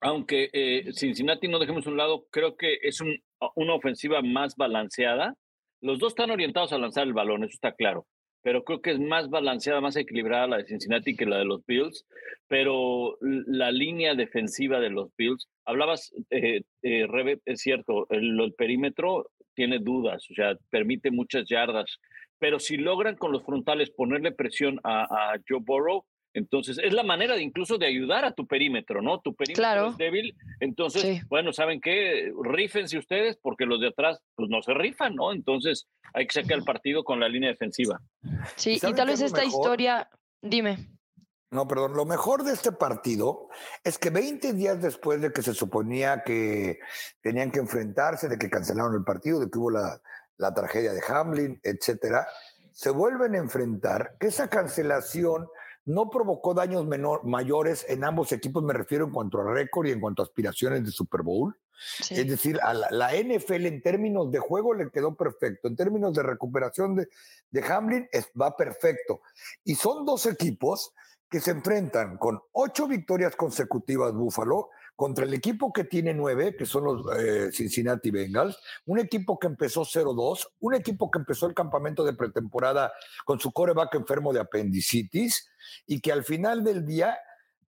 Aunque 0.02 0.50
eh, 0.52 0.92
Cincinnati 0.94 1.48
no 1.48 1.60
dejemos 1.60 1.88
un 1.88 1.98
lado, 1.98 2.26
creo 2.32 2.58
que 2.58 2.80
es 2.82 3.02
una 3.56 3.74
ofensiva 3.74 4.22
más 4.22 4.56
balanceada. 4.56 5.36
Los 5.82 6.00
dos 6.00 6.12
están 6.12 6.32
orientados 6.32 6.74
a 6.74 6.78
lanzar 6.78 7.08
el 7.08 7.14
balón, 7.14 7.44
eso 7.44 7.54
está 7.54 7.74
claro. 7.74 8.06
pero 8.44 8.64
creo 8.64 8.82
que 8.82 8.92
es 8.92 9.00
más 9.00 9.30
balanceada, 9.30 9.82
más 9.82 9.96
equilibrada 9.96 10.48
la 10.48 10.58
de 10.58 10.66
Cincinnati 10.66 11.16
que 11.16 11.26
la 11.26 11.38
de 11.38 11.46
los 11.46 11.66
Bills. 11.66 12.06
Pero 12.48 13.18
la 13.22 13.72
línea 13.72 14.16
defensiva 14.16 14.80
de 14.80 14.90
los 14.90 15.10
Bills, 15.18 15.48
hablabas, 15.66 16.14
eh, 16.30 16.62
eh 16.82 17.08
Rebe, 17.08 17.40
es 17.46 17.62
cierto, 17.62 18.08
el, 18.10 18.40
el 18.40 18.54
perímetro 18.54 19.32
tiene 19.54 19.80
dudas, 19.80 20.26
o 20.30 20.34
sea, 20.34 20.56
permite 20.70 21.10
muchas 21.10 21.50
yardas, 21.50 22.00
pero 22.40 22.60
si 22.60 22.78
logran 22.78 23.16
con 23.16 23.32
los 23.32 23.44
frontales 23.44 23.90
ponerle 23.90 24.32
presión 24.32 24.80
a, 24.84 25.04
a 25.34 25.40
Joe 25.48 25.60
Burrow, 25.62 26.06
entonces, 26.38 26.80
es 26.84 26.94
la 26.94 27.02
manera 27.02 27.36
de 27.36 27.42
incluso 27.42 27.80
de 27.80 27.88
ayudar 27.88 28.24
a 28.24 28.32
tu 28.32 28.46
perímetro, 28.46 29.02
¿no? 29.02 29.20
Tu 29.22 29.34
perímetro 29.34 29.88
es 29.88 29.98
débil. 29.98 30.36
Entonces, 30.60 31.28
bueno, 31.30 31.52
¿saben 31.52 31.82
qué? 31.82 32.32
Rífense 32.44 33.00
ustedes 33.00 33.38
porque 33.42 33.66
los 33.66 33.82
de 33.82 33.88
atrás 33.88 34.22
pues 34.36 34.48
no 34.48 34.62
se 34.62 34.76
rifan, 34.76 35.16
¿no? 35.16 35.32
Entonces, 35.32 35.88
hay 36.14 36.28
que 36.28 36.42
sacar 36.42 36.60
el 36.60 36.64
partido 36.64 37.04
con 37.04 37.20
la 37.20 37.28
línea 37.28 37.50
defensiva. 37.50 38.00
Sí, 38.56 38.76
y, 38.76 38.94
tal 38.94 39.08
vez 39.08 39.22
esta 39.22 39.44
historia, 39.44 40.10
dime. 40.40 40.78
No, 41.50 41.68
perdón, 41.68 41.96
lo 41.96 42.06
mejor 42.06 42.44
de 42.44 42.54
este 42.54 42.72
partido 42.72 43.50
es 43.84 43.98
que 43.98 44.12
20 44.12 44.54
días 44.54 44.80
después 44.80 45.20
de 45.22 45.32
que 45.32 45.42
se 45.42 45.56
suponía 45.56 46.22
que 46.24 46.78
tenían 47.22 47.50
que 47.50 47.60
enfrentarse, 47.60 48.28
de 48.28 48.38
que 48.38 48.50
cancelaron 48.50 48.94
el 48.94 49.04
partido, 49.04 49.40
de 49.40 49.50
que 49.50 49.58
hubo 49.58 49.72
la, 49.72 50.00
la 50.38 50.54
tragedia 50.54 50.94
de 50.94 51.02
Hamlin, 51.08 51.60
etcétera, 51.64 52.28
se 52.74 52.92
vuelven 52.92 53.34
a 53.34 53.40
enfrentar, 53.40 54.18
que 54.20 54.28
esa 54.28 54.50
cancelación 54.50 55.48
no 55.88 56.10
provocó 56.10 56.54
daños 56.54 56.86
menor, 56.86 57.24
mayores 57.24 57.86
en 57.88 58.04
ambos 58.04 58.34
equipos, 58.34 58.62
me 58.62 58.74
refiero 58.74 59.06
en 59.06 59.12
cuanto 59.12 59.40
a 59.40 59.54
récord 59.54 59.88
y 59.88 59.92
en 59.92 60.02
cuanto 60.02 60.22
a 60.22 60.26
aspiraciones 60.26 60.84
de 60.84 60.92
Super 60.92 61.22
Bowl. 61.22 61.58
Es 62.10 62.28
decir, 62.28 62.60
a 62.62 62.74
la, 62.74 63.12
NFL 63.14 63.68
en 63.68 63.82
términos 63.82 64.30
de 64.32 64.40
juego 64.40 64.74
le 64.74 64.90
quedó 64.90 65.16
perfecto, 65.16 65.68
en 65.70 65.76
términos 65.76 66.14
de 66.14 66.24
recuperación 66.24 66.96
de, 66.96 67.08
de 67.52 67.64
Hamlin 67.64 68.10
va 68.40 68.58
perfecto. 68.58 69.22
Y 69.64 69.76
son 69.76 70.06
dos 70.06 70.26
equipos 70.26 70.94
que 71.30 71.40
se 71.40 71.52
enfrentan 71.52 72.18
con 72.18 72.40
ocho 72.54 72.88
victorias 72.88 73.36
consecutivas 73.36 74.14
Buffalo 74.14 74.70
contra 74.96 75.26
el 75.26 75.34
equipo 75.34 75.72
que 75.72 75.84
tiene 75.84 76.14
nueve, 76.14 76.56
que 76.56 76.66
son 76.66 76.84
los 76.84 77.20
eh, 77.20 77.52
Cincinnati 77.52 78.10
Bengals, 78.10 78.58
un 78.88 78.98
equipo 78.98 79.38
que 79.38 79.46
empezó 79.46 79.82
0-2, 79.82 80.48
un 80.62 80.74
equipo 80.74 81.12
que 81.12 81.20
empezó 81.20 81.46
el 81.46 81.54
campamento 81.54 82.04
de 82.04 82.14
pretemporada 82.14 82.92
con 83.24 83.40
su 83.40 83.52
coreback 83.52 83.94
enfermo 83.94 84.34
de 84.34 84.40
apendicitis 84.40 85.50
y 85.86 86.02
que 86.02 86.12
al 86.12 86.24
final 86.24 86.64
del 86.64 86.84
día 86.86 87.20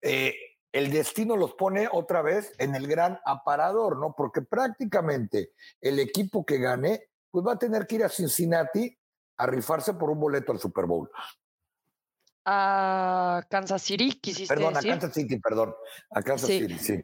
eh, 0.01 0.35
el 0.71 0.91
destino 0.91 1.35
los 1.35 1.53
pone 1.53 1.87
otra 1.91 2.23
vez 2.23 2.53
en 2.57 2.73
el 2.75 2.87
gran 2.87 3.19
aparador, 3.25 3.97
¿no? 3.97 4.15
Porque 4.17 4.41
prácticamente 4.41 5.51
el 5.81 5.99
equipo 5.99 6.45
que 6.45 6.57
gane, 6.57 7.09
pues 7.29 7.45
va 7.45 7.53
a 7.53 7.59
tener 7.59 7.85
que 7.85 7.95
ir 7.95 8.03
a 8.03 8.09
Cincinnati 8.09 8.97
a 9.37 9.45
rifarse 9.45 9.93
por 9.93 10.09
un 10.09 10.19
boleto 10.19 10.51
al 10.51 10.59
Super 10.59 10.85
Bowl 10.85 11.09
a 12.45 13.43
Kansas 13.49 13.81
City, 13.81 14.11
quisiste 14.11 14.53
Perdón, 14.53 14.77
a 14.77 14.81
Kansas 14.81 15.13
City, 15.13 15.39
perdón. 15.39 15.73
A 16.11 16.21
Kansas 16.21 16.49
City, 16.49 16.77
sí. 16.77 16.99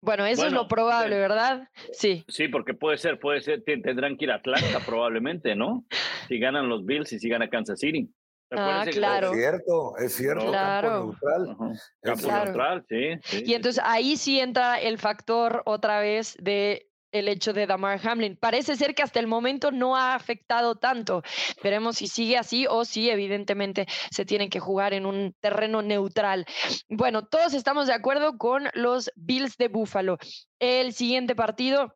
Bueno, 0.00 0.26
eso 0.26 0.46
es 0.46 0.52
lo 0.52 0.68
probable, 0.68 1.18
¿verdad? 1.18 1.68
Sí. 1.92 2.24
Sí, 2.28 2.48
porque 2.48 2.74
puede 2.74 2.98
ser, 2.98 3.18
puede 3.18 3.40
ser, 3.40 3.62
tendrán 3.64 4.16
que 4.16 4.26
ir 4.26 4.30
a 4.30 4.36
Atlanta 4.36 4.80
probablemente, 4.84 5.54
¿no? 5.54 5.84
Si 6.28 6.38
ganan 6.38 6.68
los 6.68 6.84
Bills 6.84 7.12
y 7.12 7.18
si 7.18 7.28
gana 7.28 7.48
Kansas 7.48 7.80
City. 7.80 8.10
Ah, 8.50 8.84
claro. 8.90 9.32
Es 9.32 9.38
cierto, 9.38 9.96
es 9.96 10.14
cierto. 10.14 10.46
Claro. 10.48 11.16
Campo 11.20 11.64
neutral. 11.64 11.80
Campo 12.02 12.28
neutral, 12.28 12.84
sí, 12.88 13.42
Y 13.44 13.54
entonces 13.54 13.82
ahí 13.84 14.16
sí 14.16 14.38
entra 14.38 14.80
el 14.80 14.98
factor 14.98 15.62
otra 15.64 16.00
vez 16.00 16.36
de 16.40 16.88
el 17.14 17.28
hecho 17.28 17.52
de 17.52 17.66
Damar 17.66 18.00
Hamlin. 18.06 18.36
Parece 18.36 18.76
ser 18.76 18.94
que 18.94 19.02
hasta 19.02 19.20
el 19.20 19.28
momento 19.28 19.70
no 19.70 19.96
ha 19.96 20.14
afectado 20.14 20.74
tanto. 20.74 21.22
Veremos 21.62 21.96
si 21.96 22.08
sigue 22.08 22.36
así 22.36 22.66
o 22.68 22.84
si 22.84 23.08
evidentemente 23.08 23.86
se 24.10 24.24
tienen 24.24 24.50
que 24.50 24.60
jugar 24.60 24.92
en 24.92 25.06
un 25.06 25.34
terreno 25.40 25.80
neutral. 25.80 26.44
Bueno, 26.88 27.24
todos 27.24 27.54
estamos 27.54 27.86
de 27.86 27.94
acuerdo 27.94 28.36
con 28.36 28.68
los 28.74 29.10
Bills 29.14 29.56
de 29.56 29.68
Buffalo. 29.68 30.18
El 30.58 30.92
siguiente 30.92 31.36
partido 31.36 31.94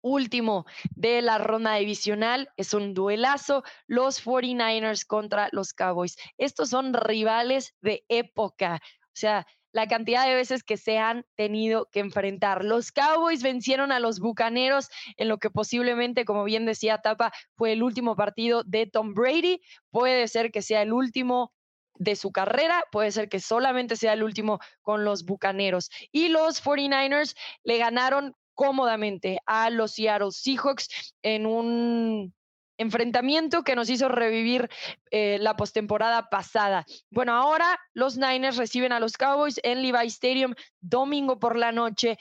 último 0.00 0.64
de 0.94 1.22
la 1.22 1.38
ronda 1.38 1.74
divisional. 1.74 2.48
Es 2.56 2.72
un 2.72 2.94
duelazo, 2.94 3.64
los 3.88 4.24
49ers 4.24 5.04
contra 5.04 5.48
los 5.50 5.72
Cowboys. 5.72 6.16
Estos 6.38 6.70
son 6.70 6.94
rivales 6.94 7.74
de 7.80 8.04
época. 8.08 8.80
O 9.16 9.18
sea, 9.18 9.46
la 9.76 9.86
cantidad 9.86 10.26
de 10.26 10.34
veces 10.34 10.64
que 10.64 10.78
se 10.78 10.96
han 10.96 11.26
tenido 11.34 11.90
que 11.92 12.00
enfrentar. 12.00 12.64
Los 12.64 12.92
Cowboys 12.92 13.42
vencieron 13.42 13.92
a 13.92 14.00
los 14.00 14.20
Bucaneros 14.20 14.88
en 15.18 15.28
lo 15.28 15.36
que 15.36 15.50
posiblemente, 15.50 16.24
como 16.24 16.44
bien 16.44 16.64
decía 16.64 17.02
Tapa, 17.02 17.30
fue 17.56 17.72
el 17.72 17.82
último 17.82 18.16
partido 18.16 18.62
de 18.64 18.86
Tom 18.86 19.12
Brady. 19.12 19.60
Puede 19.90 20.28
ser 20.28 20.50
que 20.50 20.62
sea 20.62 20.80
el 20.80 20.94
último 20.94 21.52
de 21.96 22.16
su 22.16 22.32
carrera, 22.32 22.84
puede 22.90 23.12
ser 23.12 23.28
que 23.28 23.38
solamente 23.38 23.96
sea 23.96 24.14
el 24.14 24.22
último 24.22 24.60
con 24.80 25.04
los 25.04 25.26
Bucaneros. 25.26 25.90
Y 26.10 26.30
los 26.30 26.64
49ers 26.64 27.36
le 27.62 27.76
ganaron 27.76 28.34
cómodamente 28.54 29.40
a 29.44 29.68
los 29.68 29.92
Seattle 29.92 30.32
Seahawks 30.32 31.14
en 31.20 31.44
un 31.44 32.34
enfrentamiento 32.78 33.62
que 33.62 33.76
nos 33.76 33.90
hizo 33.90 34.08
revivir 34.08 34.68
eh, 35.10 35.38
la 35.40 35.56
postemporada 35.56 36.28
pasada. 36.28 36.86
Bueno, 37.10 37.34
ahora 37.34 37.78
los 37.94 38.16
Niners 38.16 38.56
reciben 38.56 38.92
a 38.92 39.00
los 39.00 39.16
Cowboys 39.16 39.60
en 39.62 39.82
Levi 39.82 40.06
Stadium 40.06 40.54
domingo 40.80 41.38
por 41.38 41.56
la 41.56 41.72
noche. 41.72 42.18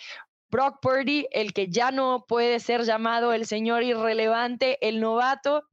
Brock 0.50 0.80
Purdy, 0.82 1.28
el 1.32 1.54
que 1.54 1.68
ya 1.68 1.92
no 1.92 2.26
puede 2.28 2.60
ser 2.60 2.84
llamado 2.84 3.34
el 3.34 3.46
señor 3.46 3.84
irrelevante, 3.84 4.78
el 4.88 5.02
novato, 5.02 5.64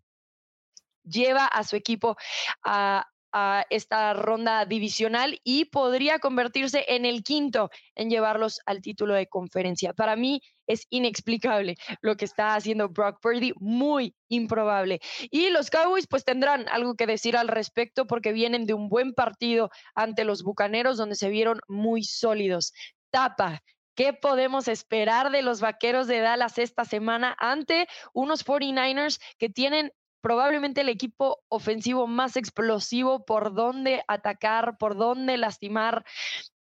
lleva 1.05 1.47
a 1.47 1.65
su 1.65 1.77
equipo 1.77 2.17
a, 2.65 3.12
a 3.33 3.65
esta 3.71 4.13
ronda 4.15 4.65
divisional 4.67 5.41
y 5.45 5.67
podría 5.67 6.19
convertirse 6.19 6.85
en 6.89 7.05
el 7.05 7.23
quinto 7.23 7.71
en 7.95 8.11
llevarlos 8.11 8.61
al 8.67 8.81
título 8.81 9.15
de 9.15 9.27
conferencia. 9.27 9.93
Para 9.93 10.17
mí 10.17 10.43
es 10.67 10.87
inexplicable 10.91 11.77
lo 12.01 12.17
que 12.17 12.25
está 12.25 12.55
haciendo 12.55 12.89
Brock 12.89 13.21
Purdy, 13.21 13.53
muy 13.59 14.15
improbable. 14.29 15.01
Y 15.31 15.51
los 15.51 15.71
Cowboys 15.71 16.07
pues 16.07 16.25
tendrán 16.25 16.69
algo 16.69 16.95
que 16.95 17.07
decir 17.07 17.37
al 17.37 17.49
respecto 17.49 18.07
porque 18.07 18.33
vienen 18.33 18.67
de 18.67 18.75
un 18.75 18.89
buen 18.89 19.15
partido 19.15 19.71
ante 19.95 20.25
los 20.25 20.43
Bucaneros 20.43 20.97
donde 20.97 21.17
se 21.17 21.31
vieron 21.31 21.61
muy 21.69 22.05
sólidos. 22.05 22.73
Tapa, 23.11 23.63
¿Qué 23.95 24.15
podemos 24.15 24.69
esperar 24.69 25.31
de 25.31 25.43
los 25.43 25.61
Vaqueros 25.61 26.07
de 26.07 26.21
Dallas 26.21 26.57
esta 26.57 26.87
semana 26.87 27.37
ante 27.39 27.87
unos 28.15 28.45
49ers 28.45 29.21
que 29.39 29.51
tienen 29.51 29.93
probablemente 30.23 30.81
el 30.81 30.89
equipo 30.89 31.43
ofensivo 31.49 32.07
más 32.07 32.37
explosivo, 32.37 33.27
por 33.27 33.53
dónde 33.55 34.03
atacar, 34.09 34.79
por 34.79 34.97
dónde 34.97 35.37
lastimar. 35.37 36.05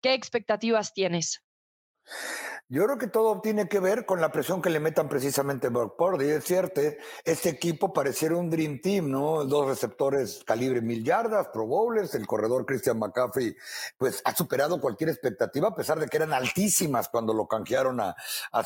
¿Qué 0.01 0.13
expectativas 0.13 0.93
tienes? 0.93 1.43
Yo 2.71 2.85
creo 2.85 2.99
que 2.99 3.07
todo 3.07 3.41
tiene 3.41 3.67
que 3.67 3.79
ver 3.79 4.05
con 4.05 4.21
la 4.21 4.31
presión 4.31 4.61
que 4.61 4.69
le 4.69 4.79
metan 4.79 5.09
precisamente 5.09 5.67
a 5.67 5.69
Brock 5.71 5.97
Purdy. 5.97 6.29
Es 6.29 6.43
cierto, 6.43 6.81
este 7.23 7.49
equipo 7.49 7.93
pareciera 7.93 8.35
un 8.35 8.51
Dream 8.51 8.79
Team, 8.79 9.09
¿no? 9.09 9.43
Dos 9.45 9.67
receptores 9.67 10.43
calibre 10.45 10.79
mil 10.81 11.03
yardas, 11.03 11.47
Pro 11.47 11.65
Bowlers, 11.65 12.13
el 12.13 12.27
corredor 12.27 12.67
Christian 12.67 12.99
McCaffrey, 12.99 13.55
pues 13.97 14.21
ha 14.23 14.35
superado 14.35 14.79
cualquier 14.79 15.09
expectativa, 15.09 15.69
a 15.69 15.75
pesar 15.75 15.99
de 15.99 16.07
que 16.07 16.17
eran 16.17 16.31
altísimas 16.31 17.09
cuando 17.09 17.33
lo 17.33 17.47
canjearon 17.47 17.99
a, 18.01 18.15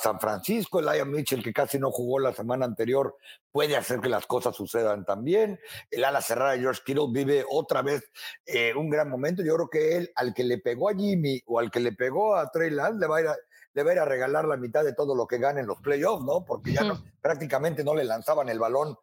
San 0.02 0.20
Francisco. 0.20 0.82
El 0.82 1.06
Mitchell, 1.06 1.44
que 1.44 1.54
casi 1.54 1.80
no 1.80 1.90
jugó 1.90 2.20
la 2.20 2.34
semana 2.34 2.66
anterior, 2.66 3.16
puede 3.54 3.78
hacer 3.78 4.02
que 4.02 4.10
las 4.10 4.26
cosas 4.26 4.56
sucedan 4.56 5.06
también. 5.06 5.60
El 5.92 6.04
ala 6.04 6.22
cerrada 6.22 6.58
George 6.58 6.82
Kittle 6.84 7.08
vive 7.12 7.46
otra 7.48 7.84
vez 7.84 8.12
eh, 8.46 8.74
un 8.76 8.90
gran 8.90 9.10
momento. 9.10 9.44
Yo 9.44 9.54
creo 9.56 9.70
que 9.70 9.98
él, 9.98 10.12
al 10.16 10.34
que 10.34 10.44
le 10.44 10.58
pegó 10.58 10.90
a 10.90 10.96
Jimmy 10.96 11.40
o 11.46 11.60
al 11.60 11.70
que 11.70 11.80
le 11.80 11.94
pegó 11.94 12.36
a 12.36 12.50
Trey 12.50 12.72
Lance, 12.72 13.00
le 13.00 13.08
va 13.08 13.18
a 13.18 13.94
ir 13.94 14.00
a 14.00 14.06
regalar 14.06 14.46
la 14.46 14.58
mitad 14.58 14.84
de 14.84 14.94
todo 14.94 15.16
lo 15.16 15.28
que 15.28 15.38
gane 15.38 15.62
en 15.62 15.68
los 15.68 15.80
playoffs, 15.82 16.26
¿no? 16.26 16.44
Porque 16.44 16.74
ya 16.74 17.00
prácticamente 17.22 17.84
no 17.84 17.94
le 17.94 18.04
lanzaban 18.04 18.50
el 18.50 18.58
balón 18.58 18.98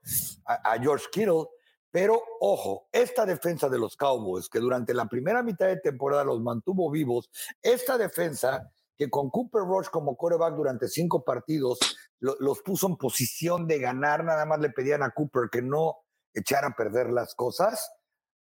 a, 0.44 0.76
George 0.80 1.06
Kittle. 1.12 1.46
Pero 1.92 2.20
ojo, 2.40 2.88
esta 2.90 3.24
defensa 3.24 3.68
de 3.68 3.78
los 3.78 3.96
Cowboys, 3.96 4.48
que 4.48 4.58
durante 4.58 4.94
la 4.94 5.06
primera 5.06 5.44
mitad 5.44 5.66
de 5.66 5.76
temporada 5.76 6.24
los 6.24 6.40
mantuvo 6.40 6.90
vivos, 6.90 7.30
esta 7.62 7.96
defensa 7.96 8.68
que 9.00 9.08
con 9.08 9.30
Cooper 9.30 9.62
Rush 9.62 9.88
como 9.88 10.14
quarterback 10.14 10.54
durante 10.54 10.86
cinco 10.86 11.24
partidos 11.24 11.78
los 12.18 12.60
puso 12.60 12.86
en 12.86 12.96
posición 12.98 13.66
de 13.66 13.78
ganar, 13.78 14.22
nada 14.24 14.44
más 14.44 14.60
le 14.60 14.68
pedían 14.68 15.02
a 15.02 15.12
Cooper 15.12 15.48
que 15.50 15.62
no 15.62 15.96
echara 16.34 16.66
a 16.66 16.76
perder 16.76 17.08
las 17.08 17.34
cosas 17.34 17.90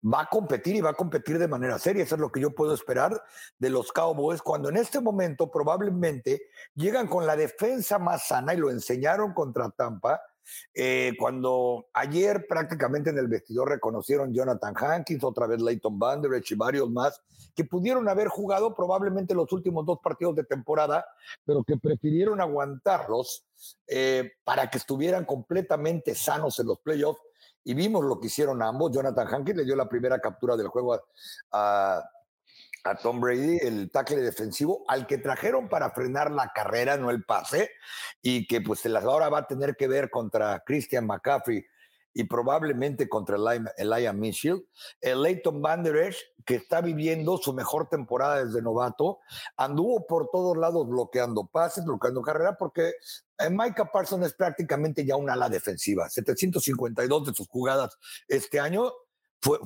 va 0.05 0.21
a 0.21 0.27
competir 0.27 0.77
y 0.77 0.81
va 0.81 0.91
a 0.91 0.95
competir 0.95 1.41
de 1.41 1.49
manera 1.49 1.77
seria. 1.81 2.05
Eso 2.05 2.15
es 2.15 2.21
lo 2.21 2.31
que 2.31 2.41
yo 2.41 2.55
puedo 2.55 2.73
esperar 2.73 3.21
de 3.59 3.71
los 3.71 3.91
Cowboys 3.91 4.43
cuando 4.43 4.69
en 4.69 4.77
este 4.77 5.01
momento 5.01 5.51
probablemente 5.51 6.43
llegan 6.75 7.09
con 7.09 7.27
la 7.27 7.35
defensa 7.35 7.99
más 7.99 8.29
sana 8.29 8.55
y 8.55 8.59
lo 8.59 8.71
enseñaron 8.71 9.35
contra 9.35 9.71
Tampa. 9.71 10.21
Eh, 10.75 11.13
cuando 11.19 11.87
ayer 11.93 12.47
prácticamente 12.49 13.11
en 13.11 13.19
el 13.19 13.29
vestidor 13.29 13.69
reconocieron 13.69 14.33
Jonathan 14.33 14.75
Hankins, 14.77 15.25
otra 15.25 15.47
vez 15.47 15.61
Leighton 15.61 15.99
Banderech 15.99 16.51
y 16.51 16.55
varios 16.55 16.91
más, 16.91 17.21
que 17.55 17.65
pudieron 17.65 18.09
haber 18.09 18.29
jugado 18.29 18.75
probablemente 18.75 19.35
los 19.35 19.51
últimos 19.53 19.87
dos 19.87 19.99
partidos 20.03 20.35
de 20.37 20.45
temporada, 20.45 21.07
pero 21.45 21.63
que 21.63 21.77
prefirieron 21.77 22.41
aguantarlos 22.41 23.47
eh, 23.87 24.33
para 24.45 24.69
que 24.69 24.79
estuvieran 24.79 25.25
completamente 25.25 26.15
sanos 26.15 26.59
en 26.59 26.67
los 26.67 26.79
playoffs 26.81 27.21
y 27.65 27.75
vimos 27.75 28.05
lo 28.05 28.21
que 28.21 28.27
hicieron 28.27 28.63
ambos. 28.63 28.93
Jonathan 28.93 29.33
Hankins 29.33 29.59
le 29.59 29.65
dio 29.65 29.77
la 29.77 29.89
primera 29.89 30.21
captura 30.21 30.57
del 30.57 30.69
juego 30.69 31.01
a 31.53 32.11
Tom 33.03 33.21
Brady, 33.21 33.59
el 33.63 33.91
tackle 33.91 34.21
defensivo, 34.21 34.85
al 34.89 35.07
que 35.07 35.19
trajeron 35.19 35.69
para 35.69 35.91
frenar 35.91 36.31
la 36.31 36.53
carrera, 36.55 36.97
no 36.99 37.11
el 37.11 37.25
pase, 37.25 37.71
y 38.21 38.47
que 38.47 38.61
pues 38.61 38.85
ahora 38.87 39.31
va 39.31 39.39
a 39.39 39.47
tener 39.47 39.75
que 39.77 39.89
ver 39.89 40.11
contra 40.11 40.63
Christian 40.65 41.07
McCaffrey 41.07 41.65
y 42.13 42.25
probablemente 42.25 43.09
contra 43.09 43.37
Elijah 43.77 44.13
Mitchell. 44.13 44.69
El 45.01 45.23
Leighton 45.23 45.61
Van 45.61 45.83
que 46.45 46.55
está 46.55 46.81
viviendo 46.81 47.39
su 47.39 47.53
mejor 47.53 47.89
temporada 47.89 48.45
desde 48.45 48.63
novato, 48.63 49.19
anduvo 49.57 50.07
por 50.07 50.29
todos 50.31 50.57
lados 50.57 50.87
bloqueando 50.87 51.47
pases, 51.47 51.85
bloqueando 51.85 52.23
carrera, 52.23 52.57
porque 52.57 52.93
eh, 53.39 53.51
Micah 53.51 53.91
Parsons 53.91 54.27
es 54.27 54.35
prácticamente 54.35 55.05
ya 55.05 55.17
una 55.17 55.33
ala 55.33 55.49
defensiva. 55.49 56.09
752 56.09 57.27
de 57.27 57.35
sus 57.35 57.49
jugadas 57.49 57.99
este 58.29 58.61
año 58.61 58.93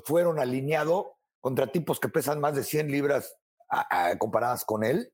fueron 0.04 0.40
alineados 0.40 1.06
contra 1.40 1.70
tipos 1.70 2.00
que 2.00 2.08
pesan 2.08 2.40
más 2.40 2.54
de 2.54 2.64
100 2.64 2.90
libras 2.90 3.36
comparadas 4.18 4.64
con 4.64 4.84
él. 4.84 5.12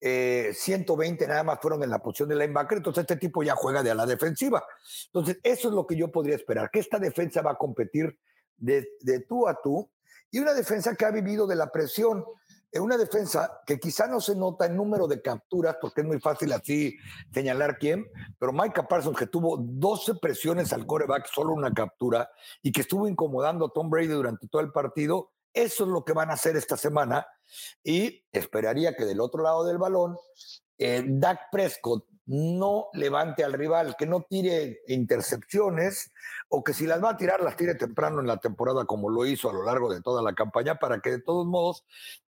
120 0.00 1.24
eh, 1.24 1.28
nada 1.28 1.42
más 1.44 1.58
fueron 1.60 1.82
en 1.82 1.90
la 1.90 1.98
posición 1.98 2.28
de 2.28 2.36
linebacker, 2.36 2.78
entonces 2.78 3.02
este 3.02 3.16
tipo 3.16 3.42
ya 3.42 3.54
juega 3.54 3.82
de 3.82 3.90
a 3.90 3.94
la 3.94 4.06
defensiva. 4.06 4.64
Entonces, 5.06 5.38
eso 5.42 5.68
es 5.68 5.74
lo 5.74 5.86
que 5.86 5.96
yo 5.96 6.12
podría 6.12 6.36
esperar, 6.36 6.70
que 6.70 6.80
esta 6.80 6.98
defensa 6.98 7.42
va 7.42 7.52
a 7.52 7.56
competir 7.56 8.18
de, 8.56 8.86
tú 9.28 9.48
a 9.48 9.58
tú 9.62 9.90
y 10.30 10.38
una 10.38 10.52
defensa 10.52 10.94
que 10.94 11.04
ha 11.04 11.10
vivido 11.10 11.46
de 11.46 11.56
la 11.56 11.70
presión, 11.70 12.24
eh, 12.70 12.80
una 12.80 12.98
defensa 12.98 13.62
que 13.66 13.78
quizá 13.78 14.06
no 14.06 14.20
se 14.20 14.36
nota 14.36 14.66
en 14.66 14.76
número 14.76 15.06
de 15.06 15.22
capturas, 15.22 15.76
porque 15.80 16.02
es 16.02 16.06
muy 16.06 16.20
fácil 16.20 16.52
así 16.52 16.96
señalar 17.32 17.78
quién, 17.78 18.06
pero 18.38 18.52
Micah 18.52 18.86
Parsons, 18.86 19.16
que 19.16 19.26
tuvo 19.26 19.56
12 19.56 20.16
presiones 20.16 20.72
al 20.72 20.86
coreback, 20.86 21.26
solo 21.32 21.54
una 21.54 21.72
captura, 21.72 22.30
y 22.62 22.72
que 22.72 22.82
estuvo 22.82 23.08
incomodando 23.08 23.66
a 23.66 23.72
Tom 23.72 23.88
Brady 23.88 24.08
durante 24.08 24.48
todo 24.48 24.60
el 24.60 24.70
partido, 24.70 25.30
eso 25.54 25.84
es 25.84 25.90
lo 25.90 26.04
que 26.04 26.12
van 26.12 26.30
a 26.30 26.34
hacer 26.34 26.56
esta 26.56 26.76
semana 26.76 27.26
y 27.82 28.24
esperaría 28.32 28.94
que 28.94 29.04
del 29.04 29.20
otro 29.20 29.42
lado 29.42 29.64
del 29.64 29.78
balón, 29.78 30.16
eh, 30.76 31.04
Dak 31.06 31.50
Prescott 31.52 32.04
no 32.26 32.86
levante 32.94 33.44
al 33.44 33.52
rival, 33.52 33.96
que 33.98 34.06
no 34.06 34.22
tire 34.28 34.80
intercepciones 34.88 36.12
o 36.48 36.64
que 36.64 36.72
si 36.72 36.86
las 36.86 37.02
va 37.02 37.10
a 37.10 37.16
tirar, 37.16 37.42
las 37.42 37.56
tire 37.56 37.74
temprano 37.74 38.20
en 38.20 38.26
la 38.26 38.38
temporada 38.38 38.84
como 38.86 39.10
lo 39.10 39.26
hizo 39.26 39.50
a 39.50 39.52
lo 39.52 39.64
largo 39.64 39.92
de 39.92 40.00
toda 40.00 40.22
la 40.22 40.34
campaña 40.34 40.76
para 40.76 41.00
que 41.00 41.10
de 41.10 41.20
todos 41.20 41.46
modos 41.46 41.84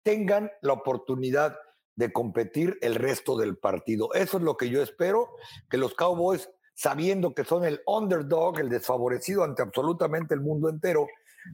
tengan 0.03 0.51
la 0.61 0.73
oportunidad 0.73 1.57
de 1.95 2.13
competir 2.13 2.77
el 2.81 2.95
resto 2.95 3.37
del 3.37 3.57
partido. 3.57 4.13
Eso 4.13 4.37
es 4.37 4.43
lo 4.43 4.55
que 4.55 4.69
yo 4.69 4.83
espero, 4.83 5.29
que 5.69 5.77
los 5.77 5.95
Cowboys, 5.95 6.49
sabiendo 6.75 7.33
que 7.33 7.43
son 7.43 7.65
el 7.65 7.81
underdog, 7.87 8.59
el 8.59 8.69
desfavorecido 8.69 9.43
ante 9.43 9.63
absolutamente 9.63 10.35
el 10.35 10.41
mundo 10.41 10.69
entero, 10.69 11.07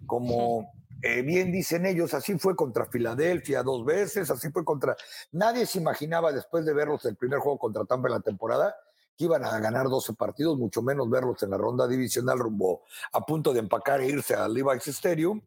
como 0.05 0.69
eh, 1.05 1.21
bien 1.21 1.51
dicen 1.51 1.85
ellos, 1.85 2.13
así 2.13 2.39
fue 2.39 2.55
contra 2.55 2.85
Filadelfia 2.85 3.61
dos 3.61 3.83
veces, 3.83 4.31
así 4.31 4.49
fue 4.51 4.63
contra... 4.63 4.95
Nadie 5.33 5.65
se 5.65 5.79
imaginaba 5.79 6.31
después 6.31 6.63
de 6.63 6.73
verlos 6.73 7.03
el 7.03 7.17
primer 7.17 7.39
juego 7.39 7.59
contra 7.59 7.83
Tampa 7.83 8.07
en 8.07 8.13
la 8.13 8.19
temporada 8.21 8.73
que 9.17 9.25
iban 9.25 9.43
a 9.43 9.59
ganar 9.59 9.89
12 9.89 10.13
partidos, 10.13 10.57
mucho 10.57 10.81
menos 10.81 11.09
verlos 11.09 11.43
en 11.43 11.49
la 11.49 11.57
ronda 11.57 11.89
divisional 11.89 12.39
rumbo 12.39 12.83
a 13.11 13.19
punto 13.19 13.51
de 13.51 13.59
empacar 13.59 13.99
e 13.99 14.07
irse 14.07 14.33
al 14.33 14.53
Levi's 14.53 14.87
Stadium. 14.87 15.41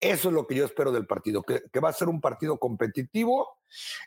Eso 0.00 0.28
es 0.28 0.34
lo 0.34 0.44
que 0.44 0.56
yo 0.56 0.64
espero 0.64 0.90
del 0.90 1.06
partido, 1.06 1.44
que, 1.44 1.62
que, 1.72 1.78
va 1.78 1.90
a 1.90 1.92
ser 1.92 2.08
un 2.08 2.20
partido 2.20 2.58
competitivo 2.58 3.58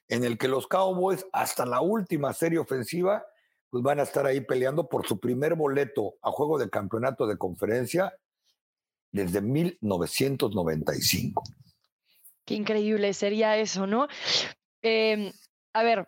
en 0.09 0.25
el 0.25 0.37
que 0.37 0.49
los 0.49 0.67
Cowboys, 0.67 1.25
hasta 1.31 1.65
la 1.65 1.79
última 1.79 2.33
serie 2.33 2.59
ofensiva, 2.59 3.25
pues 3.69 3.81
van 3.81 4.01
a 4.01 4.03
estar 4.03 4.25
ahí 4.25 4.41
peleando 4.41 4.89
por 4.89 5.07
su 5.07 5.17
primer 5.17 5.55
boleto 5.55 6.15
a 6.21 6.31
juego 6.31 6.57
de 6.57 6.69
campeonato 6.69 7.25
de 7.25 7.37
conferencia 7.37 8.13
desde 9.11 9.41
1995. 9.41 11.43
Qué 12.45 12.55
increíble 12.55 13.13
sería 13.13 13.57
eso, 13.57 13.85
¿no? 13.85 14.07
Em, 14.81 15.31
a 15.73 15.83
ver, 15.83 16.07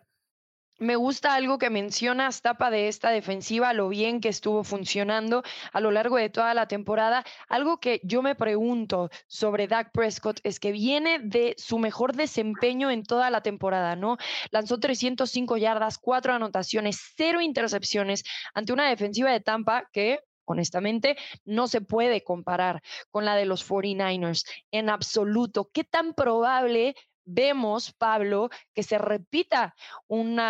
me 0.82 0.96
gusta 0.96 1.36
algo 1.36 1.60
que 1.60 1.70
mencionas, 1.70 2.42
Tapa, 2.42 2.72
de 2.72 2.88
esta 2.88 3.12
defensiva, 3.12 3.72
lo 3.72 3.88
bien 3.88 4.20
que 4.20 4.30
estuvo 4.30 4.64
funcionando 4.64 5.44
a 5.72 5.80
lo 5.80 5.92
largo 5.92 6.18
de 6.18 6.32
toda 6.32 6.56
la 6.56 6.68
temporada. 6.68 7.24
Algo 7.48 7.80
que 7.80 8.02
yo 8.04 8.24
me 8.24 8.34
pregunto 8.34 9.12
sobre 9.28 9.68
Dak 9.68 9.92
Prescott 9.92 10.40
es 10.44 10.60
que 10.60 10.72
viene 10.72 11.20
de 11.20 11.54
su 11.60 11.78
mejor 11.78 12.16
desempeño 12.16 12.90
en 12.90 13.04
toda 13.04 13.30
la 13.30 13.42
temporada, 13.42 13.96
¿no? 13.96 14.18
Lanzó 14.50 14.80
305 14.80 15.56
yardas, 15.58 16.00
cuatro 16.00 16.34
anotaciones, 16.34 17.00
cero 17.16 17.42
intercepciones 17.42 18.24
ante 18.56 18.74
una 18.74 18.90
defensiva 18.90 19.32
de 19.32 19.40
Tampa 19.40 19.88
que 19.94 20.22
honestamente, 20.52 21.18
no 21.46 21.68
se 21.68 21.82
puede 21.82 22.24
comparar 22.24 22.82
con 23.10 23.26
la 23.26 23.36
de 23.36 23.46
los 23.46 23.68
49ers 23.68 24.46
en 24.72 24.90
absoluto. 24.90 25.70
¿Qué 25.74 25.84
tan 25.84 26.14
probable 26.14 26.96
vemos, 27.24 27.94
Pablo, 27.94 28.50
que 28.74 28.84
se 28.84 28.98
repita 28.98 29.76
un 30.08 30.42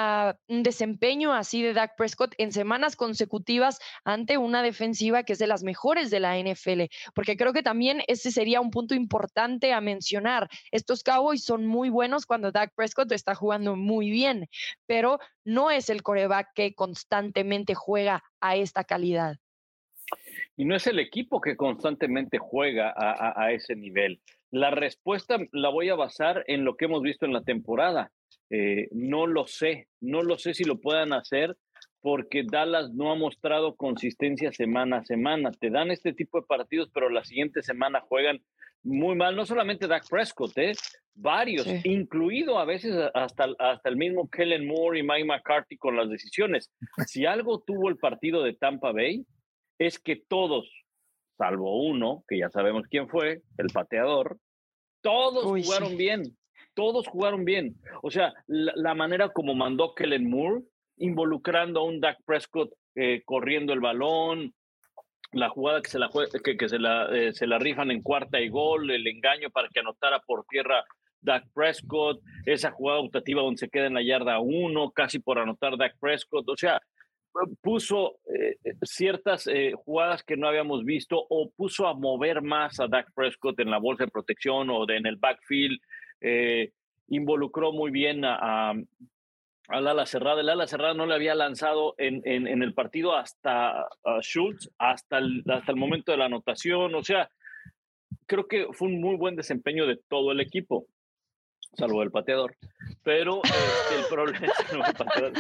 desempeño 0.48 1.34
así 1.34 1.62
de 1.62 1.74
Dak 1.74 1.96
Prescott 1.96 2.34
en 2.38 2.52
semanas 2.52 2.96
consecutivas 2.96 3.80
ante 4.04 4.38
una 4.38 4.64
defensiva 4.64 5.24
que 5.24 5.34
es 5.34 5.40
de 5.40 5.48
las 5.48 5.64
mejores 5.64 6.10
de 6.10 6.22
la 6.22 6.38
NFL, 6.38 6.84
porque 7.14 7.36
creo 7.38 7.54
que 7.54 7.62
también 7.62 8.02
ese 8.08 8.32
sería 8.32 8.62
un 8.62 8.72
punto 8.72 8.96
importante 8.96 9.74
a 9.74 9.82
mencionar. 9.82 10.50
Estos 10.72 11.04
Cowboys 11.04 11.44
son 11.44 11.68
muy 11.68 11.90
buenos 11.90 12.26
cuando 12.26 12.52
Dak 12.52 12.74
Prescott 12.74 13.12
está 13.12 13.36
jugando 13.36 13.76
muy 13.76 14.10
bien, 14.10 14.48
pero 14.88 15.20
no 15.44 15.72
es 15.72 15.90
el 15.90 16.02
coreback 16.04 16.54
que 16.56 16.74
constantemente 16.74 17.76
juega 17.76 18.24
a 18.40 18.56
esta 18.56 18.86
calidad. 18.86 19.36
Y 20.62 20.66
no 20.66 20.76
es 20.76 20.86
el 20.86 21.00
equipo 21.00 21.42
que 21.42 21.58
constantemente 21.58 22.38
juega 22.38 22.94
a, 22.96 23.52
ese 23.52 23.76
nivel. 23.76 24.22
La 24.52 24.70
respuesta 24.70 25.40
la 25.52 25.70
voy 25.70 25.90
a 25.90 25.96
basar 25.96 26.44
en 26.46 26.66
lo 26.66 26.76
que 26.76 26.86
hemos 26.86 27.02
visto 27.02 27.26
en 27.26 27.34
la 27.34 27.42
temporada. 27.42 28.12
Eh, 28.52 28.88
no 28.92 29.26
lo 29.26 29.48
sé, 29.48 29.88
no 30.02 30.22
lo 30.22 30.38
sé 30.38 30.54
si 30.54 30.64
lo 30.64 30.80
puedan 30.80 31.14
hacer 31.14 31.58
porque 32.00 32.44
Dallas 32.46 32.92
no 32.94 33.12
ha 33.12 33.16
mostrado 33.16 33.76
consistencia 33.76 34.52
semana 34.52 34.98
a 34.98 35.06
semana. 35.06 35.50
Te 35.50 35.72
dan 35.72 35.90
este 35.90 36.14
tipo 36.14 36.40
de 36.40 36.46
partidos, 36.46 36.92
pero 36.94 37.10
la 37.10 37.24
siguiente 37.24 37.64
semana 37.64 38.02
juegan 38.02 38.40
muy 38.84 39.16
mal. 39.16 39.36
No 39.36 39.48
solamente 39.48 39.88
Dak 39.88 40.08
Prescott, 40.08 40.56
¿eh? 40.60 40.74
varios, 41.16 41.66
incluido 41.86 42.60
a 42.60 42.66
veces 42.66 42.96
hasta, 43.16 43.48
hasta 43.58 43.90
el 43.90 43.98
mismo 43.98 44.30
Kellen 44.30 44.68
Moore 44.68 45.00
y 45.00 45.04
Mike 45.04 45.26
McCarthy 45.26 45.78
con 45.78 45.98
las 45.98 46.08
decisiones. 46.08 46.72
Si 47.08 47.26
algo 47.26 47.64
tuvo 47.66 47.90
el 47.90 47.98
partido 47.98 48.44
de 48.44 48.54
Tampa 48.54 48.92
Bay, 48.92 49.26
es 49.82 49.98
que 49.98 50.16
todos, 50.16 50.70
salvo 51.40 51.84
uno, 51.84 52.24
que 52.28 52.38
ya 52.38 52.52
sabemos 52.52 52.84
quién 52.88 53.08
fue, 53.10 53.42
el 53.58 53.68
pateador, 53.74 54.38
todos 55.02 55.44
jugaron 55.44 55.98
bien, 55.98 56.38
todos 56.76 57.08
jugaron 57.08 57.46
bien. 57.46 57.76
O 58.04 58.12
sea, 58.12 58.32
la, 58.46 58.94
manera 58.94 59.30
como 59.30 59.56
mandó 59.56 59.96
Kellen 59.96 60.30
Moore, 60.30 60.62
involucrando 60.98 61.80
a 61.80 61.84
un 61.84 62.00
Dak 62.00 62.20
Prescott 62.26 62.72
eh, 62.94 63.24
corriendo 63.26 63.74
el 63.74 63.80
balón, 63.80 64.54
la 65.32 65.50
jugada 65.50 65.82
que 65.82 65.90
se 65.90 65.98
la, 65.98 66.12
que, 66.44 66.58
que 66.58 66.70
se, 66.70 66.78
la, 66.78 67.08
eh, 67.16 67.34
se 67.34 67.48
la 67.48 67.58
rifan 67.58 67.90
en 67.90 68.04
cuarta 68.04 68.40
y 68.40 68.50
gol, 68.50 68.92
el 68.92 69.08
engaño 69.08 69.50
para 69.50 69.68
que 69.70 69.80
anotara 69.80 70.20
por 70.20 70.46
tierra 70.46 70.84
Dak 71.22 71.46
Prescott, 71.56 72.22
esa 72.46 72.70
jugada 72.70 73.00
optativa 73.00 73.42
donde 73.42 73.58
se 73.58 73.70
queda 73.70 73.88
en 73.88 73.96
la 73.96 74.04
yarda 74.04 74.40
uno, 74.40 74.92
casi 74.92 75.18
por 75.18 75.40
anotar 75.40 75.76
Dak 75.76 75.98
Prescott. 76.00 76.48
O 76.50 76.56
sea, 76.56 76.80
puso 77.62 78.20
eh, 78.26 78.58
eh, 78.64 78.74
ciertas 78.84 79.48
eh, 79.48 79.74
jugadas 79.76 80.24
que 80.24 80.38
no 80.38 80.48
habíamos 80.48 80.84
visto 80.84 81.18
o 81.30 81.50
puso 81.52 81.88
a 81.88 81.94
mover 81.94 82.42
más 82.42 82.80
a 82.80 82.88
Dak 82.88 83.14
Prescott 83.14 83.60
en 83.60 83.72
la 83.72 83.78
bolsa 83.78 84.06
de 84.06 84.12
protección 84.12 84.70
o 84.70 84.90
en 84.90 85.06
el 85.06 85.18
backfield. 85.18 85.80
involucró 87.08 87.74
muy 87.74 87.92
bien 87.92 88.24
a, 88.24 88.72
al 89.68 89.88
ala 89.88 90.06
cerrada. 90.06 90.42
El 90.42 90.50
ala 90.50 90.68
cerrada 90.68 90.94
no 90.94 91.06
le 91.06 91.16
había 91.16 91.36
lanzado 91.36 91.96
en, 91.98 92.22
en, 92.26 92.64
el 92.64 92.74
partido 92.74 93.16
hasta 93.16 93.88
Schultz, 94.22 94.70
hasta 94.78 95.18
el, 95.18 95.44
hasta 95.48 95.72
el 95.72 95.78
momento 95.78 96.12
de 96.12 96.18
la 96.18 96.26
anotación. 96.26 96.96
O 96.96 97.04
sea, 97.04 97.30
creo 98.28 98.48
que 98.48 98.68
fue 98.72 98.88
un 98.88 99.02
muy 99.02 99.16
buen 99.16 99.36
desempeño 99.36 99.88
de 99.88 99.98
todo 100.08 100.32
el 100.32 100.40
equipo 100.40 100.86
salvo 101.74 102.04
el 102.04 102.12
pateador. 102.12 102.56
Pero 103.04 103.42
este, 103.44 104.00
el 104.00 104.06
problema 104.06 104.48
es 104.48 104.74
el 104.74 104.80
pateador. 104.96 105.34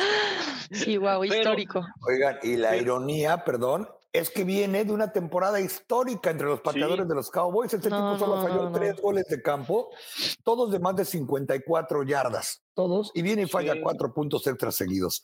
Sí, 0.71 0.97
wow, 0.97 1.23
histórico. 1.23 1.85
Oigan, 2.07 2.39
y 2.43 2.55
la 2.55 2.75
ironía, 2.77 3.43
perdón, 3.43 3.87
es 4.13 4.29
que 4.29 4.43
viene 4.43 4.83
de 4.83 4.91
una 4.91 5.11
temporada 5.11 5.59
histórica 5.61 6.31
entre 6.31 6.47
los 6.47 6.61
pateadores 6.61 7.07
de 7.07 7.15
los 7.15 7.31
Cowboys. 7.31 7.73
Este 7.73 7.89
tipo 7.89 8.17
solo 8.17 8.41
falló 8.41 8.71
tres 8.71 8.99
goles 8.99 9.25
de 9.27 9.41
campo, 9.41 9.89
todos 10.43 10.71
de 10.71 10.79
más 10.79 10.95
de 10.95 11.05
54 11.05 12.03
yardas, 12.03 12.63
todos, 12.73 13.11
y 13.13 13.21
viene 13.21 13.43
y 13.43 13.47
falla 13.47 13.81
cuatro 13.81 14.13
puntos 14.13 14.45
extra 14.47 14.71
seguidos. 14.71 15.23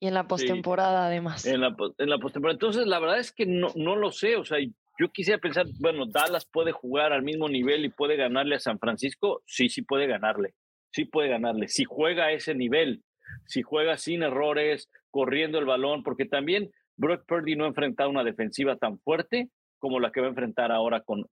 y 0.00 0.06
en 0.06 0.14
la 0.14 0.26
postemporada, 0.26 1.06
además. 1.06 1.44
En 1.44 1.60
la, 1.60 1.76
en 1.98 2.10
la 2.10 2.18
postemporada. 2.18 2.54
Entonces, 2.54 2.86
la 2.86 2.98
verdad 2.98 3.18
es 3.18 3.32
que 3.32 3.44
no, 3.44 3.68
no 3.74 3.94
lo 3.96 4.10
sé, 4.10 4.36
o 4.36 4.44
sea, 4.44 4.58
yo 4.98 5.10
quisiera 5.12 5.38
pensar, 5.38 5.66
bueno, 5.80 6.06
Dallas 6.06 6.46
puede 6.50 6.72
jugar 6.72 7.12
al 7.12 7.22
mismo 7.22 7.48
nivel 7.48 7.84
y 7.84 7.90
puede 7.90 8.16
ganarle 8.16 8.56
a 8.56 8.60
San 8.60 8.78
Francisco. 8.78 9.42
Sí, 9.46 9.68
sí 9.68 9.82
puede 9.82 10.06
ganarle. 10.06 10.54
Sí 10.92 11.04
puede 11.04 11.28
ganarle. 11.28 11.68
Si 11.68 11.84
juega 11.84 12.26
a 12.26 12.32
ese 12.32 12.54
nivel, 12.54 13.02
si 13.46 13.62
juega 13.62 13.98
sin 13.98 14.22
errores, 14.22 14.88
corriendo 15.10 15.58
el 15.58 15.66
balón, 15.66 16.02
porque 16.02 16.24
también 16.24 16.70
Brock 16.96 17.24
Purdy 17.26 17.56
no 17.56 17.64
ha 17.64 17.68
enfrentado 17.68 18.08
una 18.08 18.24
defensiva 18.24 18.76
tan 18.76 18.98
fuerte 19.00 19.50
como 19.78 20.00
la 20.00 20.10
que 20.10 20.20
va 20.20 20.26
a 20.26 20.30
enfrentar 20.30 20.72
ahora 20.72 21.00
con, 21.00 21.26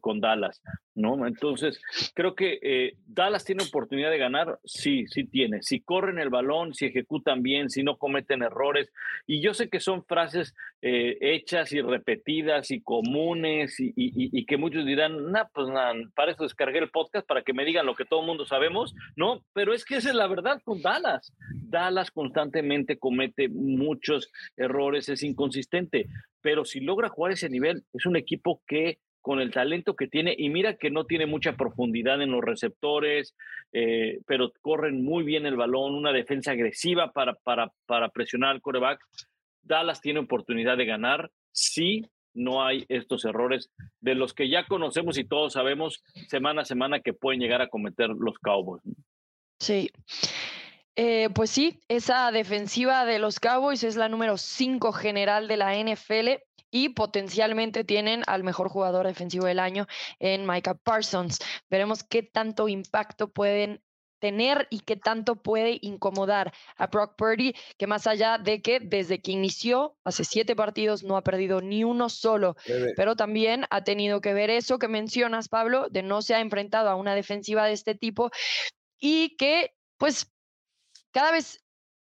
con, 0.00 0.20
Dallas, 0.20 0.60
¿no? 0.94 1.26
Entonces, 1.26 1.80
creo 2.14 2.34
que 2.34 2.58
eh, 2.62 2.94
Dallas 3.06 3.44
tiene 3.44 3.64
oportunidad 3.64 4.10
de 4.10 4.18
ganar, 4.18 4.58
sí, 4.64 5.06
sí 5.06 5.24
tiene. 5.24 5.62
Si 5.62 5.80
corren 5.80 6.18
el 6.18 6.30
balón, 6.30 6.74
si 6.74 6.86
ejecutan 6.86 7.42
bien, 7.42 7.70
si 7.70 7.82
no 7.82 7.96
cometen 7.96 8.42
errores. 8.42 8.90
Y 9.26 9.40
yo 9.40 9.54
sé 9.54 9.68
que 9.68 9.80
son 9.80 10.04
frases 10.04 10.54
eh, 10.82 11.18
hechas 11.20 11.72
y 11.72 11.80
repetidas 11.80 12.70
y 12.70 12.80
comunes 12.80 13.76
y, 13.78 14.46
que 14.46 14.56
muchos 14.56 14.86
dirán, 14.86 15.30
nah, 15.30 15.44
pues 15.52 15.68
para 16.14 16.32
eso 16.32 16.42
descargué 16.42 16.78
el 16.78 16.90
podcast 16.90 17.26
para 17.26 17.42
que 17.42 17.52
me 17.52 17.64
digan 17.64 17.86
lo 17.86 17.94
que 17.94 18.04
todo 18.04 18.20
el 18.20 18.26
mundo 18.26 18.46
sabemos, 18.46 18.94
¿no? 19.16 19.44
Pero 19.52 19.74
es 19.74 19.84
que 19.84 19.96
esa 19.96 20.08
es 20.10 20.14
la 20.14 20.26
verdad 20.26 20.60
con 20.64 20.80
Dallas. 20.82 21.32
Dallas 21.52 22.10
constantemente 22.10 22.98
comete 22.98 23.48
muchos 23.48 24.30
errores, 24.56 25.08
es 25.08 25.22
inconsistente, 25.22 26.06
pero 26.40 26.64
si 26.64 26.80
logra 26.80 27.08
jugar 27.08 27.32
ese 27.32 27.48
nivel, 27.48 27.84
es 27.92 28.06
un 28.06 28.16
equipo 28.16 28.62
que 28.66 28.98
con 29.20 29.40
el 29.40 29.50
talento 29.50 29.94
que 29.94 30.08
tiene, 30.08 30.34
y 30.36 30.48
mira 30.48 30.76
que 30.76 30.90
no 30.90 31.04
tiene 31.04 31.26
mucha 31.26 31.54
profundidad 31.54 32.22
en 32.22 32.30
los 32.30 32.42
receptores, 32.42 33.34
eh, 33.72 34.20
pero 34.26 34.52
corren 34.62 35.04
muy 35.04 35.24
bien 35.24 35.44
el 35.44 35.56
balón, 35.56 35.94
una 35.94 36.12
defensa 36.12 36.52
agresiva 36.52 37.12
para, 37.12 37.34
para, 37.34 37.70
para 37.86 38.08
presionar 38.08 38.50
al 38.50 38.62
coreback. 38.62 39.00
Dallas 39.62 40.00
tiene 40.00 40.20
oportunidad 40.20 40.78
de 40.78 40.86
ganar 40.86 41.30
si 41.52 42.06
no 42.32 42.64
hay 42.64 42.86
estos 42.88 43.24
errores 43.24 43.70
de 44.00 44.14
los 44.14 44.32
que 44.32 44.48
ya 44.48 44.66
conocemos 44.66 45.18
y 45.18 45.24
todos 45.24 45.52
sabemos 45.54 46.02
semana 46.28 46.62
a 46.62 46.64
semana 46.64 47.00
que 47.00 47.12
pueden 47.12 47.40
llegar 47.40 47.60
a 47.60 47.68
cometer 47.68 48.08
los 48.08 48.38
Cowboys. 48.38 48.82
Sí. 49.58 49.90
Eh, 50.96 51.28
pues 51.34 51.50
sí, 51.50 51.80
esa 51.88 52.30
defensiva 52.32 53.04
de 53.04 53.18
los 53.18 53.40
Cowboys 53.40 53.84
es 53.84 53.96
la 53.96 54.08
número 54.08 54.36
5 54.36 54.92
general 54.92 55.48
de 55.48 55.56
la 55.56 55.76
NFL 55.76 56.42
y 56.70 56.90
potencialmente 56.90 57.84
tienen 57.84 58.22
al 58.26 58.44
mejor 58.44 58.68
jugador 58.68 59.06
defensivo 59.06 59.46
del 59.46 59.58
año 59.58 59.86
en 60.18 60.46
Micah 60.46 60.74
Parsons. 60.74 61.38
Veremos 61.68 62.04
qué 62.04 62.22
tanto 62.22 62.68
impacto 62.68 63.32
pueden 63.32 63.82
tener 64.20 64.68
y 64.70 64.80
qué 64.80 64.96
tanto 64.96 65.36
puede 65.36 65.78
incomodar 65.80 66.52
a 66.76 66.86
Brock 66.86 67.16
Purdy, 67.16 67.54
que 67.78 67.86
más 67.86 68.06
allá 68.06 68.38
de 68.38 68.60
que 68.60 68.78
desde 68.78 69.20
que 69.20 69.32
inició 69.32 69.96
hace 70.04 70.24
siete 70.24 70.54
partidos 70.54 71.02
no 71.02 71.16
ha 71.16 71.22
perdido 71.22 71.60
ni 71.62 71.82
uno 71.82 72.08
solo, 72.08 72.54
pero 72.96 73.16
también 73.16 73.64
ha 73.70 73.82
tenido 73.82 74.20
que 74.20 74.34
ver 74.34 74.50
eso 74.50 74.78
que 74.78 74.88
mencionas, 74.88 75.48
Pablo, 75.48 75.88
de 75.90 76.02
no 76.02 76.20
se 76.22 76.34
ha 76.34 76.40
enfrentado 76.40 76.90
a 76.90 76.96
una 76.96 77.14
defensiva 77.14 77.64
de 77.64 77.72
este 77.72 77.94
tipo 77.94 78.30
y 78.98 79.36
que 79.36 79.74
pues 79.96 80.30
cada 81.12 81.32
vez 81.32 81.64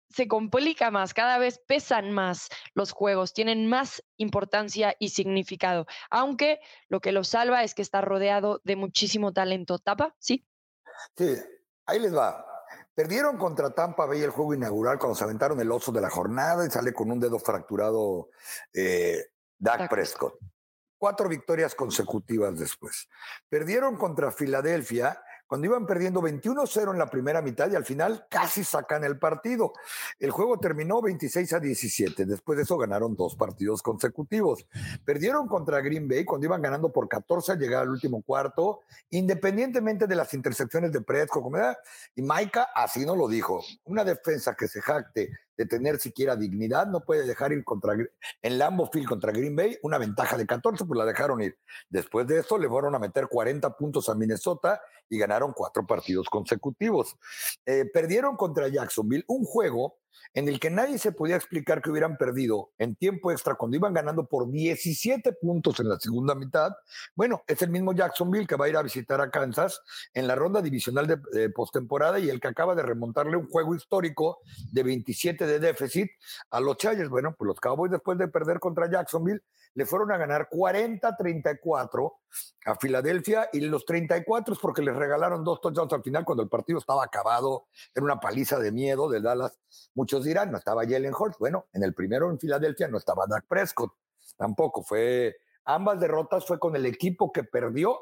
se 0.09 0.27
complica 0.27 0.91
más, 0.91 1.13
cada 1.13 1.39
vez 1.39 1.59
pesan 1.67 2.11
más 2.11 2.49
los 2.75 2.91
juegos, 2.91 3.33
tienen 3.33 3.67
más 3.67 4.03
importancia 4.17 4.95
y 4.99 5.09
significado, 5.09 5.87
aunque 6.09 6.59
lo 6.87 7.01
que 7.01 7.11
lo 7.11 7.23
salva 7.23 7.63
es 7.63 7.73
que 7.73 7.81
está 7.81 8.01
rodeado 8.01 8.61
de 8.63 8.75
muchísimo 8.75 9.33
talento. 9.33 9.79
¿Tapa? 9.79 10.15
¿Sí? 10.19 10.47
Sí, 11.17 11.35
ahí 11.87 11.99
les 11.99 12.15
va. 12.15 12.45
Perdieron 12.93 13.37
contra 13.37 13.71
Tampa 13.71 14.05
Bay 14.05 14.21
el 14.21 14.29
juego 14.29 14.53
inaugural 14.53 14.99
cuando 14.99 15.15
se 15.15 15.23
aventaron 15.23 15.59
el 15.59 15.71
oso 15.71 15.91
de 15.91 16.01
la 16.01 16.11
jornada 16.11 16.65
y 16.65 16.69
sale 16.69 16.93
con 16.93 17.11
un 17.11 17.19
dedo 17.19 17.39
fracturado 17.39 18.29
eh, 18.71 19.31
Dak 19.57 19.89
Prescott. 19.89 20.37
Cuatro 20.99 21.27
victorias 21.27 21.73
consecutivas 21.73 22.57
después. 22.57 23.09
Perdieron 23.49 23.97
contra 23.97 24.31
Filadelfia 24.31 25.19
cuando 25.47 25.67
iban 25.67 25.85
perdiendo 25.85 26.21
21-0 26.21 26.91
en 26.91 26.97
la 26.97 27.09
primera 27.09 27.41
mitad 27.41 27.71
y 27.71 27.75
al 27.75 27.85
final 27.85 28.25
casi 28.29 28.63
sacan 28.63 29.03
el 29.03 29.19
partido. 29.19 29.73
El 30.19 30.31
juego 30.31 30.59
terminó 30.59 31.01
26 31.01 31.53
a 31.53 31.59
17. 31.59 32.25
Después 32.25 32.57
de 32.57 32.63
eso 32.63 32.77
ganaron 32.77 33.15
dos 33.15 33.35
partidos 33.35 33.81
consecutivos. 33.81 34.65
Perdieron 35.05 35.47
contra 35.47 35.81
Green 35.81 36.07
Bay 36.07 36.25
cuando 36.25 36.47
iban 36.47 36.61
ganando 36.61 36.91
por 36.91 37.07
14 37.07 37.53
al 37.53 37.59
llegar 37.59 37.83
al 37.83 37.89
último 37.89 38.21
cuarto, 38.21 38.81
independientemente 39.09 40.07
de 40.07 40.15
las 40.15 40.33
intercepciones 40.33 40.91
de 40.91 41.01
Presco. 41.01 41.51
Y 42.15 42.21
Maika 42.21 42.69
así 42.75 43.05
no 43.05 43.15
lo 43.15 43.27
dijo. 43.27 43.63
Una 43.85 44.03
defensa 44.03 44.55
que 44.55 44.67
se 44.67 44.81
jacte 44.81 45.29
de 45.57 45.65
tener 45.65 45.99
siquiera 45.99 46.35
dignidad, 46.35 46.87
no 46.87 47.01
puede 47.01 47.25
dejar 47.25 47.51
ir 47.51 47.63
contra, 47.63 47.93
en 47.93 48.57
Lambo 48.57 48.89
Field 48.91 49.07
contra 49.07 49.31
Green 49.31 49.55
Bay, 49.55 49.77
una 49.83 49.97
ventaja 49.97 50.37
de 50.37 50.45
14, 50.45 50.85
pues 50.85 50.97
la 50.97 51.05
dejaron 51.05 51.41
ir. 51.41 51.57
Después 51.89 52.27
de 52.27 52.39
eso 52.39 52.57
le 52.57 52.67
fueron 52.67 52.95
a 52.95 52.99
meter 52.99 53.27
40 53.27 53.75
puntos 53.77 54.09
a 54.09 54.15
Minnesota 54.15 54.81
y 55.09 55.17
ganaron 55.17 55.53
cuatro 55.53 55.85
partidos 55.85 56.29
consecutivos. 56.29 57.15
Eh, 57.65 57.85
perdieron 57.93 58.35
contra 58.35 58.67
Jacksonville 58.67 59.25
un 59.27 59.45
juego 59.45 59.97
en 60.33 60.47
el 60.47 60.59
que 60.59 60.69
nadie 60.69 60.97
se 60.97 61.11
podía 61.11 61.35
explicar 61.35 61.81
que 61.81 61.89
hubieran 61.89 62.17
perdido 62.17 62.71
en 62.77 62.95
tiempo 62.95 63.31
extra 63.31 63.55
cuando 63.55 63.77
iban 63.77 63.93
ganando 63.93 64.25
por 64.25 64.49
17 64.49 65.33
puntos 65.33 65.79
en 65.79 65.89
la 65.89 65.99
segunda 65.99 66.35
mitad. 66.35 66.71
Bueno, 67.15 67.43
es 67.47 67.61
el 67.61 67.69
mismo 67.69 67.93
Jacksonville 67.93 68.47
que 68.47 68.55
va 68.55 68.65
a 68.65 68.69
ir 68.69 68.77
a 68.77 68.81
visitar 68.81 69.21
a 69.21 69.29
Kansas 69.29 69.81
en 70.13 70.27
la 70.27 70.35
ronda 70.35 70.61
divisional 70.61 71.07
de, 71.07 71.49
postemporada 71.49 72.19
y 72.19 72.29
el 72.29 72.39
que 72.39 72.47
acaba 72.47 72.75
de 72.75 72.83
remontarle 72.83 73.37
un 73.37 73.47
juego 73.47 73.75
histórico 73.75 74.39
de 74.71 74.83
27 74.83 75.45
de 75.45 75.59
déficit 75.59 76.09
a 76.49 76.59
los 76.59 76.77
Chargers. 76.77 77.09
Bueno, 77.09 77.35
pues 77.37 77.47
los 77.47 77.59
Cowboys 77.59 77.91
después 77.91 78.17
de 78.17 78.27
perder 78.27 78.59
contra 78.59 78.89
Jacksonville 78.89 79.41
le 79.75 79.85
fueron 79.85 80.11
a 80.11 80.17
ganar 80.17 80.49
40-34 80.49 82.13
a 82.65 82.75
Filadelfia 82.75 83.49
y 83.51 83.61
los 83.61 83.85
34 83.85 84.53
es 84.53 84.59
porque 84.59 84.81
les 84.81 84.95
regalaron 84.95 85.43
dos 85.43 85.61
touchdowns 85.61 85.93
al 85.93 86.03
final 86.03 86.25
cuando 86.25 86.43
el 86.43 86.49
partido 86.49 86.79
estaba 86.79 87.03
acabado, 87.03 87.67
era 87.93 88.03
una 88.03 88.19
paliza 88.19 88.59
de 88.59 88.71
miedo 88.71 89.09
de 89.09 89.21
Dallas. 89.21 89.57
Muchos 89.95 90.23
dirán, 90.23 90.51
no 90.51 90.57
estaba 90.57 90.83
Jalen 90.83 91.13
Hurts. 91.17 91.37
Bueno, 91.39 91.67
en 91.73 91.83
el 91.83 91.93
primero 91.93 92.29
en 92.29 92.39
Filadelfia 92.39 92.87
no 92.87 92.97
estaba 92.97 93.25
Dak 93.27 93.45
Prescott, 93.47 93.93
tampoco. 94.37 94.83
Fue, 94.83 95.35
ambas 95.65 95.99
derrotas 95.99 96.45
fue 96.45 96.59
con 96.59 96.75
el 96.75 96.85
equipo 96.85 97.31
que 97.31 97.43
perdió 97.43 97.99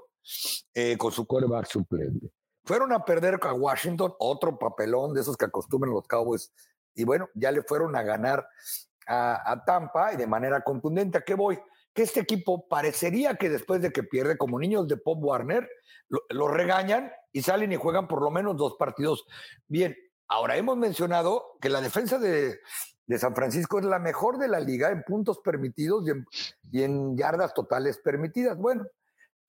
eh, 0.74 0.98
con 0.98 1.12
su 1.12 1.26
quarterback 1.26 1.68
suplente. 1.68 2.32
Fueron 2.64 2.92
a 2.92 3.04
perder 3.04 3.40
a 3.42 3.54
Washington, 3.54 4.14
otro 4.20 4.60
papelón 4.60 5.14
de 5.14 5.22
esos 5.22 5.36
que 5.36 5.46
acostumbran 5.46 5.94
los 5.94 6.08
Cowboys. 6.08 6.54
Y 6.94 7.06
bueno, 7.06 7.30
ya 7.34 7.52
le 7.52 7.64
fueron 7.64 7.96
a 7.96 8.04
ganar 8.04 8.48
a, 9.08 9.64
Tampa 9.66 10.14
y 10.14 10.18
de 10.18 10.28
manera 10.28 10.62
contundente. 10.62 11.18
¿A 11.18 11.22
qué 11.22 11.34
voy? 11.34 11.60
Que 11.94 12.04
este 12.04 12.22
equipo 12.22 12.68
parecería 12.68 13.36
que 13.36 13.50
después 13.50 13.82
de 13.82 13.92
que 13.92 14.04
pierde 14.04 14.38
como 14.38 14.60
niños 14.60 14.88
de 14.88 14.98
Pop 14.98 15.20
Warner, 15.22 15.70
lo, 16.30 16.48
regañan 16.48 17.12
y 17.32 17.42
salen 17.42 17.72
y 17.72 17.78
juegan 17.78 18.08
por 18.08 18.22
lo 18.22 18.32
menos 18.32 18.58
dos 18.58 18.76
partidos. 18.78 19.26
Bien, 19.68 19.96
ahora 20.28 20.58
hemos 20.58 20.78
mencionado 20.78 21.58
que 21.62 21.70
la 21.70 21.82
defensa 21.82 22.20
de, 22.20 22.60
San 23.18 23.36
Francisco 23.36 23.80
es 23.80 23.86
la 23.86 24.00
mejor 24.00 24.38
de 24.38 24.48
la 24.48 24.62
liga 24.62 24.90
en 24.90 25.04
puntos 25.04 25.40
permitidos 25.40 26.08
y 26.08 26.12
en, 26.12 26.26
y 26.72 26.84
en 26.84 27.18
yardas 27.18 27.54
totales 27.54 27.98
permitidas. 27.98 28.58
Bueno, 28.58 28.86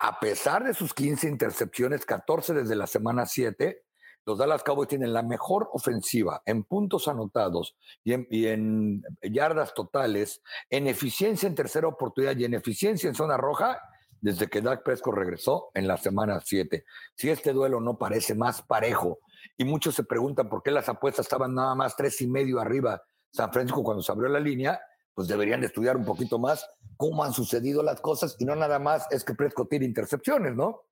a 0.01 0.19
pesar 0.19 0.65
de 0.65 0.75
sus 0.75 0.93
15 0.95 1.29
intercepciones, 1.29 2.05
14 2.05 2.55
desde 2.55 2.75
la 2.75 2.89
semana 2.89 3.25
7, 3.25 3.85
los 4.25 4.39
Dallas 4.39 4.63
Cowboys 4.63 4.89
tienen 4.89 5.13
la 5.13 5.23
mejor 5.23 5.69
ofensiva 5.73 6.43
en 6.47 6.65
puntos 6.65 7.09
anotados 7.09 7.77
y 8.05 8.47
en, 8.47 9.03
yardas 9.23 9.75
totales, 9.75 10.43
en 10.71 10.87
eficiencia 10.87 11.47
en 11.47 11.55
tercera 11.55 11.89
oportunidad 11.89 12.37
y 12.37 12.45
en 12.45 12.55
eficiencia 12.55 13.09
en 13.09 13.15
zona 13.15 13.37
roja 13.37 13.81
desde 14.21 14.47
que 14.47 14.61
Dak 14.61 14.85
Prescott 14.85 15.15
regresó 15.15 15.71
en 15.75 15.89
la 15.89 15.97
semana 15.97 16.41
7. 16.41 16.85
Si 17.17 17.29
este 17.29 17.53
duelo 17.53 17.81
no 17.81 17.99
parece 17.99 18.35
más 18.37 18.63
parejo 18.63 19.19
y 19.57 19.65
muchos 19.65 19.97
se 19.97 20.05
preguntan 20.05 20.49
por 20.49 20.63
qué 20.63 20.71
las 20.71 20.89
apuestas 20.89 21.27
estaban 21.27 21.55
nada 21.55 21.75
más 21.75 21.97
tres 21.97 22.21
y 22.21 22.29
medio 22.29 22.61
arriba 22.61 23.03
San 23.33 23.53
Francisco 23.53 23.83
cuando 23.83 24.03
se 24.03 24.13
abrió 24.13 24.29
la 24.29 24.39
línea, 24.39 24.81
pues 25.15 25.27
deberían 25.27 25.65
estudiar 25.65 25.97
un 25.97 26.05
poquito 26.05 26.39
más 26.39 26.69
cómo 26.97 27.25
han 27.25 27.33
sucedido 27.33 27.83
las 27.83 28.01
cosas 28.01 28.37
y 28.39 28.45
no 28.45 28.55
nada 28.55 28.79
más 28.79 29.07
es 29.11 29.25
que 29.25 29.35
Prescott 29.35 29.69
tiene 29.69 29.87
intercepciones, 29.87 30.55
¿no? 30.55 30.83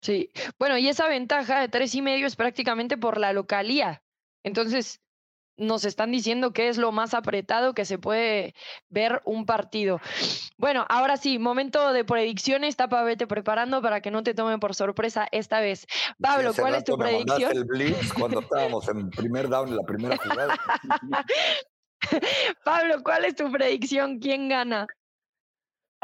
Sí, 0.00 0.30
bueno, 0.58 0.78
y 0.78 0.88
esa 0.88 1.08
ventaja 1.08 1.60
de 1.60 1.68
tres 1.68 1.94
y 1.94 2.02
medio 2.02 2.26
es 2.26 2.36
prácticamente 2.36 2.96
por 2.96 3.18
la 3.18 3.32
localía. 3.32 4.02
Entonces, 4.44 5.00
nos 5.56 5.84
están 5.84 6.12
diciendo 6.12 6.52
que 6.52 6.68
es 6.68 6.76
lo 6.76 6.92
más 6.92 7.14
apretado 7.14 7.74
que 7.74 7.84
se 7.84 7.98
puede 7.98 8.54
ver 8.88 9.22
un 9.24 9.46
partido. 9.46 10.00
Bueno, 10.58 10.84
ahora 10.88 11.16
sí, 11.16 11.38
momento 11.38 11.92
de 11.92 12.04
predicciones. 12.04 12.76
Tapa, 12.76 13.02
vete 13.02 13.26
preparando 13.26 13.80
para 13.82 14.00
que 14.00 14.10
no 14.10 14.22
te 14.22 14.34
tomen 14.34 14.60
por 14.60 14.74
sorpresa 14.74 15.26
esta 15.32 15.60
vez. 15.60 15.86
Pablo, 16.20 16.52
¿cuál 16.54 16.74
es 16.74 16.84
tu 16.84 16.96
predicción? 16.96 17.52
el 17.52 17.64
blitz 17.64 18.12
cuando 18.12 18.40
estábamos 18.40 18.88
en 18.88 19.10
primer 19.10 19.48
down 19.48 19.68
en 19.68 19.76
la 19.76 19.82
primera 19.82 20.16
jugada. 20.16 20.58
Pablo, 22.64 23.02
¿cuál 23.02 23.24
es 23.24 23.34
tu 23.34 23.50
predicción? 23.50 24.18
¿Quién 24.18 24.48
gana? 24.48 24.86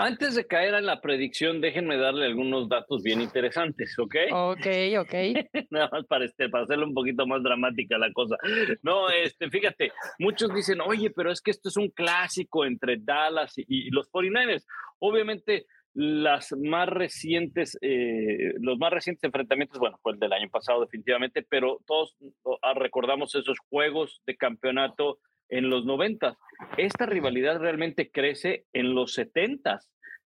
Antes 0.04 0.34
de 0.34 0.48
caer 0.48 0.74
en 0.74 0.86
la 0.86 1.00
predicción, 1.00 1.60
déjenme 1.60 1.96
darle 1.96 2.26
algunos 2.26 2.68
datos 2.68 3.04
bien 3.04 3.20
interesantes, 3.20 3.96
¿ok? 3.96 4.16
Ok, 4.32 4.66
ok. 4.98 5.14
Nada 5.70 5.88
más 5.92 6.06
para, 6.06 6.24
este, 6.24 6.48
para 6.48 6.64
hacerle 6.64 6.86
un 6.86 6.92
poquito 6.94 7.24
más 7.24 7.40
dramática 7.44 7.96
la 7.98 8.12
cosa. 8.12 8.36
No, 8.82 9.08
este, 9.10 9.48
fíjate, 9.48 9.92
muchos 10.18 10.52
dicen, 10.52 10.80
oye, 10.80 11.10
pero 11.10 11.30
es 11.30 11.40
que 11.40 11.52
esto 11.52 11.68
es 11.68 11.76
un 11.76 11.88
clásico 11.88 12.64
entre 12.64 12.96
Dallas 12.98 13.54
y, 13.56 13.90
los 13.90 14.10
49ers. 14.10 14.64
Obviamente, 14.98 15.66
las 15.94 16.50
más 16.50 16.88
recientes, 16.88 17.78
eh, 17.80 18.54
los 18.58 18.78
más 18.78 18.92
recientes 18.92 19.22
enfrentamientos, 19.22 19.78
bueno, 19.78 20.00
fue 20.02 20.14
el 20.14 20.18
del 20.18 20.32
año 20.32 20.48
pasado 20.50 20.80
definitivamente, 20.80 21.46
pero 21.48 21.78
todos 21.86 22.16
ah, 22.62 22.74
recordamos 22.74 23.36
esos 23.36 23.56
juegos 23.70 24.20
de 24.26 24.36
campeonato 24.36 25.20
en 25.52 25.70
los 25.70 25.84
90. 25.84 26.36
Esta 26.76 27.06
rivalidad 27.06 27.60
realmente 27.60 28.10
crece 28.10 28.64
en 28.72 28.94
los 28.94 29.14
70 29.14 29.80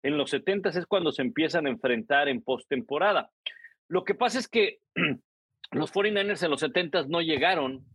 en 0.04 0.18
los 0.18 0.30
70 0.30 0.70
es 0.70 0.86
cuando 0.86 1.12
se 1.12 1.22
empiezan 1.22 1.66
a 1.66 1.70
enfrentar 1.70 2.30
en 2.30 2.42
postemporada. 2.42 3.32
Lo 3.88 4.04
que 4.04 4.16
pasa 4.16 4.40
es 4.40 4.48
que 4.48 4.80
los 5.72 5.94
49ers 5.94 6.44
en 6.44 6.52
los 6.52 6.62
70 6.62 7.08
no 7.08 7.22
llegaron. 7.22 7.86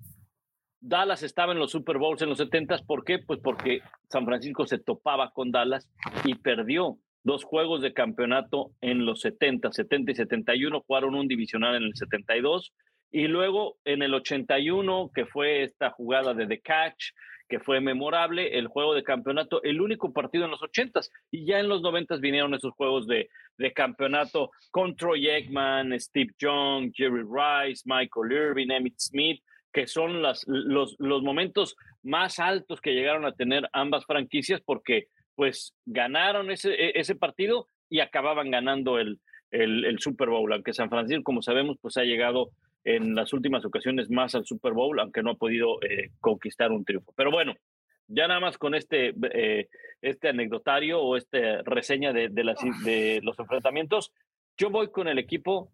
Dallas 0.81 1.23
estaba 1.23 1.53
en 1.53 1.59
los 1.59 1.71
Super 1.71 1.97
Bowls 1.97 2.21
en 2.21 2.29
los 2.29 2.37
70 2.37 2.79
¿Por 2.87 3.05
qué? 3.05 3.19
Pues 3.19 3.41
porque 3.43 3.81
San 4.11 4.27
Francisco 4.27 4.67
se 4.67 4.79
topaba 4.79 5.31
con 5.31 5.51
Dallas 5.51 5.89
y 6.25 6.35
perdió 6.35 6.99
dos 7.23 7.43
juegos 7.43 7.81
de 7.81 7.95
campeonato 7.95 8.73
en 8.83 9.07
los 9.07 9.23
70, 9.23 9.73
70 9.73 10.13
y 10.13 10.15
71, 10.15 10.83
jugaron 10.87 11.15
un 11.15 11.27
divisional 11.27 11.75
en 11.77 11.85
el 11.85 11.97
72 11.97 12.75
y 13.11 13.27
luego 13.29 13.77
en 13.85 14.03
el 14.03 14.15
81, 14.15 15.11
que 15.15 15.27
fue 15.27 15.63
esta 15.63 15.91
jugada 15.91 16.35
de 16.35 16.47
The 16.47 16.61
Catch, 16.61 17.13
que 17.49 17.61
fue 17.61 17.81
memorable, 17.81 18.59
el 18.59 18.69
juego 18.69 18.95
de 18.95 19.05
campeonato, 19.05 19.63
el 19.63 19.81
único 19.81 20.13
partido 20.13 20.47
en 20.47 20.51
los 20.51 20.63
80 20.63 21.01
y 21.31 21.47
ya 21.47 21.61
en 21.61 21.69
los 21.69 21.83
90 21.83 22.17
vinieron 22.17 22.55
esos 22.55 22.73
juegos 22.73 23.07
de, 23.07 23.29
de 23.59 23.73
campeonato 23.73 24.51
con 24.71 24.97
Troy 24.97 25.29
Eggman, 25.29 25.99
Steve 26.01 26.33
Young, 26.39 26.91
Jerry 26.95 27.23
Rice, 27.23 27.83
Michael 27.85 28.33
Irvin, 28.33 28.73
Emmett 28.73 28.99
Smith, 28.99 29.43
que 29.73 29.87
son 29.87 30.23
las, 30.23 30.45
los, 30.47 30.97
los 30.99 31.23
momentos 31.23 31.77
más 32.03 32.39
altos 32.39 32.81
que 32.81 32.95
llegaron 32.95 33.25
a 33.27 33.33
tener 33.33 33.69
ambas 33.73 34.07
franquicias 34.07 34.61
porque 34.65 35.09
pues 35.35 35.75
ganaron 35.85 36.51
ese, 36.51 36.73
e, 36.73 36.93
ese 36.95 37.15
partido 37.17 37.69
y 37.91 38.01
acababan 38.01 38.51
ganando 38.51 38.99
el, 38.99 39.21
el, 39.51 39.99
Super 39.99 40.29
Bowl, 40.29 40.53
aunque 40.53 40.73
San 40.73 40.91
Francisco, 40.91 41.23
como 41.23 41.43
sabemos, 41.43 41.77
pues 41.81 41.97
ha 41.97 42.05
llegado 42.05 42.51
en 42.85 43.15
las 43.15 43.33
últimas 43.33 43.65
ocasiones 43.65 44.11
más 44.11 44.35
al 44.35 44.45
Super 44.45 44.73
Bowl, 44.73 44.99
aunque 45.01 45.23
no 45.23 45.33
ha 45.33 45.37
podido 45.37 45.83
eh, 45.83 46.11
conquistar 46.21 46.71
un 46.71 46.85
triunfo. 46.85 47.13
Pero 47.17 47.31
bueno, 47.31 47.55
ya 48.09 48.29
nada 48.29 48.41
más 48.41 48.59
con 48.59 48.75
este, 48.75 49.15
eh, 49.33 49.69
este 50.03 50.29
anecdotario 50.29 51.01
o 51.01 51.17
esta 51.17 51.63
reseña 51.65 52.13
de, 52.13 52.29
de, 52.29 52.45
las, 52.45 52.59
de 52.85 53.21
los 53.23 53.39
enfrentamientos, 53.39 54.13
yo 54.59 54.71
voy 54.71 54.91
con 54.91 55.09
el 55.09 55.19
equipo 55.19 55.71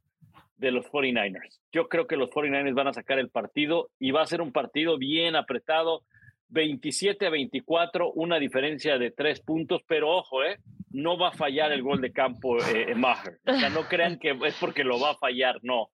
de 0.56 0.70
los 0.70 0.86
49ers. 0.86 1.61
Yo 1.72 1.88
creo 1.88 2.06
que 2.06 2.16
los 2.16 2.30
49ers 2.30 2.74
van 2.74 2.88
a 2.88 2.92
sacar 2.92 3.18
el 3.18 3.30
partido 3.30 3.90
y 3.98 4.11
va 4.11 4.22
a 4.22 4.26
ser 4.26 4.40
un 4.40 4.52
partido 4.52 4.98
bien 4.98 5.34
apretado. 5.34 6.04
27 6.52 7.26
a 7.26 7.30
24, 7.30 8.11
una 8.12 8.38
diferencia 8.38 8.98
de 8.98 9.12
tres 9.12 9.40
puntos, 9.40 9.82
pero 9.86 10.11
ojo, 10.11 10.42
¿eh? 10.42 10.58
no 10.90 11.16
va 11.16 11.28
a 11.28 11.32
fallar 11.32 11.70
el 11.72 11.82
gol 11.82 12.00
de 12.00 12.12
campo 12.12 12.58
eh, 12.58 12.94
Maher. 12.94 13.38
O 13.46 13.54
sea, 13.54 13.70
no 13.70 13.82
crean 13.88 14.18
que 14.18 14.30
es 14.30 14.56
porque 14.58 14.82
lo 14.82 14.98
va 14.98 15.11
a 15.11 15.16
fallar, 15.16 15.61
no, 15.62 15.90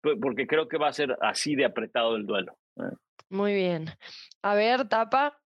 porque 0.00 0.46
creo 0.46 0.68
que 0.68 0.78
va 0.78 0.88
a 0.88 0.92
ser 0.92 1.16
así 1.20 1.54
de 1.54 1.64
apretado 1.64 2.16
el 2.16 2.26
duelo. 2.26 2.56
¿eh? 2.76 2.94
Muy 3.30 3.54
bien. 3.54 3.86
A 4.42 4.54
ver, 4.54 4.88
tapa. 4.88 5.38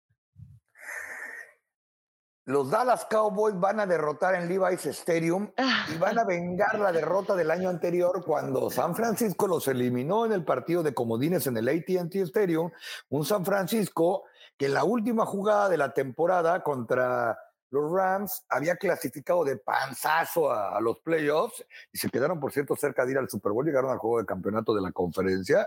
Los 2.45 2.71
Dallas 2.71 3.05
Cowboys 3.05 3.59
van 3.59 3.79
a 3.79 3.87
derrotar 3.87 4.35
en 4.35 4.49
Levi's 4.49 4.85
Stadium 4.87 5.53
y 5.95 5.99
van 5.99 6.19
a 6.19 6.25
vengar 6.27 6.77
la 6.79 6.91
derrota 6.91 7.37
del 7.37 7.53
año 7.53 7.69
anterior 7.69 8.25
cuando 8.25 8.69
San 8.69 8.97
Francisco 8.97 9.47
los 9.47 9.69
eliminó 9.69 10.27
en 10.27 10.33
el 10.33 10.45
partido 10.45 10.83
de 10.83 10.93
comodines 10.93 11.47
en 11.47 11.57
el 11.57 11.69
ATT 11.69 12.17
Stadium. 12.17 12.71
Un 13.11 13.25
San 13.25 13.45
Francisco 13.45 14.25
que 14.57 14.67
en 14.67 14.75
la 14.75 14.83
última 14.83 15.25
jugada 15.25 15.69
de 15.69 15.77
la 15.77 15.95
temporada 15.95 16.65
contra 16.65 17.39
los 17.73 17.91
Rams 17.91 18.45
había 18.51 18.77
clasificado 18.77 19.45
de 19.45 19.57
panzazo 19.57 20.53
a, 20.53 20.79
los 20.81 20.99
playoffs 20.99 21.64
y 21.91 21.97
se 21.97 22.11
quedaron, 22.11 22.39
por 22.39 22.53
cierto, 22.53 22.77
cerca 22.77 23.07
de 23.07 23.12
ir 23.12 23.18
al 23.18 23.31
Super 23.31 23.51
Bowl, 23.53 23.64
llegaron 23.64 23.91
al 23.91 23.97
juego 23.97 24.18
de 24.18 24.27
campeonato 24.27 24.75
de 24.75 24.83
la 24.83 24.93
conferencia. 24.93 25.66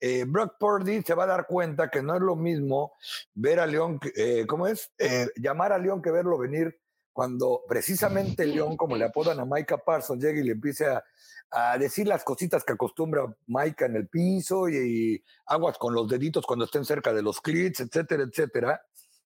Eh, 0.00 0.24
Brock 0.26 0.54
Purdy 0.58 1.02
se 1.02 1.14
va 1.14 1.24
a 1.24 1.28
dar 1.28 1.46
cuenta 1.46 1.90
que 1.90 2.02
no 2.02 2.14
es 2.14 2.22
lo 2.22 2.36
mismo 2.36 2.94
ver 3.34 3.60
a 3.60 3.66
León, 3.66 4.00
eh, 4.16 4.46
¿cómo 4.46 4.66
es? 4.66 4.90
Eh, 4.96 5.28
llamar 5.36 5.74
a 5.74 5.78
León 5.78 6.00
que 6.00 6.10
verlo 6.10 6.38
venir 6.38 6.80
cuando 7.12 7.62
precisamente 7.68 8.46
León, 8.46 8.78
como 8.78 8.96
le 8.96 9.04
apodan 9.04 9.38
a 9.38 9.44
Micah 9.44 9.78
Parsons, 9.78 10.22
llegue 10.22 10.40
y 10.40 10.44
le 10.44 10.52
empiece 10.52 10.86
a, 10.86 11.04
a 11.50 11.76
decir 11.76 12.06
las 12.06 12.24
cositas 12.24 12.64
que 12.64 12.72
acostumbra 12.72 13.26
Micah 13.46 13.84
en 13.84 13.96
el 13.96 14.08
piso 14.08 14.70
y, 14.70 15.22
aguas 15.44 15.76
con 15.76 15.92
los 15.92 16.08
deditos 16.08 16.46
cuando 16.46 16.64
estén 16.64 16.86
cerca 16.86 17.12
de 17.12 17.22
los 17.22 17.42
clits, 17.42 17.80
etcétera, 17.80 18.22
etcétera. 18.22 18.82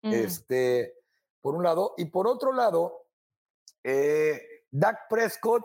Este 0.02 1.03
por 1.44 1.54
un 1.56 1.64
lado. 1.64 1.94
Y 1.98 2.06
por 2.06 2.26
otro 2.26 2.52
lado, 2.54 3.06
eh, 3.84 4.42
Dak 4.72 5.08
Prescott 5.10 5.64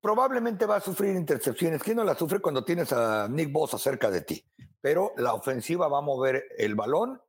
probablemente 0.00 0.66
va 0.66 0.76
a 0.76 0.80
sufrir 0.80 1.14
intercepciones. 1.14 1.82
¿Quién 1.82 1.98
no 1.98 2.04
la 2.04 2.14
sufre 2.16 2.40
cuando 2.40 2.64
tienes 2.64 2.90
a 2.92 3.28
Nick 3.28 3.52
Bosa 3.52 3.76
cerca 3.78 4.10
de 4.10 4.22
ti? 4.22 4.42
Pero 4.80 5.12
la 5.18 5.34
ofensiva 5.34 5.86
va 5.86 5.98
a 5.98 6.02
mover 6.02 6.46
el 6.56 6.74
balón 6.74 7.20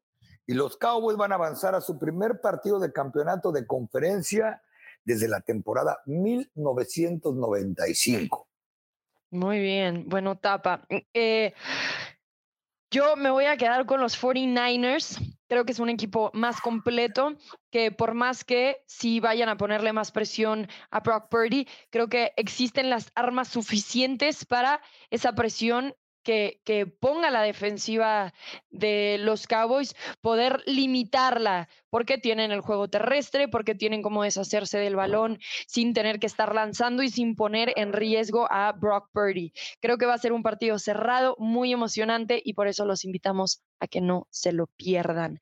y 0.45 0.53
los 0.53 0.78
Cowboys 0.78 1.18
van 1.18 1.34
a 1.34 1.36
avanzar 1.36 1.76
a 1.76 1.82
su 1.82 1.99
primer 1.99 2.39
partido 2.39 2.80
de 2.80 2.93
campeonato 2.93 3.51
de 3.51 3.68
conferencia 3.68 4.63
desde 5.03 5.28
la 5.28 5.41
temporada 5.41 5.99
1995. 6.05 8.47
Muy 9.32 9.59
bien, 9.59 10.05
bueno, 10.07 10.38
tapa. 10.38 10.88
Eh, 11.13 11.53
yo 12.91 13.15
me 13.15 13.29
voy 13.29 13.45
a 13.45 13.57
quedar 13.57 13.85
con 13.85 13.99
los 13.99 14.19
49ers. 14.21 15.19
Creo 15.49 15.65
que 15.65 15.71
es 15.71 15.79
un 15.79 15.89
equipo 15.89 16.29
más 16.33 16.59
completo, 16.59 17.38
que 17.71 17.91
por 17.91 18.13
más 18.13 18.43
que 18.43 18.83
si 18.85 19.19
vayan 19.19 19.49
a 19.49 19.57
ponerle 19.57 19.93
más 19.93 20.11
presión 20.11 20.67
a 20.91 20.99
Brock 20.99 21.29
Purdy, 21.29 21.67
creo 21.89 22.09
que 22.09 22.33
existen 22.35 22.89
las 22.89 23.11
armas 23.15 23.47
suficientes 23.47 24.45
para 24.45 24.81
esa 25.09 25.33
presión 25.33 25.95
que, 26.27 26.97
ponga 26.99 27.31
la 27.31 27.41
defensiva 27.41 28.33
de 28.69 29.17
los 29.19 29.47
Cowboys, 29.47 29.95
poder 30.19 30.61
limitarla, 30.65 31.69
porque 31.97 32.19
tienen 32.19 32.51
el 32.51 32.61
juego 32.61 32.87
terrestre, 32.87 33.47
porque 33.47 33.73
tienen 33.73 34.03
cómo 34.03 34.21
deshacerse 34.21 34.77
del 34.77 34.95
balón 34.95 35.39
sin 35.65 35.95
tener 35.95 36.19
que 36.19 36.27
estar 36.27 36.53
lanzando 36.53 37.01
y 37.01 37.09
sin 37.09 37.35
poner 37.35 37.73
en 37.75 37.91
riesgo 37.91 38.47
a 38.51 38.71
Brock 38.71 39.09
Purdy. 39.11 39.51
Creo 39.81 39.97
que 39.97 40.05
va 40.05 40.13
a 40.13 40.19
ser 40.19 40.31
un 40.31 40.43
partido 40.43 40.77
cerrado, 40.77 41.35
muy 41.39 41.73
emocionante 41.73 42.39
y 42.45 42.53
por 42.53 42.67
eso 42.67 42.85
los 42.85 43.03
invitamos 43.03 43.63
a 43.79 43.87
que 43.87 43.99
no 43.99 44.27
se 44.29 44.51
lo 44.51 44.67
pierdan. 44.67 45.39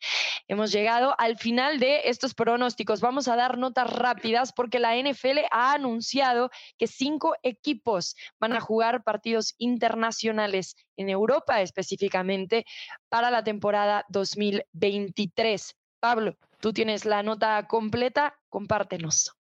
Hemos 0.47 0.71
llegado 0.71 1.13
al 1.17 1.37
final 1.37 1.77
de 1.77 2.03
estos 2.05 2.33
pronósticos. 2.33 3.01
Vamos 3.01 3.27
a 3.27 3.35
dar 3.35 3.57
notas 3.57 3.91
rápidas 3.91 4.53
porque 4.53 4.79
la 4.79 4.95
NFL 4.95 5.39
ha 5.51 5.73
anunciado 5.73 6.51
que 6.77 6.87
cinco 6.87 7.35
equipos 7.43 8.15
van 8.39 8.53
a 8.53 8.61
jugar 8.61 9.03
partidos 9.03 9.55
internacionales 9.57 10.77
en 10.95 11.09
Europa 11.09 11.61
específicamente 11.61 12.63
para 13.09 13.29
la 13.29 13.43
temporada 13.43 14.05
2023. 14.07 15.75
Pablo, 16.05 16.35
tú 16.61 16.71
tienes 16.71 17.03
la 17.03 17.23
nota 17.23 17.65
completa, 17.67 18.35
compártenos. 18.49 19.35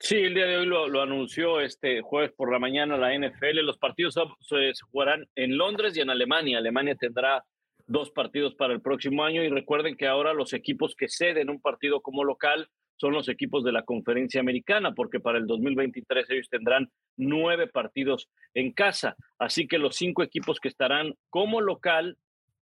Sí, 0.00 0.16
el 0.16 0.34
día 0.34 0.46
de 0.46 0.56
hoy 0.56 0.66
lo, 0.66 1.00
anunció 1.00 1.60
este 1.60 2.00
jueves 2.00 2.32
por 2.32 2.50
la 2.50 2.58
mañana 2.58 2.96
la 2.96 3.16
NFL. 3.16 3.60
Los 3.62 3.78
partidos 3.78 4.14
se 4.40 4.72
jugarán 4.90 5.28
en 5.36 5.56
Londres 5.56 5.96
y 5.96 6.00
en 6.00 6.10
Alemania. 6.10 6.58
Alemania 6.58 6.96
tendrá 6.96 7.44
dos 7.86 8.10
partidos 8.10 8.56
para 8.56 8.74
el 8.74 8.80
próximo 8.80 9.22
año 9.22 9.44
y 9.44 9.50
recuerden 9.50 9.96
que 9.96 10.08
ahora 10.08 10.34
los 10.34 10.52
equipos 10.52 10.96
que 10.96 11.06
ceden 11.08 11.48
un 11.48 11.60
partido 11.60 12.00
como 12.00 12.24
local 12.24 12.68
son 12.96 13.12
los 13.12 13.28
equipos 13.28 13.62
de 13.62 13.70
la 13.70 13.84
conferencia 13.84 14.40
americana, 14.40 14.92
porque 14.92 15.20
para 15.20 15.38
el 15.38 15.46
2023 15.46 16.28
ellos 16.28 16.48
tendrán 16.50 16.90
nueve 17.16 17.68
partidos 17.68 18.28
en 18.52 18.72
casa. 18.72 19.14
Así 19.38 19.68
que 19.68 19.78
los 19.78 19.94
cinco 19.94 20.24
equipos 20.24 20.58
que 20.58 20.70
estarán 20.70 21.14
como 21.28 21.60
local 21.60 22.16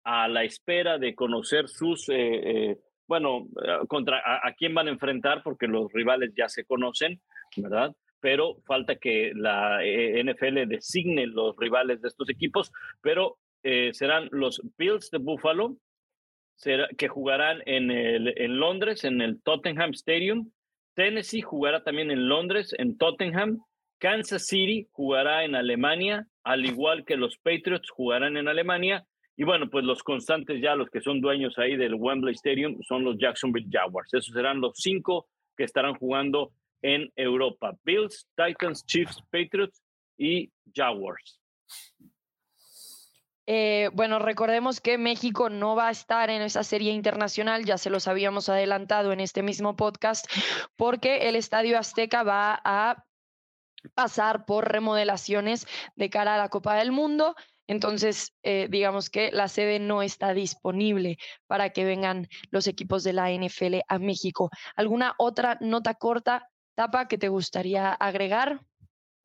a 0.03 0.29
la 0.29 0.45
espera 0.45 0.97
de 0.97 1.15
conocer 1.15 1.69
sus, 1.69 2.09
eh, 2.09 2.15
eh, 2.15 2.79
bueno, 3.07 3.47
eh, 3.65 3.87
contra 3.89 4.19
a, 4.25 4.53
quién 4.55 4.75
van 4.75 4.89
a 4.89 4.93
enfrentar, 4.93 5.43
porque 5.43 5.67
los 5.67 5.93
rivales 5.93 6.33
ya 6.37 6.49
se 6.49 6.65
conocen, 6.65 7.21
¿verdad? 7.57 7.95
Pero 8.21 8.57
falta 8.67 8.97
que 8.97 9.33
la 9.35 9.81
NFL 9.83 10.67
designe 10.67 11.27
los 11.27 11.57
rivales 11.57 12.01
de 12.01 12.09
estos 12.09 12.31
equipos, 12.31 12.73
pero 13.03 13.37
eh, 13.63 13.91
serán 13.93 14.29
los 14.31 14.61
Bills 14.79 15.11
de 15.11 15.19
Buffalo, 15.19 15.77
que 16.97 17.09
jugarán 17.09 17.63
en, 17.67 17.91
el, 17.91 18.33
en 18.37 18.59
Londres, 18.59 19.05
en 19.05 19.21
el 19.21 19.43
Tottenham 19.43 19.91
Stadium. 19.91 20.51
Tennessee 20.95 21.43
jugará 21.43 21.83
también 21.83 22.11
en 22.11 22.29
Londres, 22.29 22.75
en 22.79 22.97
Tottenham. 22.97 23.59
Kansas 23.99 24.47
City 24.47 24.89
jugará 24.93 25.45
en 25.45 25.55
Alemania, 25.55 26.27
al 26.43 26.65
igual 26.67 27.05
que 27.05 27.17
los 27.17 27.39
Patriots 27.39 27.91
jugarán 27.91 28.37
en 28.37 28.49
Alemania. 28.49 29.05
Y 29.37 29.45
bueno, 29.45 29.69
pues 29.69 29.85
los 29.85 30.03
constantes 30.03 30.61
ya, 30.61 30.77
los 30.77 30.89
que 30.91 31.01
son 31.01 31.21
dueños 31.21 31.59
ahí 31.59 31.77
del 31.77 31.95
Wembley 31.95 32.35
Stadium, 32.35 32.81
son 32.83 33.05
los 33.05 33.19
Jacksonville 33.19 33.69
Jaguars. 33.71 34.13
Esos 34.15 34.33
serán 34.33 34.61
los 34.61 34.75
cinco 34.77 35.27
que 35.57 35.65
estarán 35.65 35.95
jugando 35.95 36.53
en 36.83 37.11
Europa. 37.17 37.75
Bills, 37.83 38.29
Titans, 38.37 38.85
Chiefs, 38.87 39.19
Patriots 39.31 39.83
y 40.17 40.53
Jaguars. 40.73 41.41
Eh, 43.47 43.91
bueno, 43.93 44.19
recordemos 44.19 44.81
que 44.81 44.97
México 44.97 45.51
no 45.51 45.77
va 45.77 45.89
a 45.89 45.91
estar 45.91 46.31
en 46.31 46.41
esa 46.41 46.63
serie 46.63 46.93
internacional, 46.93 47.65
ya 47.65 47.77
se 47.77 47.91
los 47.91 48.09
habíamos 48.09 48.49
adelantado 48.49 49.13
en 49.13 49.21
este 49.21 49.43
mismo 49.43 49.77
podcast, 49.77 50.27
porque 50.77 51.29
el 51.29 51.37
Estadio 51.37 51.79
Azteca 51.79 52.23
va 52.23 52.61
a 52.65 53.05
pasar 53.95 54.47
por 54.47 54.73
remodelaciones 54.73 55.67
de 55.95 56.09
cara 56.09 56.35
a 56.35 56.39
la 56.39 56.49
Copa 56.49 56.77
del 56.77 56.91
Mundo. 56.91 57.35
Entonces, 57.67 58.35
eh, 58.43 58.69
digamos 58.71 59.11
que 59.11 59.31
la 59.33 59.49
sede 59.49 59.79
no 59.79 60.03
está 60.03 60.35
disponible 60.35 61.17
para 61.47 61.71
que 61.71 61.85
vengan 61.85 62.29
los 62.51 62.67
equipos 62.67 63.05
de 63.05 63.13
la 63.13 63.31
NFL 63.31 63.83
a 63.89 63.99
México. 63.99 64.51
¿Alguna 64.77 65.15
otra 65.19 65.59
nota 65.61 65.95
corta 65.95 66.49
Tapa, 66.75 67.07
¿qué 67.07 67.19
te 67.19 67.29
gustaría 67.29 67.93
agregar? 67.93 68.61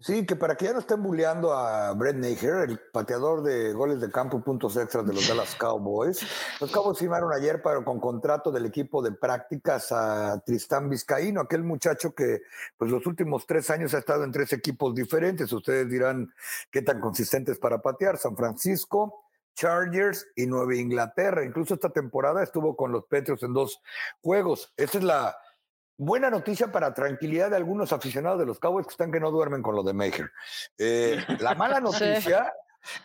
Sí, 0.01 0.25
que 0.25 0.37
para 0.37 0.55
que 0.55 0.63
ya 0.63 0.71
no 0.71 0.79
estén 0.79 1.03
bulleando 1.03 1.51
a 1.51 1.91
Brett 1.91 2.15
Nager, 2.15 2.69
el 2.69 2.79
pateador 2.79 3.43
de 3.43 3.73
goles 3.73 3.99
de 3.99 4.09
campo 4.09 4.37
y 4.37 4.41
puntos 4.41 4.77
extras 4.77 5.05
de 5.05 5.13
los 5.13 5.27
Dallas 5.27 5.55
Cowboys. 5.55 6.25
Los 6.61 6.71
Cowboys 6.71 6.99
firmaron 6.99 7.33
ayer 7.33 7.61
para, 7.61 7.83
con 7.83 7.99
contrato 7.99 8.49
del 8.49 8.65
equipo 8.65 9.01
de 9.01 9.11
prácticas 9.11 9.91
a 9.91 10.41
Tristán 10.45 10.89
Vizcaíno, 10.89 11.41
aquel 11.41 11.63
muchacho 11.63 12.15
que 12.15 12.43
pues 12.77 12.89
los 12.89 13.05
últimos 13.07 13.45
tres 13.45 13.69
años 13.71 13.93
ha 13.93 13.97
estado 13.97 14.23
en 14.23 14.31
tres 14.31 14.53
equipos 14.53 14.95
diferentes. 14.95 15.51
Ustedes 15.51 15.89
dirán 15.89 16.33
qué 16.71 16.81
tan 16.81 17.01
consistentes 17.01 17.59
para 17.59 17.81
patear. 17.81 18.17
San 18.17 18.37
Francisco, 18.37 19.25
Chargers 19.53 20.27
y 20.33 20.45
Nueva 20.47 20.75
Inglaterra. 20.75 21.43
Incluso 21.43 21.73
esta 21.73 21.89
temporada 21.89 22.41
estuvo 22.41 22.77
con 22.77 22.93
los 22.93 23.03
Patriots 23.03 23.43
en 23.43 23.51
dos 23.51 23.81
juegos. 24.21 24.71
Esa 24.77 24.99
es 24.99 25.03
la 25.03 25.35
buena 25.99 26.29
noticia 26.29 26.71
para 26.71 26.93
tranquilidad 26.93 27.49
de 27.49 27.57
algunos 27.57 27.91
aficionados 27.91 28.39
de 28.39 28.45
los 28.45 28.57
Cowboys 28.57 28.87
que 28.87 28.91
están 28.91 29.11
que 29.11 29.19
no 29.19 29.31
duermen 29.31 29.61
con 29.61 29.75
lo 29.75 29.83
de 29.83 29.93
Maker. 29.93 30.31
Eh, 30.77 31.17
la 31.39 31.55
mala 31.55 31.79
noticia 31.81 32.53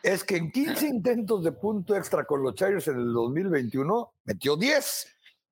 es 0.01 0.22
que 0.22 0.36
en 0.36 0.53
15 0.53 0.86
intentos 0.86 1.42
de 1.42 1.51
punto 1.53 1.97
extra 1.97 2.24
con 2.24 2.42
los 2.42 2.55
Chargers 2.55 2.86
en 2.88 2.97
el 2.97 3.12
2021 3.12 4.12
metió 4.24 4.57
10. 4.57 5.09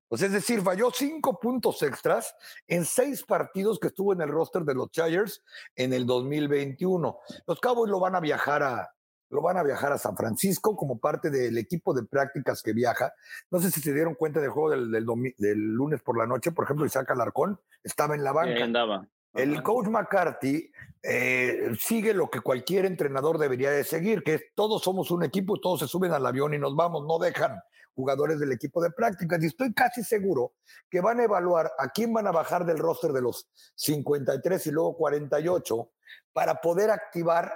Pues 0.09 0.23
es 0.23 0.31
decir, 0.31 0.61
falló 0.61 0.91
cinco 0.93 1.41
puntos 1.41 1.83
extras 1.83 2.35
en 2.69 2.85
seis 2.85 3.25
partidos 3.25 3.81
que 3.81 3.89
estuvo 3.89 4.13
en 4.13 4.21
el 4.21 4.29
roster 4.29 4.63
de 4.63 4.75
los 4.75 4.91
Chargers 4.91 5.43
en 5.75 5.93
el 5.93 6.07
2021. 6.07 7.19
Los 7.47 7.61
Cowboys 7.61 7.91
lo 7.91 7.99
van 7.99 8.15
a 8.15 8.21
viajar 8.21 8.63
a, 8.63 8.95
lo 9.33 9.41
van 9.41 9.57
a 9.57 9.63
viajar 9.63 9.93
a 9.93 9.99
San 9.99 10.15
Francisco 10.15 10.77
como 10.77 10.99
parte 10.99 11.31
del 11.31 11.57
equipo 11.57 11.95
de 11.95 12.05
prácticas 12.05 12.63
que 12.63 12.75
viaja. 12.75 13.13
No 13.51 13.61
sé 13.61 13.71
si 13.71 13.81
se 13.81 13.95
dieron 13.95 14.15
cuenta 14.15 14.41
del 14.41 14.51
juego 14.51 14.71
del, 14.71 14.91
del, 14.91 15.59
lunes 15.59 16.03
por 16.03 16.19
la 16.19 16.27
noche, 16.27 16.53
por 16.53 16.65
ejemplo, 16.65 16.85
Isaac 16.85 17.11
Alarcón 17.11 17.59
estaba 17.83 18.15
en 18.15 18.25
la 18.25 18.33
banca. 18.33 18.63
andaba. 18.63 19.09
El 19.33 19.63
coach 19.63 19.87
McCarthy 19.89 20.71
eh, 21.03 21.71
sigue 21.79 22.13
lo 22.13 22.29
que 22.29 22.41
cualquier 22.41 22.85
entrenador 22.85 23.39
debería 23.39 23.71
de 23.71 23.85
seguir, 23.85 24.23
que 24.23 24.35
es 24.35 24.43
todos 24.55 24.83
somos 24.83 25.11
un 25.11 25.25
equipo, 25.25 25.59
todos 25.59 25.81
se 25.81 25.89
suben 25.89 26.13
al 26.13 26.27
avión 26.27 26.53
y 26.53 26.59
nos 26.59 26.77
vamos, 26.77 27.07
no 27.07 27.19
dejan 27.19 27.59
jugadores 27.95 28.39
del 28.39 28.53
equipo 28.53 28.83
de 28.83 28.91
prácticas. 28.91 29.43
Y 29.43 29.47
estoy 29.47 29.73
casi 29.73 30.05
seguro 30.05 30.53
que 30.91 31.01
van 31.01 31.21
a 31.21 31.25
evaluar 31.25 31.73
a 31.79 31.89
quién 31.89 32.13
van 32.13 32.27
a 32.27 32.33
bajar 32.33 32.67
del 32.67 32.79
roster 32.79 33.13
de 33.13 33.23
los 33.23 33.49
53 33.77 34.67
y 34.67 34.71
luego 34.71 34.95
48 34.99 35.91
para 36.35 36.61
poder 36.61 36.91
activar 36.91 37.55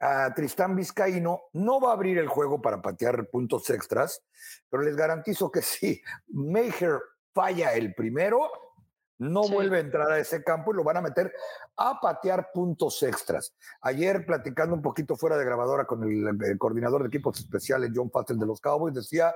a 0.00 0.32
Tristán 0.34 0.74
Vizcaíno, 0.74 1.42
no 1.52 1.80
va 1.80 1.90
a 1.90 1.92
abrir 1.92 2.18
el 2.18 2.28
juego 2.28 2.60
para 2.60 2.80
patear 2.80 3.28
puntos 3.28 3.68
extras, 3.68 4.22
pero 4.70 4.82
les 4.82 4.96
garantizo 4.96 5.50
que 5.50 5.62
si 5.62 6.00
Meyer 6.28 6.98
falla 7.32 7.74
el 7.74 7.94
primero, 7.94 8.50
no 9.18 9.46
vuelve 9.46 9.76
a 9.76 9.80
entrar 9.80 10.10
a 10.10 10.18
ese 10.18 10.42
campo 10.42 10.72
y 10.72 10.76
lo 10.76 10.82
van 10.82 10.96
a 10.96 11.02
meter 11.02 11.30
a 11.76 12.00
patear 12.00 12.50
puntos 12.54 13.02
extras. 13.02 13.54
Ayer, 13.82 14.24
platicando 14.24 14.74
un 14.74 14.80
poquito 14.80 15.14
fuera 15.14 15.36
de 15.36 15.44
grabadora 15.44 15.84
con 15.84 16.02
el, 16.02 16.58
coordinador 16.58 17.02
de 17.02 17.08
equipos 17.08 17.38
especiales, 17.38 17.92
John 17.94 18.10
Fatten 18.10 18.38
de 18.38 18.46
los 18.46 18.62
Cowboys, 18.62 18.94
decía 18.94 19.34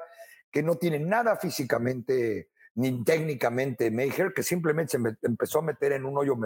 que 0.50 0.62
no 0.62 0.76
tiene 0.76 0.98
nada 0.98 1.36
físicamente 1.36 2.48
ni 2.76 3.04
técnicamente 3.04 3.90
Meyer, 3.90 4.32
que 4.32 4.42
simplemente 4.42 4.98
se 4.98 5.16
empezó 5.22 5.58
a 5.58 5.62
meter 5.62 5.92
en 5.92 6.06
un 6.06 6.16
hoyo 6.16 6.36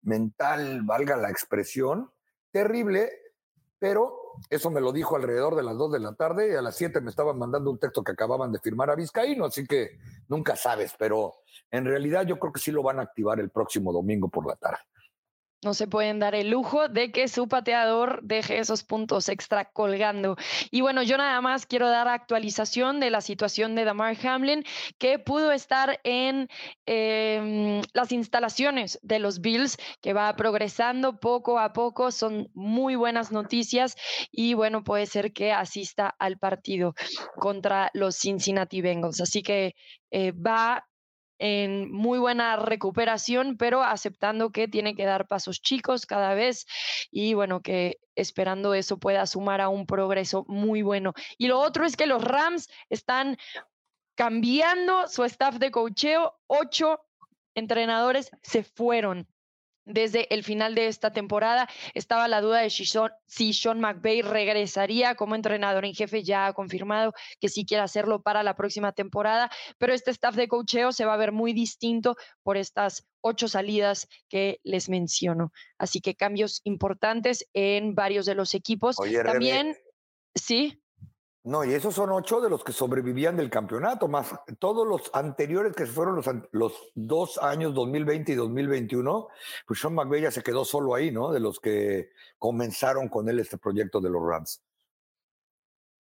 mental, 0.00 0.80
valga 0.82 1.16
la 1.16 1.30
expresión, 1.30 2.10
terrible, 2.50 3.10
pero 3.78 4.32
eso 4.50 4.70
me 4.70 4.80
lo 4.80 4.92
dijo 4.92 5.16
alrededor 5.16 5.56
de 5.56 5.62
las 5.62 5.76
2 5.76 5.92
de 5.92 6.00
la 6.00 6.14
tarde 6.14 6.52
y 6.52 6.54
a 6.54 6.62
las 6.62 6.76
7 6.76 7.00
me 7.00 7.10
estaban 7.10 7.38
mandando 7.38 7.70
un 7.70 7.78
texto 7.78 8.02
que 8.02 8.12
acababan 8.12 8.52
de 8.52 8.58
firmar 8.58 8.90
a 8.90 8.94
Vizcaíno, 8.94 9.44
así 9.44 9.66
que 9.66 9.98
nunca 10.28 10.56
sabes, 10.56 10.94
pero 10.98 11.34
en 11.70 11.84
realidad 11.84 12.26
yo 12.26 12.38
creo 12.38 12.52
que 12.52 12.60
sí 12.60 12.70
lo 12.70 12.82
van 12.82 12.98
a 12.98 13.02
activar 13.02 13.40
el 13.40 13.50
próximo 13.50 13.92
domingo 13.92 14.28
por 14.28 14.46
la 14.46 14.56
tarde 14.56 14.80
no 15.66 15.74
se 15.74 15.88
pueden 15.88 16.20
dar 16.20 16.34
el 16.36 16.48
lujo 16.50 16.88
de 16.88 17.10
que 17.10 17.26
su 17.26 17.48
pateador 17.48 18.20
deje 18.22 18.58
esos 18.58 18.84
puntos 18.84 19.28
extra 19.28 19.64
colgando. 19.64 20.36
Y 20.70 20.80
bueno, 20.80 21.02
yo 21.02 21.18
nada 21.18 21.40
más 21.40 21.66
quiero 21.66 21.88
dar 21.88 22.06
actualización 22.06 23.00
de 23.00 23.10
la 23.10 23.20
situación 23.20 23.74
de 23.74 23.84
Damar 23.84 24.16
Hamlin, 24.24 24.64
que 24.98 25.18
pudo 25.18 25.50
estar 25.50 26.00
en 26.04 26.48
em, 26.86 27.82
las 27.92 28.12
instalaciones 28.12 29.00
de 29.02 29.18
los 29.18 29.40
Bills, 29.40 29.76
que 30.00 30.12
va 30.12 30.34
progresando 30.36 31.18
poco 31.18 31.58
a 31.58 31.72
poco. 31.72 32.12
Son 32.12 32.48
muy 32.54 32.94
buenas 32.94 33.32
noticias 33.32 33.96
y 34.30 34.54
bueno, 34.54 34.84
puede 34.84 35.06
ser 35.06 35.32
que 35.32 35.52
asista 35.52 36.14
al 36.18 36.38
partido 36.38 36.94
contra 37.36 37.90
los 37.92 38.16
Cincinnati 38.16 38.80
Bengals. 38.80 39.20
Así 39.20 39.42
que 39.42 39.74
eh, 40.12 40.30
va 40.30 40.86
en 41.38 41.90
muy 41.92 42.18
buena 42.18 42.56
recuperación, 42.56 43.56
pero 43.56 43.82
aceptando 43.82 44.50
que 44.50 44.68
tiene 44.68 44.94
que 44.94 45.04
dar 45.04 45.26
pasos 45.26 45.60
chicos 45.60 46.06
cada 46.06 46.34
vez 46.34 46.66
y 47.10 47.34
bueno, 47.34 47.60
que 47.60 47.98
esperando 48.14 48.74
eso 48.74 48.98
pueda 48.98 49.26
sumar 49.26 49.60
a 49.60 49.68
un 49.68 49.86
progreso 49.86 50.44
muy 50.48 50.82
bueno. 50.82 51.12
Y 51.38 51.48
lo 51.48 51.58
otro 51.58 51.84
es 51.84 51.96
que 51.96 52.06
los 52.06 52.22
Rams 52.22 52.68
están 52.88 53.36
cambiando 54.14 55.08
su 55.08 55.24
staff 55.24 55.56
de 55.56 55.70
cocheo, 55.70 56.34
ocho 56.46 57.00
entrenadores 57.54 58.30
se 58.42 58.62
fueron 58.64 59.26
desde 59.86 60.32
el 60.34 60.44
final 60.44 60.74
de 60.74 60.88
esta 60.88 61.12
temporada. 61.12 61.68
Estaba 61.94 62.28
la 62.28 62.40
duda 62.40 62.60
de 62.60 62.70
si 62.70 62.84
Sean, 62.84 63.80
McVay 63.80 64.20
regresaría 64.20 65.14
como 65.14 65.34
entrenador 65.34 65.84
en 65.84 65.94
jefe. 65.94 66.22
Ya 66.22 66.46
ha 66.46 66.52
confirmado 66.52 67.14
que 67.40 67.48
sí 67.48 67.64
quiere 67.64 67.82
hacerlo 67.82 68.22
para 68.22 68.42
la 68.42 68.56
próxima 68.56 68.92
temporada, 68.92 69.50
pero 69.78 69.94
este 69.94 70.10
staff 70.10 70.34
de 70.34 70.48
cocheo 70.48 70.92
se 70.92 71.04
va 71.04 71.14
a 71.14 71.18
ver 71.18 71.32
muy 71.32 71.52
distinto 71.52 72.16
por 72.42 72.56
estas 72.56 73.06
ocho 73.20 73.48
salidas 73.48 74.08
que 74.28 74.60
les 74.62 74.88
menciono. 74.88 75.52
Así 75.78 76.00
que 76.00 76.14
cambios 76.14 76.60
importantes 76.64 77.48
en 77.54 77.94
varios 77.94 78.26
de 78.26 78.34
los 78.34 78.54
equipos. 78.54 78.96
También, 79.24 79.76
sí. 80.34 80.82
No, 81.46 81.64
y 81.64 81.72
esos 81.74 81.94
son 81.94 82.10
ocho 82.10 82.40
de 82.40 82.50
los 82.50 82.64
que 82.64 82.72
sobrevivían 82.72 83.36
del 83.36 83.50
campeonato, 83.50 84.08
más 84.08 84.34
todos 84.58 84.84
los 84.84 85.08
anteriores 85.14 85.76
que 85.76 85.86
fueron 85.86 86.16
los, 86.16 86.26
los 86.50 86.72
dos 86.96 87.38
años 87.38 87.72
2020 87.72 88.32
y 88.32 88.34
2021, 88.34 89.28
pues 89.64 89.78
Sean 89.78 89.94
McVay 89.94 90.22
ya 90.22 90.32
se 90.32 90.42
quedó 90.42 90.64
solo 90.64 90.96
ahí, 90.96 91.12
¿no? 91.12 91.30
De 91.30 91.38
los 91.38 91.60
que 91.60 92.10
comenzaron 92.36 93.08
con 93.08 93.28
él 93.28 93.38
este 93.38 93.58
proyecto 93.58 94.00
de 94.00 94.10
los 94.10 94.22
Rams. 94.28 94.60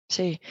Sí. 0.09 0.41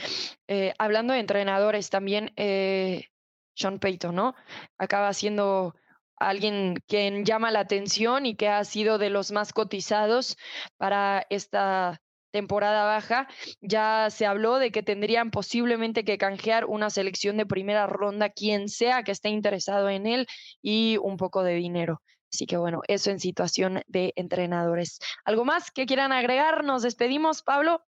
Eh, 0.46 0.72
hablando 0.78 1.12
de 1.12 1.20
entrenadores, 1.20 1.90
también 1.90 2.32
eh, 2.36 3.08
Sean 3.54 3.80
Payton, 3.80 4.14
¿no? 4.14 4.34
Acaba 4.78 5.12
siendo 5.12 5.74
alguien 6.16 6.82
quien 6.86 7.26
llama 7.26 7.50
la 7.50 7.60
atención 7.60 8.24
y 8.24 8.36
que 8.36 8.48
ha 8.48 8.64
sido 8.64 8.96
de 8.96 9.10
los 9.10 9.32
más 9.32 9.52
cotizados 9.52 10.38
para 10.78 11.26
esta 11.28 12.00
temporada 12.30 12.84
baja, 12.84 13.28
ya 13.60 14.08
se 14.10 14.26
habló 14.26 14.58
de 14.58 14.70
que 14.70 14.82
tendrían 14.82 15.30
posiblemente 15.30 16.04
que 16.04 16.18
canjear 16.18 16.64
una 16.66 16.90
selección 16.90 17.36
de 17.36 17.46
primera 17.46 17.86
ronda, 17.86 18.30
quien 18.30 18.68
sea 18.68 19.02
que 19.02 19.12
esté 19.12 19.28
interesado 19.30 19.88
en 19.88 20.06
él, 20.06 20.26
y 20.62 20.98
un 21.02 21.16
poco 21.16 21.42
de 21.42 21.54
dinero. 21.54 22.02
Así 22.32 22.46
que 22.46 22.56
bueno, 22.56 22.82
eso 22.88 23.10
en 23.10 23.20
situación 23.20 23.80
de 23.86 24.12
entrenadores. 24.16 24.98
¿Algo 25.24 25.44
más 25.44 25.70
que 25.70 25.86
quieran 25.86 26.12
agregar? 26.12 26.64
Nos 26.64 26.82
despedimos, 26.82 27.42
Pablo. 27.42 27.82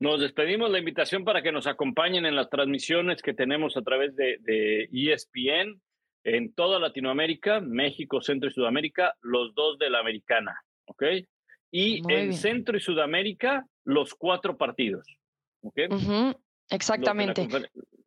Nos 0.00 0.20
despedimos 0.20 0.70
la 0.70 0.78
invitación 0.78 1.24
para 1.24 1.42
que 1.42 1.52
nos 1.52 1.66
acompañen 1.66 2.26
en 2.26 2.36
las 2.36 2.50
transmisiones 2.50 3.22
que 3.22 3.34
tenemos 3.34 3.76
a 3.76 3.82
través 3.82 4.16
de, 4.16 4.88
ESPN 4.92 5.80
en 6.24 6.54
toda 6.54 6.78
Latinoamérica, 6.78 7.60
México, 7.60 8.20
Centro 8.20 8.48
y 8.48 8.52
Sudamérica, 8.52 9.14
los 9.20 9.54
dos 9.54 9.78
de 9.78 9.90
la 9.90 10.00
americana. 10.00 10.60
¿Ok? 10.86 11.04
Y 11.76 12.00
en 12.08 12.32
Centro 12.34 12.76
y 12.76 12.80
Sudamérica 12.80 13.66
los 13.82 14.14
cuatro 14.14 14.56
partidos. 14.56 15.04
Exactamente. 16.70 17.48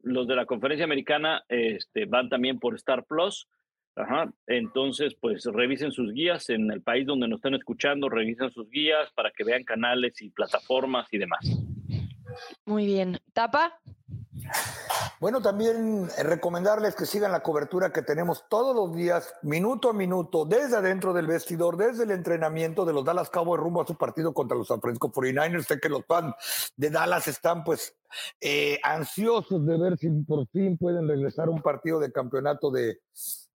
Los 0.04 0.26
de, 0.26 0.36
la 0.36 0.46
conferencia 0.46 0.86
americana 0.86 1.44
este, 1.50 2.06
van 2.06 2.30
también 2.30 2.60
por 2.60 2.76
Star 2.76 3.04
Plus. 3.04 3.50
Ajá. 3.98 4.32
Entonces, 4.46 5.16
pues 5.20 5.44
revisen 5.44 5.92
sus 5.92 6.14
guías 6.14 6.50
en 6.50 6.72
el 6.72 6.82
país 6.82 7.06
donde 7.06 7.28
nos 7.28 7.40
están 7.40 7.56
escuchando, 7.56 8.08
revisen 8.08 8.52
sus 8.52 8.70
guías 8.70 9.12
para 9.14 9.32
que 9.32 9.44
vean 9.44 9.66
canales 9.66 10.22
y 10.22 10.30
plataformas 10.30 11.08
y 11.12 11.18
demás. 11.18 11.46
Muy 12.64 12.86
bien. 12.86 13.20
¿Tapa? 13.34 13.82
Bueno, 15.20 15.42
también 15.42 16.08
eh, 16.16 16.24
recomendarles 16.24 16.94
que 16.94 17.08
sigan 17.08 17.32
la 17.32 17.42
cobertura 17.42 17.92
que 17.92 18.04
tenemos 18.04 18.46
todos 18.50 18.76
los 18.76 18.96
días, 18.96 19.34
minuto 19.42 19.90
a 19.90 19.94
minuto, 19.94 20.46
desde 20.46 20.78
adentro 20.78 21.12
del 21.12 21.26
vestidor, 21.26 21.76
desde 21.76 22.04
el 22.04 22.12
entrenamiento 22.12 22.86
de 22.86 22.94
los 22.94 23.04
Dallas 23.04 23.32
Cowboys 23.32 23.60
rumbo 23.60 23.82
a 23.82 23.88
su 23.88 23.98
partido 23.98 24.32
contra 24.32 24.56
los 24.56 24.68
San 24.68 24.80
Francisco 24.80 25.12
49ers. 25.12 25.66
Sé 25.66 25.80
que 25.80 25.90
los 25.90 26.06
fans 26.06 26.36
de 26.76 26.92
Dallas 26.92 27.28
están 27.28 27.64
pues 27.64 27.96
eh, 28.40 28.80
ansiosos 28.84 29.66
de 29.66 29.78
ver 29.78 29.98
si 29.98 30.10
por 30.10 30.48
fin 30.50 30.78
pueden 30.78 31.08
regresar 31.08 31.48
a 31.48 31.52
un 31.52 31.64
partido 31.64 32.00
de 32.00 32.12
campeonato 32.12 32.70
de, 32.70 33.00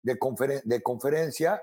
de, 0.02 0.82
conferencia 0.82 1.62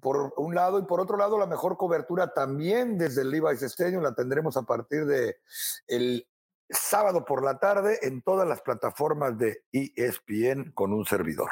por 0.00 0.34
un 0.36 0.54
lado, 0.54 0.78
y 0.78 0.82
por 0.82 1.00
otro 1.00 1.16
lado, 1.16 1.38
la 1.38 1.46
mejor 1.46 1.78
cobertura 1.78 2.34
también 2.34 2.98
desde 2.98 3.22
el 3.22 3.30
Levi's 3.30 3.62
Stadium 3.62 4.02
la 4.02 4.14
tendremos 4.14 4.58
a 4.58 4.62
partir 4.62 5.06
de 5.06 5.38
el 5.86 6.28
sábado 6.68 7.24
por 7.24 7.44
la 7.44 7.58
tarde 7.58 7.98
en 8.02 8.22
todas 8.22 8.48
las 8.48 8.62
plataformas 8.62 9.38
de 9.38 9.62
ESPN 9.72 10.72
con 10.72 10.92
un 10.92 11.06
servidor. 11.06 11.50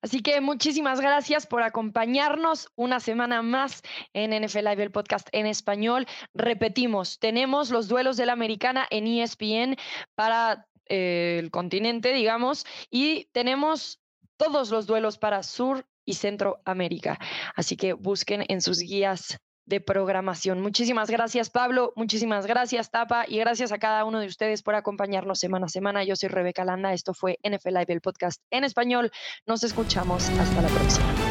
Así 0.00 0.20
que 0.20 0.40
muchísimas 0.40 1.00
gracias 1.00 1.46
por 1.46 1.62
acompañarnos 1.62 2.68
una 2.76 3.00
semana 3.00 3.42
más 3.42 3.82
en 4.12 4.30
NFL 4.30 4.68
Live, 4.68 4.82
el 4.82 4.90
podcast 4.90 5.28
en 5.32 5.46
español. 5.46 6.06
Repetimos, 6.34 7.18
tenemos 7.18 7.70
los 7.70 7.88
duelos 7.88 8.16
de 8.16 8.26
la 8.26 8.32
americana 8.32 8.86
en 8.90 9.06
ESPN 9.06 9.76
para 10.14 10.66
eh, 10.86 11.38
el 11.40 11.50
continente, 11.50 12.12
digamos, 12.12 12.64
y 12.90 13.26
tenemos 13.32 14.00
todos 14.36 14.70
los 14.70 14.86
duelos 14.86 15.18
para 15.18 15.42
Sur 15.42 15.86
y 16.04 16.14
Centroamérica. 16.14 17.18
Así 17.54 17.76
que 17.76 17.92
busquen 17.92 18.44
en 18.48 18.62
sus 18.62 18.78
guías 18.78 19.38
de 19.68 19.80
programación. 19.80 20.60
Muchísimas 20.60 21.10
gracias, 21.10 21.50
Pablo. 21.50 21.92
Muchísimas 21.94 22.46
gracias, 22.46 22.90
Tapa. 22.90 23.24
Y 23.28 23.38
gracias 23.38 23.70
a 23.70 23.78
cada 23.78 24.04
uno 24.04 24.18
de 24.20 24.26
ustedes 24.26 24.62
por 24.62 24.74
acompañarnos 24.74 25.38
semana 25.38 25.66
a 25.66 25.68
semana. 25.68 26.04
Yo 26.04 26.16
soy 26.16 26.30
Rebeca 26.30 26.64
Landa. 26.64 26.92
Esto 26.94 27.14
fue 27.14 27.38
NFL 27.42 27.68
Live, 27.68 27.92
el 27.92 28.00
podcast 28.00 28.42
en 28.50 28.64
español. 28.64 29.10
Nos 29.46 29.62
escuchamos. 29.64 30.28
Hasta 30.30 30.62
la 30.62 30.68
próxima. 30.68 31.27